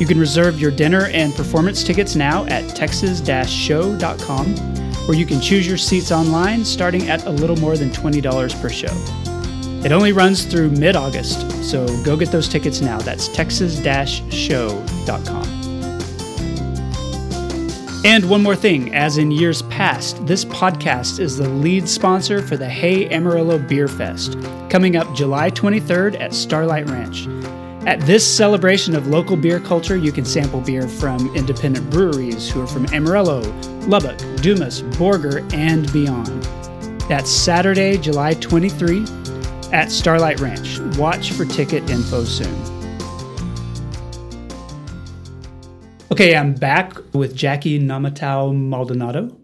You 0.00 0.06
can 0.06 0.18
reserve 0.18 0.60
your 0.60 0.70
dinner 0.70 1.06
and 1.06 1.34
performance 1.34 1.82
tickets 1.82 2.14
now 2.14 2.44
at 2.46 2.74
texas 2.74 3.20
show.com, 3.48 4.46
where 5.06 5.16
you 5.16 5.26
can 5.26 5.40
choose 5.40 5.66
your 5.66 5.76
seats 5.76 6.12
online 6.12 6.64
starting 6.64 7.08
at 7.08 7.26
a 7.26 7.30
little 7.30 7.56
more 7.56 7.76
than 7.76 7.90
$20 7.90 8.60
per 8.60 8.68
show. 8.68 9.23
It 9.84 9.92
only 9.92 10.12
runs 10.12 10.46
through 10.46 10.70
mid 10.70 10.96
August, 10.96 11.50
so 11.62 11.86
go 12.04 12.16
get 12.16 12.30
those 12.30 12.48
tickets 12.48 12.80
now. 12.80 12.98
That's 13.00 13.28
texas 13.28 13.76
show.com. 14.32 15.44
And 18.06 18.28
one 18.30 18.42
more 18.42 18.56
thing, 18.56 18.94
as 18.94 19.18
in 19.18 19.30
years 19.30 19.60
past, 19.62 20.26
this 20.26 20.46
podcast 20.46 21.20
is 21.20 21.36
the 21.36 21.50
lead 21.50 21.86
sponsor 21.86 22.40
for 22.40 22.56
the 22.56 22.68
Hey 22.68 23.10
Amarillo 23.10 23.58
Beer 23.58 23.86
Fest, 23.86 24.38
coming 24.70 24.96
up 24.96 25.14
July 25.14 25.50
23rd 25.50 26.18
at 26.18 26.32
Starlight 26.32 26.88
Ranch. 26.88 27.26
At 27.86 28.00
this 28.00 28.26
celebration 28.26 28.96
of 28.96 29.08
local 29.08 29.36
beer 29.36 29.60
culture, 29.60 29.98
you 29.98 30.12
can 30.12 30.24
sample 30.24 30.62
beer 30.62 30.88
from 30.88 31.34
independent 31.36 31.90
breweries 31.90 32.50
who 32.50 32.62
are 32.62 32.66
from 32.66 32.86
Amarillo, 32.86 33.40
Lubbock, 33.86 34.16
Dumas, 34.40 34.80
Borger, 34.82 35.42
and 35.52 35.92
beyond. 35.92 36.42
That's 37.08 37.30
Saturday, 37.30 37.98
July 37.98 38.32
23 38.32 39.23
at 39.74 39.90
Starlight 39.90 40.38
Ranch. 40.38 40.78
Watch 40.96 41.32
for 41.32 41.44
ticket 41.44 41.90
info 41.90 42.22
soon. 42.22 42.54
Okay, 46.12 46.36
I'm 46.36 46.54
back 46.54 46.96
with 47.12 47.34
Jackie 47.34 47.80
Namatau 47.80 48.54
Maldonado. 48.54 49.36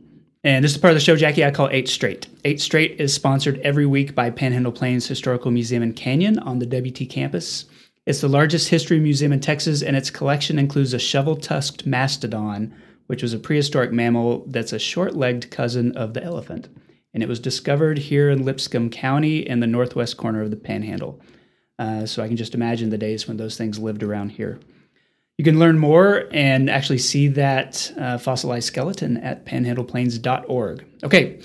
And 0.44 0.64
this 0.64 0.70
is 0.70 0.78
part 0.78 0.92
of 0.92 0.94
the 0.96 1.00
show, 1.00 1.16
Jackie, 1.16 1.44
I 1.44 1.50
call 1.50 1.68
Eight 1.70 1.88
Straight. 1.88 2.28
Eight 2.44 2.60
Straight 2.60 3.00
is 3.00 3.12
sponsored 3.12 3.58
every 3.58 3.86
week 3.86 4.14
by 4.14 4.30
Panhandle 4.30 4.70
Plains 4.70 5.08
Historical 5.08 5.50
Museum 5.50 5.82
and 5.82 5.96
Canyon 5.96 6.38
on 6.38 6.60
the 6.60 6.66
WT 6.66 7.10
campus. 7.10 7.64
It's 8.06 8.20
the 8.20 8.28
largest 8.28 8.68
history 8.68 9.00
museum 9.00 9.32
in 9.32 9.40
Texas, 9.40 9.82
and 9.82 9.96
its 9.96 10.10
collection 10.10 10.60
includes 10.60 10.94
a 10.94 11.00
shovel 11.00 11.34
tusked 11.34 11.86
mastodon, 11.86 12.72
which 13.08 13.22
was 13.22 13.34
a 13.34 13.38
prehistoric 13.38 13.90
mammal 13.90 14.44
that's 14.46 14.72
a 14.72 14.78
short 14.78 15.16
legged 15.16 15.50
cousin 15.50 15.90
of 15.96 16.14
the 16.14 16.22
elephant 16.22 16.68
and 17.12 17.22
it 17.22 17.28
was 17.28 17.40
discovered 17.40 17.98
here 17.98 18.30
in 18.30 18.44
Lipscomb 18.44 18.90
County 18.90 19.38
in 19.38 19.60
the 19.60 19.66
northwest 19.66 20.16
corner 20.16 20.42
of 20.42 20.50
the 20.50 20.56
Panhandle. 20.56 21.20
Uh, 21.78 22.06
so 22.06 22.22
I 22.22 22.28
can 22.28 22.36
just 22.36 22.54
imagine 22.54 22.90
the 22.90 22.98
days 22.98 23.26
when 23.26 23.36
those 23.36 23.56
things 23.56 23.78
lived 23.78 24.02
around 24.02 24.30
here. 24.30 24.60
You 25.38 25.44
can 25.44 25.58
learn 25.58 25.78
more 25.78 26.28
and 26.32 26.68
actually 26.68 26.98
see 26.98 27.28
that 27.28 27.90
uh, 27.98 28.18
fossilized 28.18 28.66
skeleton 28.66 29.16
at 29.16 29.46
panhandleplains.org. 29.46 30.84
Okay, 31.02 31.40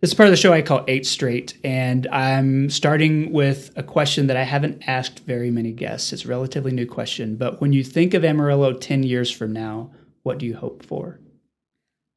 this 0.00 0.10
is 0.10 0.14
part 0.14 0.26
of 0.26 0.32
the 0.32 0.38
show 0.38 0.52
I 0.52 0.62
call 0.62 0.84
Eight 0.88 1.06
Straight, 1.06 1.58
and 1.62 2.06
I'm 2.08 2.70
starting 2.70 3.32
with 3.32 3.70
a 3.76 3.82
question 3.82 4.26
that 4.28 4.36
I 4.38 4.42
haven't 4.42 4.86
asked 4.86 5.20
very 5.20 5.50
many 5.50 5.72
guests. 5.72 6.12
It's 6.12 6.24
a 6.24 6.28
relatively 6.28 6.72
new 6.72 6.86
question, 6.86 7.36
but 7.36 7.60
when 7.60 7.74
you 7.74 7.84
think 7.84 8.14
of 8.14 8.24
Amarillo 8.24 8.72
10 8.72 9.02
years 9.02 9.30
from 9.30 9.52
now, 9.52 9.90
what 10.22 10.38
do 10.38 10.46
you 10.46 10.56
hope 10.56 10.84
for? 10.84 11.20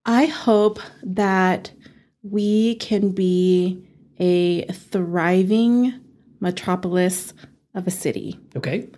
I 0.05 0.25
hope 0.25 0.79
that 1.03 1.71
we 2.31 2.75
can 2.75 3.11
be 3.11 3.83
a 4.19 4.65
thriving 4.71 5.93
metropolis 6.39 7.33
of 7.73 7.87
a 7.87 7.91
city. 7.91 8.39
Okay. 8.55 8.89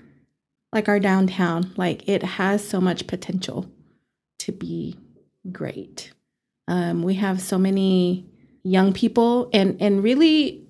Like 0.72 0.88
our 0.88 1.00
downtown, 1.00 1.74
like 1.78 2.08
it 2.08 2.24
has 2.24 2.68
so 2.68 2.80
much 2.80 3.08
potential 3.08 3.70
to 4.40 4.52
be 4.52 4.96
great. 5.52 6.12
Um, 6.68 7.02
we 7.04 7.16
have 7.16 7.42
so 7.42 7.58
many 7.58 8.30
young 8.64 8.94
people, 8.94 9.50
and 9.52 9.82
and 9.82 10.04
really 10.04 10.68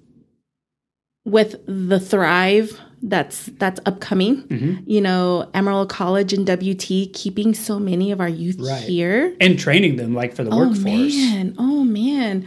with 1.25 1.55
the 1.65 1.99
thrive 1.99 2.79
that's 3.01 3.47
that's 3.57 3.79
upcoming. 3.85 4.43
Mm-hmm. 4.43 4.89
You 4.89 5.01
know, 5.01 5.49
Amarillo 5.53 5.85
College 5.85 6.33
and 6.33 6.47
WT 6.47 7.13
keeping 7.13 7.53
so 7.53 7.79
many 7.79 8.11
of 8.11 8.19
our 8.19 8.29
youth 8.29 8.59
right. 8.59 8.81
here 8.81 9.35
and 9.39 9.57
training 9.57 9.95
them 9.95 10.13
like 10.13 10.35
for 10.35 10.43
the 10.43 10.51
oh, 10.51 10.57
workforce. 10.57 11.15
Man. 11.15 11.55
Oh 11.57 11.83
man, 11.83 12.45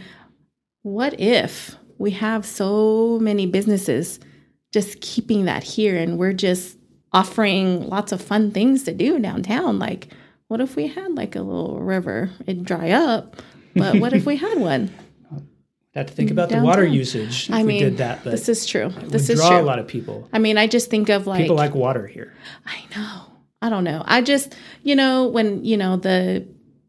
what 0.83 1.19
if 1.19 1.75
we 1.97 2.11
have 2.11 2.45
so 2.45 3.19
many 3.19 3.45
businesses 3.45 4.19
just 4.71 5.01
keeping 5.01 5.45
that 5.45 5.63
here 5.63 5.95
and 5.95 6.17
we're 6.17 6.33
just 6.33 6.77
offering 7.11 7.87
lots 7.87 8.11
of 8.11 8.21
fun 8.21 8.51
things 8.51 8.83
to 8.83 8.93
do 8.93 9.19
downtown? 9.19 9.79
Like, 9.79 10.09
what 10.47 10.61
if 10.61 10.75
we 10.75 10.87
had 10.87 11.15
like 11.15 11.35
a 11.35 11.41
little 11.41 11.79
river? 11.79 12.29
It'd 12.45 12.65
dry 12.65 12.91
up, 12.91 13.41
but 13.75 13.95
what 13.99 14.13
if 14.13 14.25
we 14.25 14.35
had 14.37 14.59
one? 14.59 14.91
Have 15.99 16.07
to 16.07 16.13
think 16.13 16.31
about 16.31 16.49
downtown. 16.49 16.63
the 16.63 16.67
water 16.67 16.85
usage. 16.85 17.49
I 17.51 17.63
mean, 17.63 17.79
did 17.79 17.97
that, 17.97 18.23
this 18.23 18.49
is 18.49 18.65
true. 18.65 18.89
This 19.03 19.29
is 19.29 19.39
draw 19.39 19.49
true. 19.49 19.59
a 19.59 19.61
lot 19.61 19.79
of 19.79 19.87
people. 19.87 20.27
I 20.33 20.39
mean, 20.39 20.57
I 20.57 20.67
just 20.67 20.89
think 20.89 21.09
of 21.09 21.27
like 21.27 21.41
people 21.41 21.55
like 21.55 21.75
water 21.75 22.07
here. 22.07 22.33
I 22.65 22.83
know. 22.95 23.25
I 23.61 23.69
don't 23.69 23.83
know. 23.83 24.03
I 24.05 24.21
just, 24.21 24.55
you 24.81 24.95
know, 24.95 25.27
when 25.27 25.63
you 25.63 25.77
know 25.77 25.97
the 25.97 26.47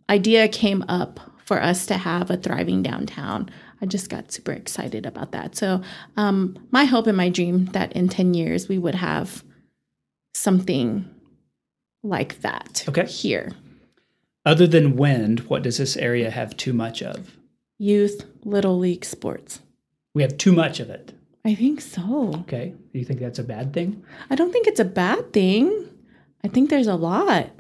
idea 0.09 0.49
came 0.49 0.85
up 0.89 1.21
for 1.45 1.63
us 1.63 1.87
to 1.87 1.95
have 1.95 2.31
a 2.31 2.37
thriving 2.37 2.83
downtown, 2.83 3.51
I 3.81 3.87
just 3.87 4.09
got 4.09 4.33
super 4.33 4.53
excited 4.53 5.07
about 5.07 5.33
that. 5.33 5.55
So, 5.55 5.83
um, 6.17 6.59
my 6.71 6.85
hope 6.85 7.07
and 7.07 7.17
my 7.17 7.29
dream 7.29 7.67
that 7.67 7.93
in 7.93 8.09
ten 8.09 8.35
years 8.35 8.69
we 8.69 8.79
would 8.79 8.97
have 8.97 9.45
something 10.35 11.09
like 12.03 12.41
that 12.41 12.85
okay. 12.89 13.07
here. 13.07 13.53
Other 14.47 14.67
than 14.67 14.97
wind, 14.97 15.41
what 15.41 15.63
does 15.63 15.79
this 15.79 15.97
area 15.97 16.31
have 16.31 16.57
too 16.57 16.73
much 16.73 17.03
of? 17.03 17.34
Youth 17.79 18.25
little 18.45 18.79
league 18.79 19.05
sports. 19.05 19.61
We 20.14 20.22
have 20.22 20.37
too 20.39 20.53
much 20.53 20.81
of 20.81 20.91
it. 20.91 21.12
I 21.45 21.55
think 21.55 21.81
so. 21.81 22.33
Okay. 22.43 22.75
Do 22.93 22.99
you 22.99 23.05
think 23.05 23.20
that's 23.20 23.39
a 23.39 23.45
bad 23.45 23.72
thing? 23.75 24.03
I 24.31 24.35
don't 24.35 24.53
think 24.53 24.66
it's 24.66 24.81
a 24.81 24.85
bad 24.85 25.33
thing. 25.33 25.89
I 26.43 26.49
think 26.49 26.70
there's 26.70 26.87
a 26.87 26.95
lot. 26.95 27.51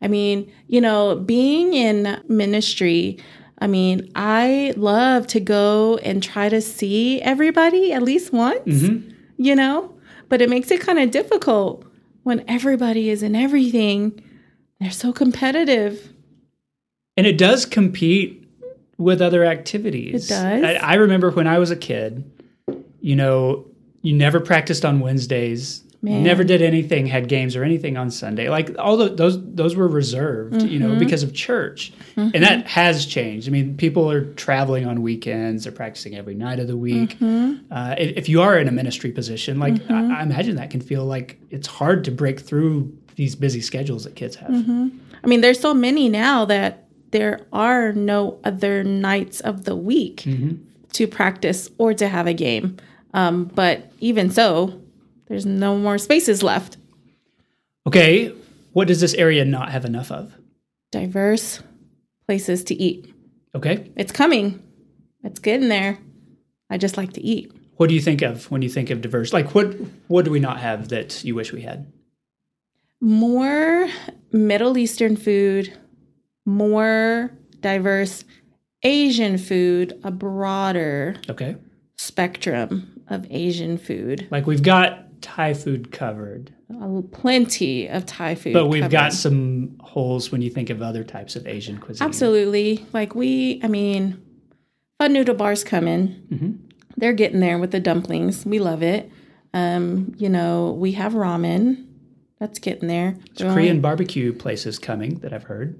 I 0.00 0.08
mean, 0.08 0.52
you 0.66 0.80
know, 0.80 1.16
being 1.16 1.74
in 1.74 2.20
ministry, 2.28 3.18
I 3.58 3.68
mean, 3.68 4.10
I 4.14 4.74
love 4.76 5.26
to 5.28 5.40
go 5.40 5.98
and 5.98 6.22
try 6.22 6.48
to 6.48 6.60
see 6.60 7.22
everybody 7.22 7.92
at 7.92 8.02
least 8.02 8.32
once, 8.32 8.60
mm-hmm. 8.66 9.10
you 9.36 9.54
know, 9.54 9.94
but 10.28 10.42
it 10.42 10.50
makes 10.50 10.70
it 10.70 10.80
kind 10.80 10.98
of 10.98 11.12
difficult 11.12 11.84
when 12.24 12.44
everybody 12.48 13.10
is 13.10 13.22
in 13.22 13.36
everything. 13.36 14.20
They're 14.80 14.90
so 14.90 15.12
competitive. 15.12 16.12
And 17.16 17.26
it 17.26 17.38
does 17.38 17.64
compete 17.64 18.41
with 18.98 19.20
other 19.20 19.44
activities. 19.44 20.26
It 20.26 20.34
does. 20.34 20.64
I, 20.64 20.74
I, 20.74 20.94
remember 20.94 21.30
when 21.30 21.46
I 21.46 21.58
was 21.58 21.70
a 21.70 21.76
kid, 21.76 22.30
you 23.00 23.16
know, 23.16 23.66
you 24.02 24.14
never 24.14 24.40
practiced 24.40 24.84
on 24.84 25.00
Wednesdays. 25.00 25.82
Man. 26.04 26.24
Never 26.24 26.42
did 26.42 26.62
anything, 26.62 27.06
had 27.06 27.28
games 27.28 27.54
or 27.54 27.62
anything 27.62 27.96
on 27.96 28.10
Sunday. 28.10 28.48
Like 28.48 28.76
all 28.76 28.96
the, 28.96 29.08
those, 29.08 29.38
those 29.54 29.76
were 29.76 29.86
reserved, 29.86 30.54
mm-hmm. 30.54 30.66
you 30.66 30.80
know, 30.80 30.88
mm-hmm. 30.88 30.98
because 30.98 31.22
of 31.22 31.32
church, 31.32 31.92
mm-hmm. 32.16 32.30
and 32.34 32.42
that 32.42 32.66
has 32.66 33.06
changed. 33.06 33.46
I 33.46 33.52
mean, 33.52 33.76
people 33.76 34.10
are 34.10 34.24
traveling 34.34 34.84
on 34.84 35.02
weekends; 35.02 35.62
they're 35.62 35.72
practicing 35.72 36.16
every 36.16 36.34
night 36.34 36.58
of 36.58 36.66
the 36.66 36.76
week. 36.76 37.20
Mm-hmm. 37.20 37.72
Uh, 37.72 37.94
if 37.98 38.28
you 38.28 38.42
are 38.42 38.58
in 38.58 38.66
a 38.66 38.72
ministry 38.72 39.12
position, 39.12 39.60
like 39.60 39.74
I, 39.74 39.76
mm-hmm. 39.76 40.12
I, 40.12 40.22
imagine 40.24 40.56
that 40.56 40.70
can 40.70 40.80
feel 40.80 41.04
like 41.04 41.38
it's 41.50 41.68
hard 41.68 42.02
to 42.06 42.10
break 42.10 42.40
through 42.40 42.92
these 43.14 43.36
busy 43.36 43.60
schedules 43.60 44.02
that 44.02 44.16
kids 44.16 44.34
have. 44.34 44.50
Mm-hmm. 44.50 44.88
I 45.22 45.26
mean, 45.28 45.40
there's 45.40 45.60
so 45.60 45.72
many 45.72 46.08
now 46.08 46.44
that 46.46 46.82
there 47.12 47.46
are 47.52 47.92
no 47.92 48.40
other 48.42 48.82
nights 48.82 49.40
of 49.40 49.64
the 49.64 49.76
week 49.76 50.22
mm-hmm. 50.22 50.56
to 50.92 51.06
practice 51.06 51.70
or 51.78 51.94
to 51.94 52.08
have 52.08 52.26
a 52.26 52.34
game. 52.34 52.76
Um, 53.14 53.44
but 53.44 53.92
even 54.00 54.30
so, 54.30 54.82
there's 55.28 55.46
no 55.46 55.76
more 55.76 55.98
spaces 55.98 56.42
left. 56.42 56.76
Okay, 57.86 58.34
what 58.72 58.88
does 58.88 59.00
this 59.00 59.14
area 59.14 59.44
not 59.44 59.70
have 59.70 59.84
enough 59.84 60.10
of? 60.10 60.34
Diverse 60.90 61.62
places 62.26 62.64
to 62.64 62.74
eat. 62.74 63.14
Okay, 63.54 63.90
It's 63.96 64.12
coming. 64.12 64.62
It's 65.24 65.38
getting 65.38 65.68
there. 65.68 65.98
I 66.70 66.78
just 66.78 66.96
like 66.96 67.12
to 67.14 67.20
eat. 67.20 67.52
what 67.76 67.88
do 67.88 67.94
you 67.94 68.00
think 68.00 68.22
of 68.22 68.50
when 68.50 68.62
you 68.62 68.68
think 68.68 68.90
of 68.90 69.00
diverse? 69.02 69.32
Like, 69.32 69.54
what 69.54 69.74
what 70.08 70.24
do 70.24 70.30
we 70.30 70.40
not 70.40 70.60
have 70.60 70.88
that 70.88 71.22
you 71.24 71.34
wish 71.34 71.52
we 71.52 71.62
had? 71.62 71.92
More 73.00 73.88
Middle 74.30 74.78
Eastern 74.78 75.16
food, 75.16 75.76
more 76.44 77.30
diverse 77.60 78.24
Asian 78.82 79.38
food, 79.38 79.98
a 80.02 80.10
broader 80.10 81.14
Okay, 81.28 81.56
spectrum 81.96 83.00
of 83.08 83.26
Asian 83.30 83.78
food. 83.78 84.26
like 84.30 84.46
we've 84.46 84.62
got 84.62 84.98
Thai 85.22 85.54
food 85.54 85.92
covered, 85.92 86.52
Uh, 86.80 87.02
Plenty 87.12 87.86
of 87.88 88.06
Thai 88.06 88.34
food. 88.34 88.54
but 88.54 88.66
we've 88.66 88.90
got 88.90 89.12
some 89.12 89.76
holes 89.80 90.32
when 90.32 90.42
you 90.42 90.50
think 90.50 90.68
of 90.70 90.82
other 90.82 91.04
types 91.04 91.36
of 91.36 91.46
Asian 91.46 91.78
cuisine. 91.78 92.04
Absolutely. 92.06 92.84
Like 92.92 93.14
we, 93.14 93.60
I 93.62 93.68
mean, 93.68 94.20
Fun 94.98 95.12
Noodle 95.12 95.34
Bar's 95.36 95.62
coming. 95.62 96.16
Mhm. 96.32 96.58
They're 96.96 97.12
getting 97.12 97.40
there 97.40 97.58
with 97.58 97.70
the 97.70 97.80
dumplings. 97.80 98.44
We 98.44 98.58
love 98.58 98.82
it. 98.82 99.10
Um, 99.54 100.14
you 100.18 100.28
know, 100.28 100.72
we 100.78 100.92
have 100.92 101.12
ramen. 101.12 101.84
That's 102.40 102.58
getting 102.58 102.88
there. 102.88 103.16
Only- 103.40 103.54
Korean 103.54 103.80
barbecue 103.80 104.32
places 104.32 104.78
coming 104.80 105.18
that 105.20 105.32
I've 105.32 105.44
heard. 105.44 105.78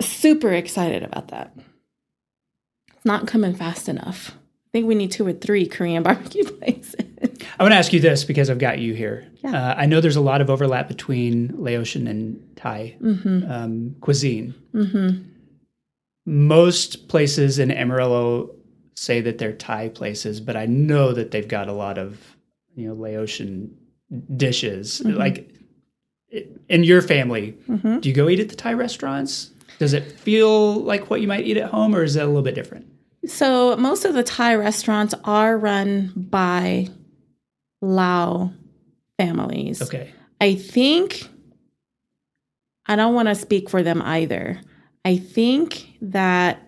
Super 0.00 0.52
excited 0.52 1.02
about 1.02 1.28
that. 1.28 1.54
It's 2.94 3.04
not 3.04 3.26
coming 3.26 3.54
fast 3.54 3.88
enough. 3.88 4.32
I 4.34 4.70
think 4.72 4.86
we 4.86 4.94
need 4.94 5.12
two 5.12 5.26
or 5.26 5.32
three 5.32 5.66
Korean 5.66 6.02
barbecue 6.04 6.44
places. 6.44 6.94
I 7.58 7.62
want 7.62 7.72
to 7.72 7.78
ask 7.78 7.92
you 7.92 8.00
this 8.00 8.24
because 8.24 8.50
I've 8.50 8.58
got 8.58 8.78
you 8.78 8.94
here. 8.94 9.26
Yeah. 9.42 9.70
Uh, 9.70 9.74
I 9.76 9.86
know 9.86 10.00
there's 10.00 10.16
a 10.16 10.20
lot 10.20 10.40
of 10.40 10.50
overlap 10.50 10.88
between 10.88 11.52
Laotian 11.56 12.06
and 12.06 12.56
Thai 12.56 12.96
um, 13.02 13.96
cuisine. 14.00 14.54
Most 16.26 17.08
places 17.08 17.58
in 17.58 17.70
Amarillo 17.70 18.50
say 18.94 19.20
that 19.20 19.38
they're 19.38 19.52
Thai 19.52 19.88
places, 19.90 20.40
but 20.40 20.56
I 20.56 20.66
know 20.66 21.12
that 21.12 21.30
they've 21.30 21.46
got 21.46 21.68
a 21.68 21.72
lot 21.72 21.98
of 21.98 22.36
you 22.74 22.88
know 22.88 22.94
Laotian 22.94 23.76
dishes. 24.36 25.02
Like 25.04 25.50
in 26.68 26.84
your 26.84 27.02
family, 27.02 27.56
do 28.00 28.08
you 28.08 28.14
go 28.14 28.28
eat 28.28 28.40
at 28.40 28.48
the 28.48 28.56
Thai 28.56 28.72
restaurants? 28.72 29.50
Does 29.78 29.92
it 29.92 30.12
feel 30.20 30.76
like 30.82 31.10
what 31.10 31.20
you 31.20 31.28
might 31.28 31.46
eat 31.46 31.56
at 31.56 31.70
home, 31.70 31.94
or 31.94 32.02
is 32.02 32.16
it 32.16 32.22
a 32.22 32.26
little 32.26 32.42
bit 32.42 32.54
different? 32.54 32.86
so 33.26 33.74
most 33.76 34.04
of 34.04 34.12
the 34.12 34.22
Thai 34.22 34.54
restaurants 34.54 35.14
are 35.24 35.56
run 35.56 36.12
by 36.14 36.88
Lao 37.80 38.52
families. 39.16 39.80
Okay. 39.80 40.12
I 40.42 40.54
think 40.56 41.26
I 42.86 42.96
don't 42.96 43.14
want 43.14 43.28
to 43.28 43.34
speak 43.34 43.70
for 43.70 43.82
them 43.82 44.02
either. 44.02 44.60
I 45.06 45.16
think 45.16 45.96
that 46.02 46.60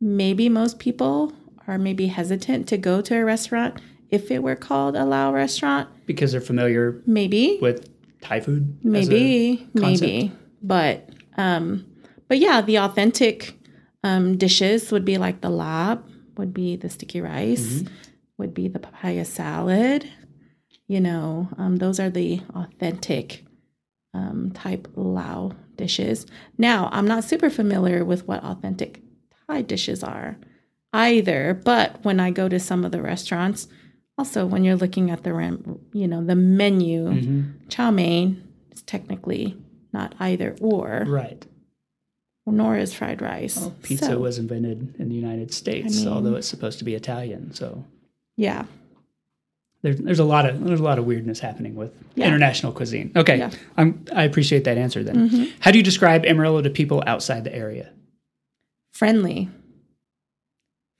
maybe 0.00 0.48
most 0.48 0.78
people 0.78 1.32
are 1.66 1.78
maybe 1.78 2.06
hesitant 2.08 2.68
to 2.68 2.76
go 2.76 3.00
to 3.00 3.16
a 3.16 3.24
restaurant 3.24 3.80
if 4.10 4.30
it 4.30 4.42
were 4.42 4.56
called 4.56 4.96
a 4.96 5.04
Lao 5.04 5.32
restaurant. 5.32 5.88
Because 6.06 6.32
they're 6.32 6.40
familiar 6.40 7.00
Maybe, 7.06 7.58
with 7.62 7.88
Thai 8.20 8.40
food. 8.40 8.78
maybe, 8.84 9.66
maybe, 9.72 10.32
but 10.62 11.08
um, 11.36 11.86
but 12.28 12.38
yeah, 12.38 12.60
the 12.60 12.78
authentic 12.78 13.54
um, 14.04 14.36
dishes 14.36 14.90
would 14.92 15.04
be 15.04 15.18
like 15.18 15.40
the 15.40 15.50
lab, 15.50 16.04
would 16.36 16.54
be 16.54 16.76
the 16.76 16.88
sticky 16.88 17.20
rice, 17.20 17.82
would 18.38 18.54
be 18.54 18.68
the 18.68 18.78
papaya 18.78 19.24
salad. 19.24 20.08
You 20.86 21.00
know, 21.00 21.48
um, 21.58 21.76
those 21.76 22.00
are 22.00 22.10
the 22.10 22.40
authentic 22.54 23.44
um, 24.14 24.50
type 24.52 24.88
Lao 24.96 25.52
dishes. 25.76 26.26
Now, 26.58 26.88
I'm 26.92 27.06
not 27.06 27.24
super 27.24 27.50
familiar 27.50 28.04
with 28.04 28.26
what 28.26 28.42
authentic 28.44 29.02
Thai 29.46 29.62
dishes 29.62 30.02
are 30.02 30.36
either, 30.92 31.60
but 31.64 32.04
when 32.04 32.18
I 32.18 32.30
go 32.30 32.48
to 32.48 32.58
some 32.58 32.84
of 32.84 32.90
the 32.92 33.02
restaurants, 33.02 33.68
also 34.18 34.46
when 34.46 34.64
you're 34.64 34.76
looking 34.76 35.10
at 35.10 35.22
the 35.22 35.32
you 35.92 36.08
know, 36.08 36.24
the 36.24 36.34
menu, 36.34 37.04
Mhm. 37.08 37.68
chow 37.68 37.90
mein 37.90 38.42
is 38.72 38.82
technically 38.82 39.56
not 39.92 40.14
either 40.20 40.56
or, 40.60 41.04
Right. 41.08 41.44
nor 42.46 42.76
is 42.76 42.92
fried 42.92 43.22
rice. 43.22 43.56
Well, 43.58 43.74
pizza 43.82 44.06
So, 44.06 44.18
was 44.18 44.38
invented 44.38 44.94
in 44.98 45.08
the 45.08 45.14
United 45.14 45.52
States, 45.52 45.96
I 45.98 46.04
mean- 46.04 46.08
although 46.14 46.34
it's 46.36 46.48
supposed 46.48 46.78
to 46.80 46.84
be 46.84 46.94
Italian. 46.94 47.52
So 47.54 47.84
yeah, 48.36 48.64
there's 49.82 49.98
there's 49.98 50.18
a 50.18 50.24
lot 50.24 50.48
of 50.48 50.64
there's 50.64 50.80
a 50.80 50.82
lot 50.84 50.98
of 50.98 51.04
weirdness 51.06 51.38
happening 51.40 51.74
with 51.74 51.92
Yeah. 52.16 52.26
international 52.26 52.72
cuisine. 52.72 53.12
Okay, 53.16 53.38
Yeah. 53.38 53.48
Mm-hmm. 53.50 53.80
I'm, 53.80 54.04
I 54.14 54.24
appreciate 54.24 54.64
that 54.64 54.76
answer. 54.78 55.02
Then, 55.04 55.48
how 55.60 55.70
do 55.70 55.78
you 55.78 55.84
describe 55.84 56.24
Amarillo 56.26 56.60
to 56.62 56.70
people 56.70 57.02
outside 57.06 57.44
the 57.44 57.54
area? 57.54 57.90
friendly, 58.92 59.48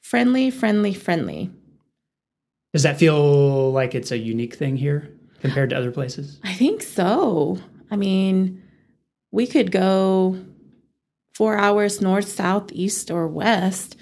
friendly, 0.00 0.50
friendly, 0.50 0.94
friendly. 0.94 1.50
Does 2.72 2.84
that 2.84 2.98
feel 2.98 3.72
like 3.72 3.94
it's 3.94 4.10
a 4.12 4.16
unique 4.18 4.54
thing 4.54 4.76
here 4.76 5.10
compared 5.40 5.70
to 5.70 5.76
other 5.76 5.90
places? 5.90 6.38
I 6.44 6.54
think 6.54 6.82
so. 6.82 7.58
I 7.90 7.96
mean, 7.96 8.62
we 9.30 9.46
could 9.46 9.70
go 9.70 10.38
four 11.34 11.56
hours 11.56 12.00
north, 12.00 12.28
south, 12.28 12.72
east, 12.72 13.10
or 13.10 13.26
west. 13.26 13.96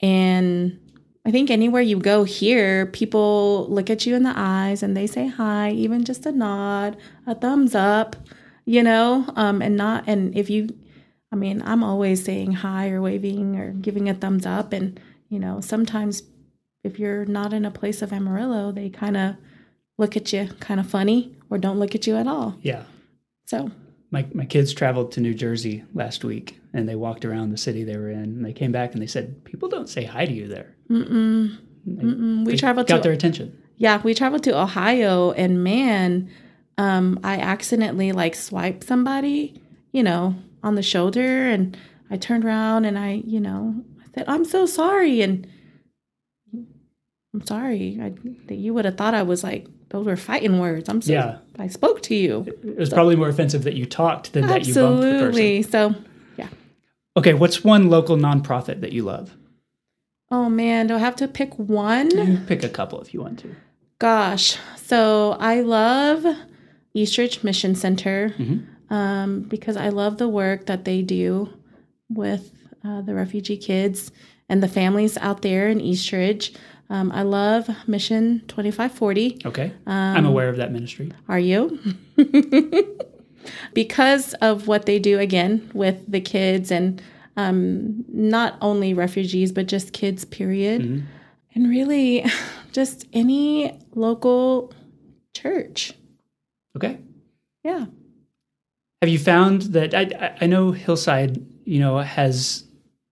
And 0.00 0.80
I 1.26 1.30
think 1.30 1.50
anywhere 1.50 1.82
you 1.82 1.98
go 1.98 2.24
here, 2.24 2.86
people 2.86 3.66
look 3.70 3.88
at 3.88 4.04
you 4.04 4.14
in 4.14 4.22
the 4.22 4.34
eyes 4.34 4.82
and 4.82 4.96
they 4.96 5.06
say 5.06 5.26
hi, 5.26 5.70
even 5.70 6.04
just 6.04 6.26
a 6.26 6.32
nod, 6.32 6.96
a 7.26 7.34
thumbs 7.34 7.74
up, 7.74 8.16
you 8.66 8.82
know, 8.82 9.24
um, 9.34 9.62
and 9.62 9.76
not, 9.76 10.04
and 10.06 10.36
if 10.36 10.50
you, 10.50 10.68
I 11.32 11.36
mean, 11.36 11.62
I'm 11.64 11.82
always 11.82 12.24
saying 12.24 12.52
hi 12.52 12.90
or 12.90 13.00
waving 13.00 13.56
or 13.56 13.72
giving 13.72 14.08
a 14.08 14.14
thumbs 14.14 14.44
up. 14.46 14.72
And, 14.72 15.00
you 15.28 15.38
know, 15.38 15.60
sometimes 15.60 16.22
if 16.84 16.98
you're 16.98 17.24
not 17.24 17.52
in 17.52 17.64
a 17.64 17.70
place 17.70 18.02
of 18.02 18.12
Amarillo, 18.12 18.70
they 18.70 18.90
kind 18.90 19.16
of 19.16 19.36
look 19.96 20.16
at 20.16 20.32
you 20.32 20.48
kind 20.60 20.78
of 20.78 20.86
funny 20.86 21.34
or 21.48 21.56
don't 21.58 21.78
look 21.78 21.94
at 21.94 22.06
you 22.06 22.16
at 22.16 22.26
all. 22.26 22.58
Yeah. 22.60 22.84
So, 23.46 23.70
My, 24.14 24.24
my 24.32 24.44
kids 24.44 24.72
traveled 24.72 25.10
to 25.12 25.20
New 25.20 25.34
Jersey 25.34 25.82
last 25.92 26.22
week 26.22 26.60
and 26.72 26.88
they 26.88 26.94
walked 26.94 27.24
around 27.24 27.50
the 27.50 27.58
city 27.58 27.82
they 27.82 27.96
were 27.96 28.10
in 28.10 28.20
and 28.20 28.44
they 28.44 28.52
came 28.52 28.70
back 28.70 28.92
and 28.92 29.02
they 29.02 29.08
said, 29.08 29.42
People 29.44 29.68
don't 29.68 29.88
say 29.88 30.04
hi 30.04 30.24
to 30.24 30.32
you 30.32 30.46
there. 30.46 30.72
mm-mm, 30.88 31.58
mm-mm. 31.84 32.44
we 32.44 32.56
traveled 32.56 32.86
got 32.86 32.98
to 32.98 33.02
their 33.02 33.12
attention. 33.12 33.60
yeah, 33.76 34.00
we 34.04 34.14
traveled 34.14 34.44
to 34.44 34.56
Ohio, 34.56 35.32
and 35.32 35.64
man, 35.64 36.30
um, 36.78 37.18
I 37.24 37.38
accidentally 37.38 38.12
like 38.12 38.36
swiped 38.36 38.84
somebody, 38.84 39.60
you 39.90 40.04
know, 40.04 40.36
on 40.62 40.76
the 40.76 40.82
shoulder, 40.82 41.48
and 41.48 41.76
I 42.08 42.16
turned 42.16 42.44
around 42.44 42.84
and 42.84 42.96
I, 42.96 43.20
you 43.26 43.40
know, 43.40 43.82
I 44.00 44.06
said, 44.14 44.26
"I'm 44.28 44.44
so 44.44 44.64
sorry," 44.64 45.22
and 45.22 45.44
I'm 47.34 47.44
sorry. 47.44 47.98
I, 48.00 48.12
that 48.46 48.54
you 48.54 48.72
would 48.74 48.84
have 48.84 48.96
thought 48.96 49.14
I 49.14 49.24
was 49.24 49.42
like 49.42 49.66
those 49.94 50.06
were 50.06 50.16
fighting 50.16 50.58
words. 50.58 50.88
I'm 50.88 51.00
so 51.00 51.12
Yeah. 51.12 51.38
I 51.56 51.68
spoke 51.68 52.02
to 52.02 52.16
you. 52.16 52.44
It 52.64 52.76
was 52.76 52.90
probably 52.90 53.14
more 53.14 53.28
offensive 53.28 53.62
that 53.62 53.74
you 53.74 53.86
talked 53.86 54.32
than 54.32 54.48
that 54.48 54.66
you 54.66 54.74
bumped 54.74 55.02
the 55.02 55.06
person. 55.12 55.26
Absolutely. 55.28 55.62
So, 55.62 55.94
yeah. 56.36 56.48
Okay, 57.16 57.32
what's 57.34 57.62
one 57.62 57.88
local 57.90 58.16
nonprofit 58.16 58.80
that 58.80 58.92
you 58.92 59.02
love? 59.04 59.34
oh 60.30 60.48
man, 60.50 60.88
do 60.88 60.96
I 60.96 60.98
have 60.98 61.14
to 61.16 61.28
pick 61.28 61.56
one? 61.60 62.10
You 62.10 62.38
pick 62.44 62.64
a 62.64 62.68
couple 62.68 63.00
if 63.00 63.14
you 63.14 63.20
want 63.20 63.38
to. 63.40 63.54
Gosh, 64.00 64.56
so 64.74 65.36
I 65.38 65.60
love 65.60 66.26
Eastridge 66.92 67.44
Mission 67.44 67.76
Center 67.76 68.34
Mhm. 68.36 68.64
um, 68.90 69.42
because 69.42 69.76
I 69.76 69.90
love 69.90 70.18
the 70.18 70.28
work 70.28 70.66
that 70.66 70.84
they 70.84 71.02
do 71.02 71.50
with 72.10 72.50
uh, 72.84 73.02
the 73.02 73.14
refugee 73.14 73.56
kids 73.56 74.10
and 74.48 74.60
the 74.60 74.66
families 74.66 75.16
out 75.18 75.42
there 75.42 75.68
in 75.68 75.80
Eastridge. 75.80 76.52
Um, 76.90 77.10
I 77.12 77.22
love 77.22 77.68
Mission 77.88 78.40
2540. 78.48 79.38
Okay. 79.46 79.72
Um, 79.86 80.16
I'm 80.16 80.26
aware 80.26 80.48
of 80.48 80.56
that 80.58 80.70
ministry. 80.72 81.10
Are 81.28 81.38
you? 81.38 81.78
because 83.74 84.34
of 84.34 84.66
what 84.68 84.86
they 84.86 84.98
do 84.98 85.18
again 85.18 85.70
with 85.74 86.10
the 86.10 86.20
kids 86.20 86.70
and 86.70 87.02
um, 87.36 88.04
not 88.08 88.56
only 88.60 88.94
refugees, 88.94 89.50
but 89.52 89.66
just 89.66 89.92
kids, 89.92 90.24
period. 90.24 90.82
Mhm. 90.82 91.02
And 91.54 91.68
really, 91.68 92.24
just 92.72 93.06
any 93.12 93.78
local 93.94 94.72
church. 95.34 95.92
Okay. 96.76 96.98
Yeah. 97.64 97.86
Have 99.02 99.08
you 99.08 99.18
found 99.18 99.62
that 99.72 99.94
I- 99.94 100.36
I 100.40 100.46
know 100.46 100.72
Hillside, 100.72 101.44
you 101.64 101.78
know, 101.80 101.98
has 101.98 102.64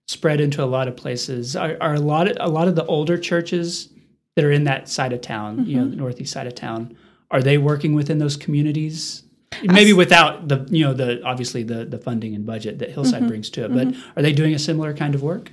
spread 0.09 0.41
into 0.41 0.63
a 0.63 0.67
lot 0.67 0.89
of 0.89 0.97
places. 0.97 1.57
Are, 1.57 1.77
are 1.81 1.95
a 1.95 2.01
lot 2.01 2.29
of 2.29 2.37
a 2.41 2.51
lot 2.51 2.69
of 2.69 2.77
the 2.77 2.85
older 2.87 3.19
churches 3.19 3.89
that 4.37 4.45
are 4.45 4.53
in 4.53 4.65
that 4.65 4.89
side 4.89 5.13
of 5.13 5.21
town, 5.21 5.67
you 5.67 5.77
know, 5.77 5.89
the 5.89 5.97
northeast 5.97 6.33
side 6.33 6.47
of 6.47 6.55
town, 6.55 6.97
are 7.31 7.43
they 7.43 7.59
working 7.59 7.95
within 7.95 8.19
those 8.19 8.37
communities? 8.37 9.25
Maybe 9.63 9.93
without 9.93 10.49
the, 10.49 10.67
you 10.71 10.85
know, 10.85 10.95
the 10.95 11.23
obviously 11.25 11.63
the 11.63 11.85
the 11.85 11.99
funding 11.99 12.35
and 12.35 12.47
budget 12.47 12.79
that 12.79 12.91
Hillside 12.91 13.21
mm-hmm. 13.21 13.29
brings 13.29 13.51
to 13.51 13.65
it, 13.65 13.71
mm-hmm. 13.71 13.91
but 13.91 14.19
are 14.19 14.23
they 14.23 14.33
doing 14.33 14.55
a 14.55 14.59
similar 14.59 14.95
kind 14.95 15.15
of 15.15 15.23
work? 15.23 15.51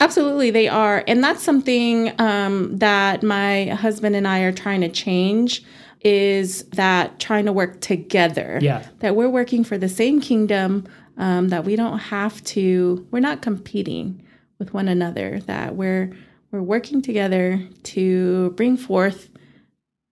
Absolutely, 0.00 0.50
they 0.50 0.68
are. 0.68 1.04
And 1.06 1.22
that's 1.22 1.42
something 1.42 2.12
um, 2.20 2.76
that 2.78 3.22
my 3.22 3.66
husband 3.66 4.16
and 4.16 4.26
I 4.26 4.40
are 4.40 4.52
trying 4.52 4.80
to 4.82 4.88
change 4.88 5.64
is 6.00 6.64
that 6.74 7.18
trying 7.18 7.46
to 7.46 7.52
work 7.52 7.80
together. 7.80 8.58
Yeah. 8.60 8.86
That 9.00 9.16
we're 9.16 9.30
working 9.30 9.64
for 9.64 9.78
the 9.78 9.88
same 9.88 10.20
kingdom, 10.20 10.86
um, 11.16 11.48
that 11.48 11.64
we 11.64 11.76
don't 11.76 11.98
have 11.98 12.42
to, 12.44 13.06
we're 13.10 13.20
not 13.20 13.42
competing 13.42 14.22
with 14.58 14.72
one 14.74 14.88
another, 14.88 15.40
that 15.46 15.76
we're 15.76 16.12
we're 16.50 16.62
working 16.62 17.02
together 17.02 17.60
to 17.82 18.50
bring 18.50 18.76
forth 18.76 19.28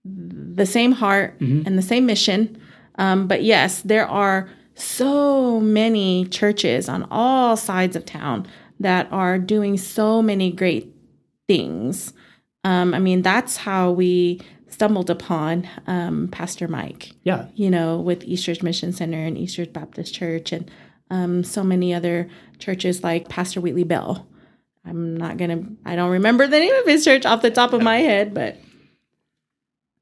the 0.04 0.66
same 0.66 0.92
heart 0.92 1.38
Mm-hmm. 1.38 1.62
and 1.66 1.78
the 1.78 1.82
same 1.82 2.04
mission. 2.06 2.60
Um, 2.96 3.28
but 3.28 3.42
yes, 3.44 3.82
there 3.82 4.06
are 4.08 4.48
so 4.74 5.60
many 5.60 6.24
churches 6.26 6.88
on 6.88 7.06
all 7.10 7.56
sides 7.56 7.94
of 7.94 8.04
town 8.04 8.46
that 8.80 9.06
are 9.12 9.38
doing 9.38 9.76
so 9.78 10.20
many 10.20 10.50
great 10.50 10.92
things. 11.48 12.12
Um, 12.64 12.92
I 12.94 12.98
mean, 12.98 13.22
that's 13.22 13.56
how 13.58 13.92
we 13.92 14.40
stumbled 14.68 15.10
upon 15.10 15.68
um, 15.86 16.28
Pastor 16.28 16.66
Mike, 16.66 17.12
Yeah. 17.22 17.46
you 17.54 17.70
know, 17.70 18.00
with 18.00 18.24
Eastridge 18.24 18.62
Mission 18.62 18.92
Center 18.92 19.18
and 19.18 19.38
Eastridge 19.38 19.72
Baptist 19.72 20.14
Church 20.14 20.50
and 20.52 20.68
um, 21.12 21.44
so 21.44 21.62
many 21.62 21.92
other 21.92 22.28
churches 22.58 23.04
like 23.04 23.28
Pastor 23.28 23.60
Wheatley 23.60 23.84
Bell. 23.84 24.26
I'm 24.84 25.16
not 25.16 25.36
going 25.36 25.50
to, 25.50 25.76
I 25.84 25.94
don't 25.94 26.10
remember 26.10 26.46
the 26.48 26.58
name 26.58 26.74
of 26.74 26.86
his 26.86 27.04
church 27.04 27.24
off 27.26 27.42
the 27.42 27.50
top 27.50 27.72
of 27.72 27.82
my 27.82 27.98
head, 27.98 28.34
but 28.34 28.56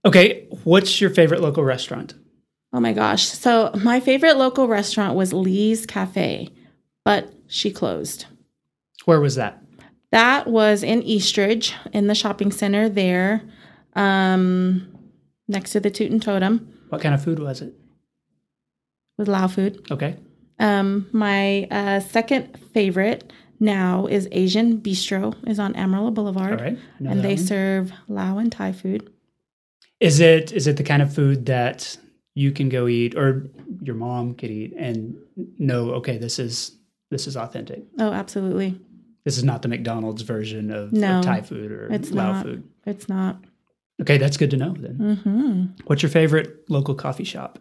Okay. 0.06 0.46
What's 0.64 1.00
your 1.00 1.10
favorite 1.10 1.42
local 1.42 1.64
restaurant? 1.64 2.14
Oh 2.72 2.80
my 2.80 2.92
gosh. 2.92 3.24
So, 3.26 3.70
my 3.82 4.00
favorite 4.00 4.36
local 4.36 4.68
restaurant 4.68 5.16
was 5.16 5.32
Lee's 5.32 5.84
Cafe, 5.84 6.48
but 7.04 7.32
she 7.48 7.70
closed. 7.70 8.26
Where 9.04 9.20
was 9.20 9.34
that? 9.34 9.62
That 10.12 10.46
was 10.46 10.82
in 10.82 11.02
Eastridge 11.02 11.74
in 11.92 12.06
the 12.06 12.14
shopping 12.14 12.52
center 12.52 12.88
there, 12.88 13.42
um, 13.94 14.96
next 15.48 15.72
to 15.72 15.80
the 15.80 16.06
and 16.06 16.22
Totem 16.22 16.72
What 16.88 17.00
kind 17.02 17.14
of 17.14 17.22
food 17.22 17.38
was 17.40 17.60
it? 17.60 17.74
with 19.18 19.28
Lao 19.28 19.48
Food. 19.48 19.86
Okay. 19.90 20.16
Um, 20.60 21.08
my 21.12 21.64
uh, 21.70 22.00
second 22.00 22.56
favorite 22.72 23.32
now 23.58 24.06
is 24.06 24.28
Asian 24.30 24.78
Bistro, 24.80 25.34
is 25.48 25.58
on 25.58 25.74
Amarillo 25.74 26.10
Boulevard. 26.10 26.60
All 26.60 26.64
right. 26.66 26.78
And 26.98 27.22
they 27.22 27.34
one. 27.34 27.38
serve 27.44 27.92
Lao 28.08 28.38
and 28.38 28.52
Thai 28.52 28.72
food. 28.72 29.10
Is 30.00 30.20
it 30.20 30.52
is 30.52 30.66
it 30.66 30.76
the 30.76 30.82
kind 30.84 31.02
of 31.02 31.12
food 31.14 31.46
that 31.46 31.96
you 32.34 32.52
can 32.52 32.68
go 32.68 32.86
eat 32.88 33.14
or 33.16 33.50
your 33.82 33.94
mom 33.96 34.34
could 34.34 34.50
eat 34.50 34.72
and 34.78 35.16
know, 35.58 35.90
okay, 35.94 36.16
this 36.18 36.38
is 36.38 36.76
this 37.10 37.26
is 37.26 37.36
authentic. 37.36 37.82
Oh, 37.98 38.12
absolutely. 38.12 38.78
This 39.24 39.36
is 39.36 39.44
not 39.44 39.60
the 39.62 39.68
McDonald's 39.68 40.22
version 40.22 40.70
of, 40.70 40.92
No, 40.92 41.18
of 41.18 41.24
Thai 41.26 41.42
food 41.42 41.70
or 41.72 41.88
it's 41.92 42.10
Lao 42.12 42.32
not. 42.32 42.44
food. 42.46 42.64
It's 42.86 43.08
not. 43.08 43.44
Okay, 44.00 44.16
that's 44.16 44.38
good 44.38 44.50
to 44.52 44.56
know 44.56 44.74
then. 44.78 45.16
hmm 45.22 45.64
What's 45.84 46.02
your 46.02 46.08
favorite 46.10 46.64
local 46.70 46.94
coffee 46.94 47.24
shop? 47.24 47.58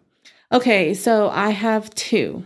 Okay, 0.54 0.94
so 0.94 1.30
I 1.30 1.50
have 1.50 1.94
two. 1.96 2.44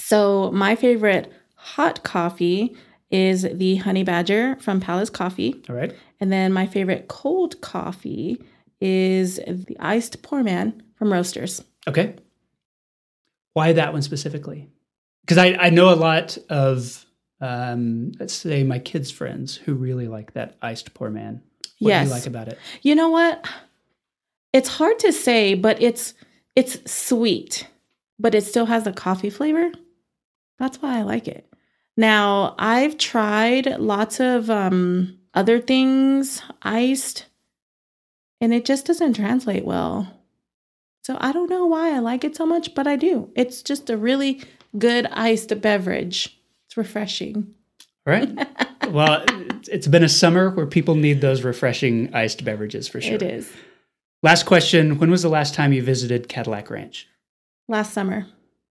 So 0.00 0.50
my 0.52 0.74
favorite 0.74 1.32
hot 1.54 2.02
coffee 2.02 2.74
is 3.10 3.42
the 3.42 3.76
Honey 3.76 4.02
Badger 4.02 4.56
from 4.60 4.80
Palace 4.80 5.10
Coffee. 5.10 5.62
All 5.68 5.76
right. 5.76 5.94
And 6.20 6.32
then 6.32 6.52
my 6.52 6.66
favorite 6.66 7.08
cold 7.08 7.60
coffee 7.60 8.42
is 8.80 9.36
the 9.36 9.76
iced 9.78 10.22
poor 10.22 10.42
man 10.42 10.82
from 10.96 11.12
Roasters. 11.12 11.62
Okay. 11.86 12.16
Why 13.52 13.72
that 13.72 13.92
one 13.92 14.02
specifically? 14.02 14.68
Because 15.22 15.38
I, 15.38 15.54
I 15.54 15.70
know 15.70 15.92
a 15.92 15.96
lot 15.96 16.38
of, 16.48 17.04
um, 17.40 18.12
let's 18.18 18.34
say, 18.34 18.62
my 18.62 18.78
kids' 18.78 19.10
friends 19.10 19.56
who 19.56 19.74
really 19.74 20.08
like 20.08 20.32
that 20.32 20.56
iced 20.62 20.94
poor 20.94 21.10
man. 21.10 21.42
What 21.78 21.98
do 21.98 22.04
you 22.04 22.10
like 22.10 22.26
about 22.26 22.48
it? 22.48 22.58
You 22.82 22.94
know 22.94 23.10
what? 23.10 23.44
It's 24.52 24.68
hard 24.68 24.98
to 25.00 25.12
say, 25.12 25.54
but 25.54 25.80
it's 25.80 26.14
it's 26.56 26.90
sweet, 26.90 27.66
but 28.18 28.34
it 28.34 28.44
still 28.44 28.66
has 28.66 28.84
the 28.84 28.92
coffee 28.92 29.30
flavor. 29.30 29.70
That's 30.60 30.80
why 30.80 30.98
I 30.98 31.02
like 31.02 31.26
it. 31.26 31.52
Now, 31.96 32.54
I've 32.58 32.96
tried 32.98 33.66
lots 33.80 34.20
of 34.20 34.48
um 34.48 35.18
other 35.34 35.58
things 35.60 36.42
iced 36.62 37.26
and 38.40 38.54
it 38.54 38.64
just 38.64 38.86
doesn't 38.86 39.14
translate 39.14 39.64
well. 39.64 40.16
So 41.02 41.16
I 41.20 41.32
don't 41.32 41.50
know 41.50 41.66
why 41.66 41.94
I 41.94 41.98
like 41.98 42.22
it 42.24 42.36
so 42.36 42.46
much, 42.46 42.74
but 42.74 42.86
I 42.86 42.96
do. 42.96 43.30
It's 43.34 43.62
just 43.62 43.90
a 43.90 43.96
really 43.96 44.42
good 44.78 45.06
iced 45.06 45.60
beverage. 45.60 46.38
It's 46.66 46.76
refreshing. 46.76 47.54
All 48.06 48.12
right. 48.12 48.30
well, 48.90 49.22
it's- 49.22 49.68
it's 49.72 49.86
been 49.86 50.02
a 50.04 50.08
summer 50.08 50.50
where 50.50 50.66
people 50.66 50.94
need 50.94 51.20
those 51.20 51.42
refreshing 51.42 52.14
iced 52.14 52.44
beverages 52.44 52.88
for 52.88 53.00
sure. 53.00 53.14
It 53.14 53.22
is. 53.22 53.52
Last 54.22 54.44
question 54.44 54.98
When 54.98 55.10
was 55.10 55.22
the 55.22 55.28
last 55.28 55.54
time 55.54 55.72
you 55.72 55.82
visited 55.82 56.28
Cadillac 56.28 56.70
Ranch? 56.70 57.06
Last 57.68 57.92
summer. 57.92 58.26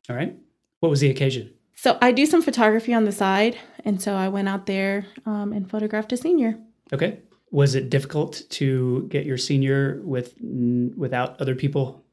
All 0.09 0.15
right. 0.15 0.35
What 0.81 0.89
was 0.89 0.99
the 0.99 1.09
occasion? 1.09 1.51
So 1.81 1.97
I 2.01 2.11
do 2.11 2.25
some 2.25 2.41
photography 2.41 2.93
on 2.93 3.05
the 3.05 3.13
side, 3.13 3.57
and 3.85 4.01
so 4.01 4.13
I 4.13 4.27
went 4.27 4.49
out 4.49 4.65
there 4.65 5.05
um, 5.25 5.53
and 5.53 5.69
photographed 5.69 6.11
a 6.11 6.17
senior. 6.17 6.59
Okay. 6.91 7.19
Was 7.51 7.73
it 7.73 7.89
difficult 7.89 8.43
to 8.49 9.07
get 9.07 9.25
your 9.25 9.37
senior 9.37 10.01
with 10.03 10.35
n- 10.41 10.93
without 10.97 11.39
other 11.39 11.55
people 11.55 12.03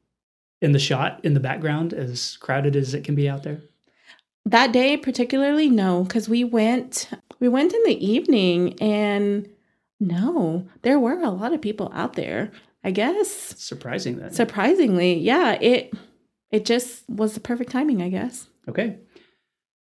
in 0.61 0.71
the 0.71 0.79
shot 0.79 1.19
in 1.25 1.33
the 1.33 1.41
background, 1.41 1.91
as 1.93 2.37
crowded 2.37 2.77
as 2.77 2.93
it 2.93 3.03
can 3.03 3.13
be 3.13 3.27
out 3.27 3.43
there? 3.43 3.59
That 4.45 4.71
day, 4.71 4.95
particularly, 4.95 5.69
no, 5.69 6.03
because 6.03 6.29
we 6.29 6.45
went 6.45 7.09
we 7.41 7.49
went 7.49 7.73
in 7.73 7.83
the 7.83 8.05
evening, 8.05 8.81
and 8.81 9.49
no, 9.99 10.65
there 10.83 10.97
were 10.97 11.21
a 11.21 11.29
lot 11.29 11.51
of 11.51 11.61
people 11.61 11.91
out 11.93 12.13
there. 12.13 12.51
I 12.85 12.91
guess 12.91 13.29
surprising 13.57 14.19
that. 14.19 14.33
surprisingly, 14.33 15.15
yeah, 15.15 15.57
it 15.59 15.93
it 16.51 16.63
just 16.63 17.03
was 17.09 17.33
the 17.33 17.41
perfect 17.41 17.69
timing. 17.69 18.01
I 18.01 18.07
guess. 18.07 18.47
okay. 18.69 18.99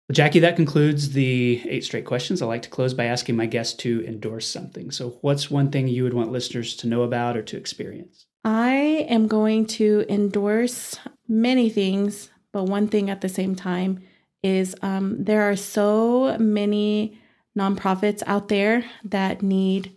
Well, 0.08 0.14
Jackie, 0.14 0.38
that 0.40 0.54
concludes 0.54 1.12
the 1.12 1.68
eight 1.68 1.84
straight 1.84 2.04
questions. 2.04 2.40
I 2.40 2.46
like 2.46 2.62
to 2.62 2.68
close 2.68 2.94
by 2.94 3.06
asking 3.06 3.34
my 3.34 3.46
guests 3.46 3.74
to 3.78 4.04
endorse 4.06 4.46
something. 4.46 4.92
So, 4.92 5.18
what's 5.20 5.50
one 5.50 5.72
thing 5.72 5.88
you 5.88 6.04
would 6.04 6.14
want 6.14 6.30
listeners 6.30 6.76
to 6.76 6.86
know 6.86 7.02
about 7.02 7.36
or 7.36 7.42
to 7.42 7.56
experience? 7.56 8.26
I 8.44 9.06
am 9.08 9.26
going 9.26 9.66
to 9.66 10.04
endorse 10.08 10.96
many 11.26 11.68
things, 11.68 12.30
but 12.52 12.64
one 12.64 12.86
thing 12.86 13.10
at 13.10 13.20
the 13.20 13.28
same 13.28 13.56
time 13.56 14.00
is 14.44 14.76
um, 14.80 15.24
there 15.24 15.42
are 15.42 15.56
so 15.56 16.36
many 16.38 17.18
nonprofits 17.58 18.22
out 18.28 18.46
there 18.46 18.84
that 19.02 19.42
need 19.42 19.92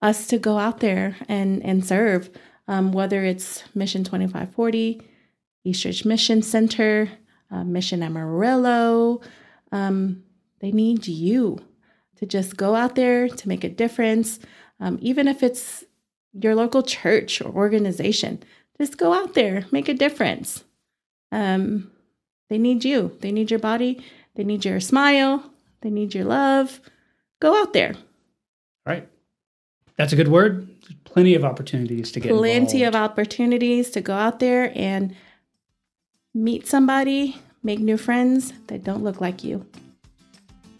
us 0.00 0.28
to 0.28 0.38
go 0.38 0.58
out 0.58 0.78
there 0.78 1.16
and, 1.28 1.60
and 1.64 1.84
serve, 1.84 2.30
um, 2.68 2.92
whether 2.92 3.24
it's 3.24 3.64
Mission 3.74 4.04
2540, 4.04 5.02
Eastridge 5.64 6.04
Mission 6.04 6.42
Center, 6.42 7.10
uh, 7.50 7.64
Mission 7.64 8.02
Amarillo. 8.02 9.20
Um, 9.72 10.22
they 10.60 10.72
need 10.72 11.06
you 11.06 11.58
to 12.16 12.26
just 12.26 12.56
go 12.56 12.74
out 12.74 12.94
there 12.94 13.28
to 13.28 13.48
make 13.48 13.64
a 13.64 13.68
difference, 13.68 14.38
um, 14.80 14.98
even 15.00 15.28
if 15.28 15.42
it's 15.42 15.84
your 16.32 16.54
local 16.54 16.82
church 16.82 17.40
or 17.40 17.50
organization. 17.50 18.42
Just 18.78 18.98
go 18.98 19.12
out 19.12 19.34
there, 19.34 19.66
make 19.70 19.88
a 19.88 19.94
difference. 19.94 20.64
Um, 21.32 21.90
they 22.48 22.58
need 22.58 22.84
you. 22.84 23.16
They 23.20 23.32
need 23.32 23.50
your 23.50 23.60
body. 23.60 24.02
They 24.34 24.44
need 24.44 24.64
your 24.64 24.80
smile. 24.80 25.50
They 25.80 25.90
need 25.90 26.14
your 26.14 26.24
love. 26.24 26.80
Go 27.40 27.60
out 27.60 27.72
there. 27.72 27.94
All 27.94 28.92
right. 28.92 29.08
That's 29.96 30.12
a 30.12 30.16
good 30.16 30.28
word. 30.28 30.68
There's 30.82 30.94
plenty 31.04 31.34
of 31.34 31.44
opportunities 31.44 32.12
to 32.12 32.20
get 32.20 32.32
Plenty 32.32 32.84
of 32.84 32.94
opportunities 32.94 33.90
to 33.90 34.00
go 34.00 34.14
out 34.14 34.40
there 34.40 34.72
and 34.74 35.14
meet 36.36 36.66
somebody, 36.66 37.36
make 37.62 37.80
new 37.80 37.96
friends 37.96 38.52
that 38.66 38.84
don't 38.84 39.02
look 39.02 39.20
like 39.20 39.42
you. 39.42 39.66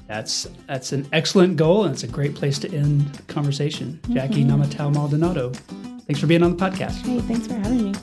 That's 0.07 0.47
that's 0.69 0.93
an 0.93 1.09
excellent 1.13 1.57
goal, 1.57 1.85
and 1.85 1.93
it's 1.93 2.05
a 2.05 2.09
great 2.09 2.35
place 2.37 2.59
to 2.61 2.73
end 2.73 3.09
the 3.15 3.23
conversation. 3.23 3.99
Mm-hmm. 4.03 4.15
Jackie 4.15 4.45
Namatau 4.45 4.95
Maldonado, 4.95 5.51
thanks 6.07 6.21
for 6.21 6.29
being 6.29 6.45
on 6.45 6.57
the 6.57 6.65
podcast. 6.65 7.05
Hey, 7.05 7.21
thanks 7.21 7.47
for 7.49 7.55
having 7.55 7.91
me. 7.91 7.99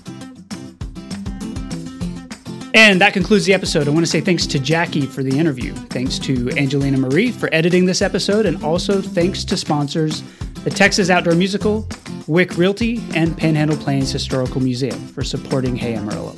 And 2.75 2.99
that 3.01 3.13
concludes 3.13 3.45
the 3.45 3.53
episode. 3.53 3.87
I 3.87 3.91
want 3.91 4.03
to 4.03 4.09
say 4.11 4.19
thanks 4.19 4.47
to 4.47 4.57
Jackie 4.57 5.05
for 5.05 5.21
the 5.21 5.37
interview. 5.37 5.73
Thanks 5.73 6.17
to 6.19 6.49
Angelina 6.57 6.97
Marie 6.97 7.31
for 7.31 7.47
editing 7.53 7.85
this 7.85 8.01
episode, 8.01 8.47
and 8.47 8.61
also 8.63 8.99
thanks 8.99 9.45
to 9.45 9.55
sponsors 9.55 10.23
the 10.63 10.71
Texas 10.71 11.09
Outdoor 11.09 11.35
Musical, 11.35 11.87
Wieck 12.27 12.57
Realty, 12.57 13.01
and 13.13 13.37
Panhandle 13.37 13.77
Plains 13.77 14.11
Historical 14.11 14.59
Museum 14.59 14.99
for 15.09 15.23
supporting 15.23 15.75
Hey 15.75 15.95
Amarillo. 15.95 16.35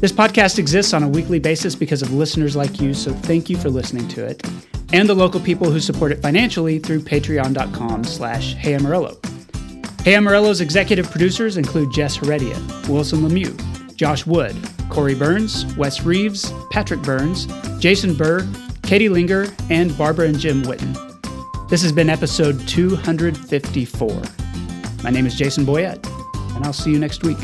This 0.00 0.12
podcast 0.12 0.58
exists 0.58 0.92
on 0.92 1.02
a 1.02 1.08
weekly 1.08 1.38
basis 1.38 1.74
because 1.74 2.02
of 2.02 2.12
listeners 2.12 2.54
like 2.54 2.80
you, 2.80 2.92
so 2.92 3.12
thank 3.12 3.48
you 3.48 3.56
for 3.56 3.70
listening 3.70 4.06
to 4.08 4.24
it, 4.26 4.46
and 4.92 5.08
the 5.08 5.14
local 5.14 5.40
people 5.40 5.70
who 5.70 5.80
support 5.80 6.12
it 6.12 6.20
financially 6.20 6.78
through 6.78 7.00
patreon.com 7.00 8.04
slash 8.04 8.54
Hey 8.54 8.74
Amarillo. 8.74 9.18
Hey 10.04 10.14
Amarillo's 10.14 10.60
executive 10.60 11.10
producers 11.10 11.56
include 11.56 11.92
Jess 11.92 12.14
Heredia, 12.16 12.56
Wilson 12.88 13.20
Lemieux, 13.20 13.56
Josh 13.96 14.26
Wood, 14.26 14.54
Corey 14.90 15.14
Burns, 15.14 15.64
Wes 15.76 16.02
Reeves, 16.02 16.52
Patrick 16.70 17.00
Burns, 17.02 17.46
Jason 17.80 18.14
Burr, 18.14 18.46
Katie 18.82 19.08
Linger, 19.08 19.46
and 19.70 19.96
Barbara 19.96 20.28
and 20.28 20.38
Jim 20.38 20.62
Witten. 20.62 20.94
This 21.68 21.82
has 21.82 21.90
been 21.90 22.10
episode 22.10 22.60
254. 22.68 24.22
My 25.02 25.10
name 25.10 25.26
is 25.26 25.34
Jason 25.34 25.64
Boyett. 25.64 26.06
and 26.54 26.64
I'll 26.64 26.72
see 26.72 26.92
you 26.92 26.98
next 26.98 27.24
week. 27.24 27.38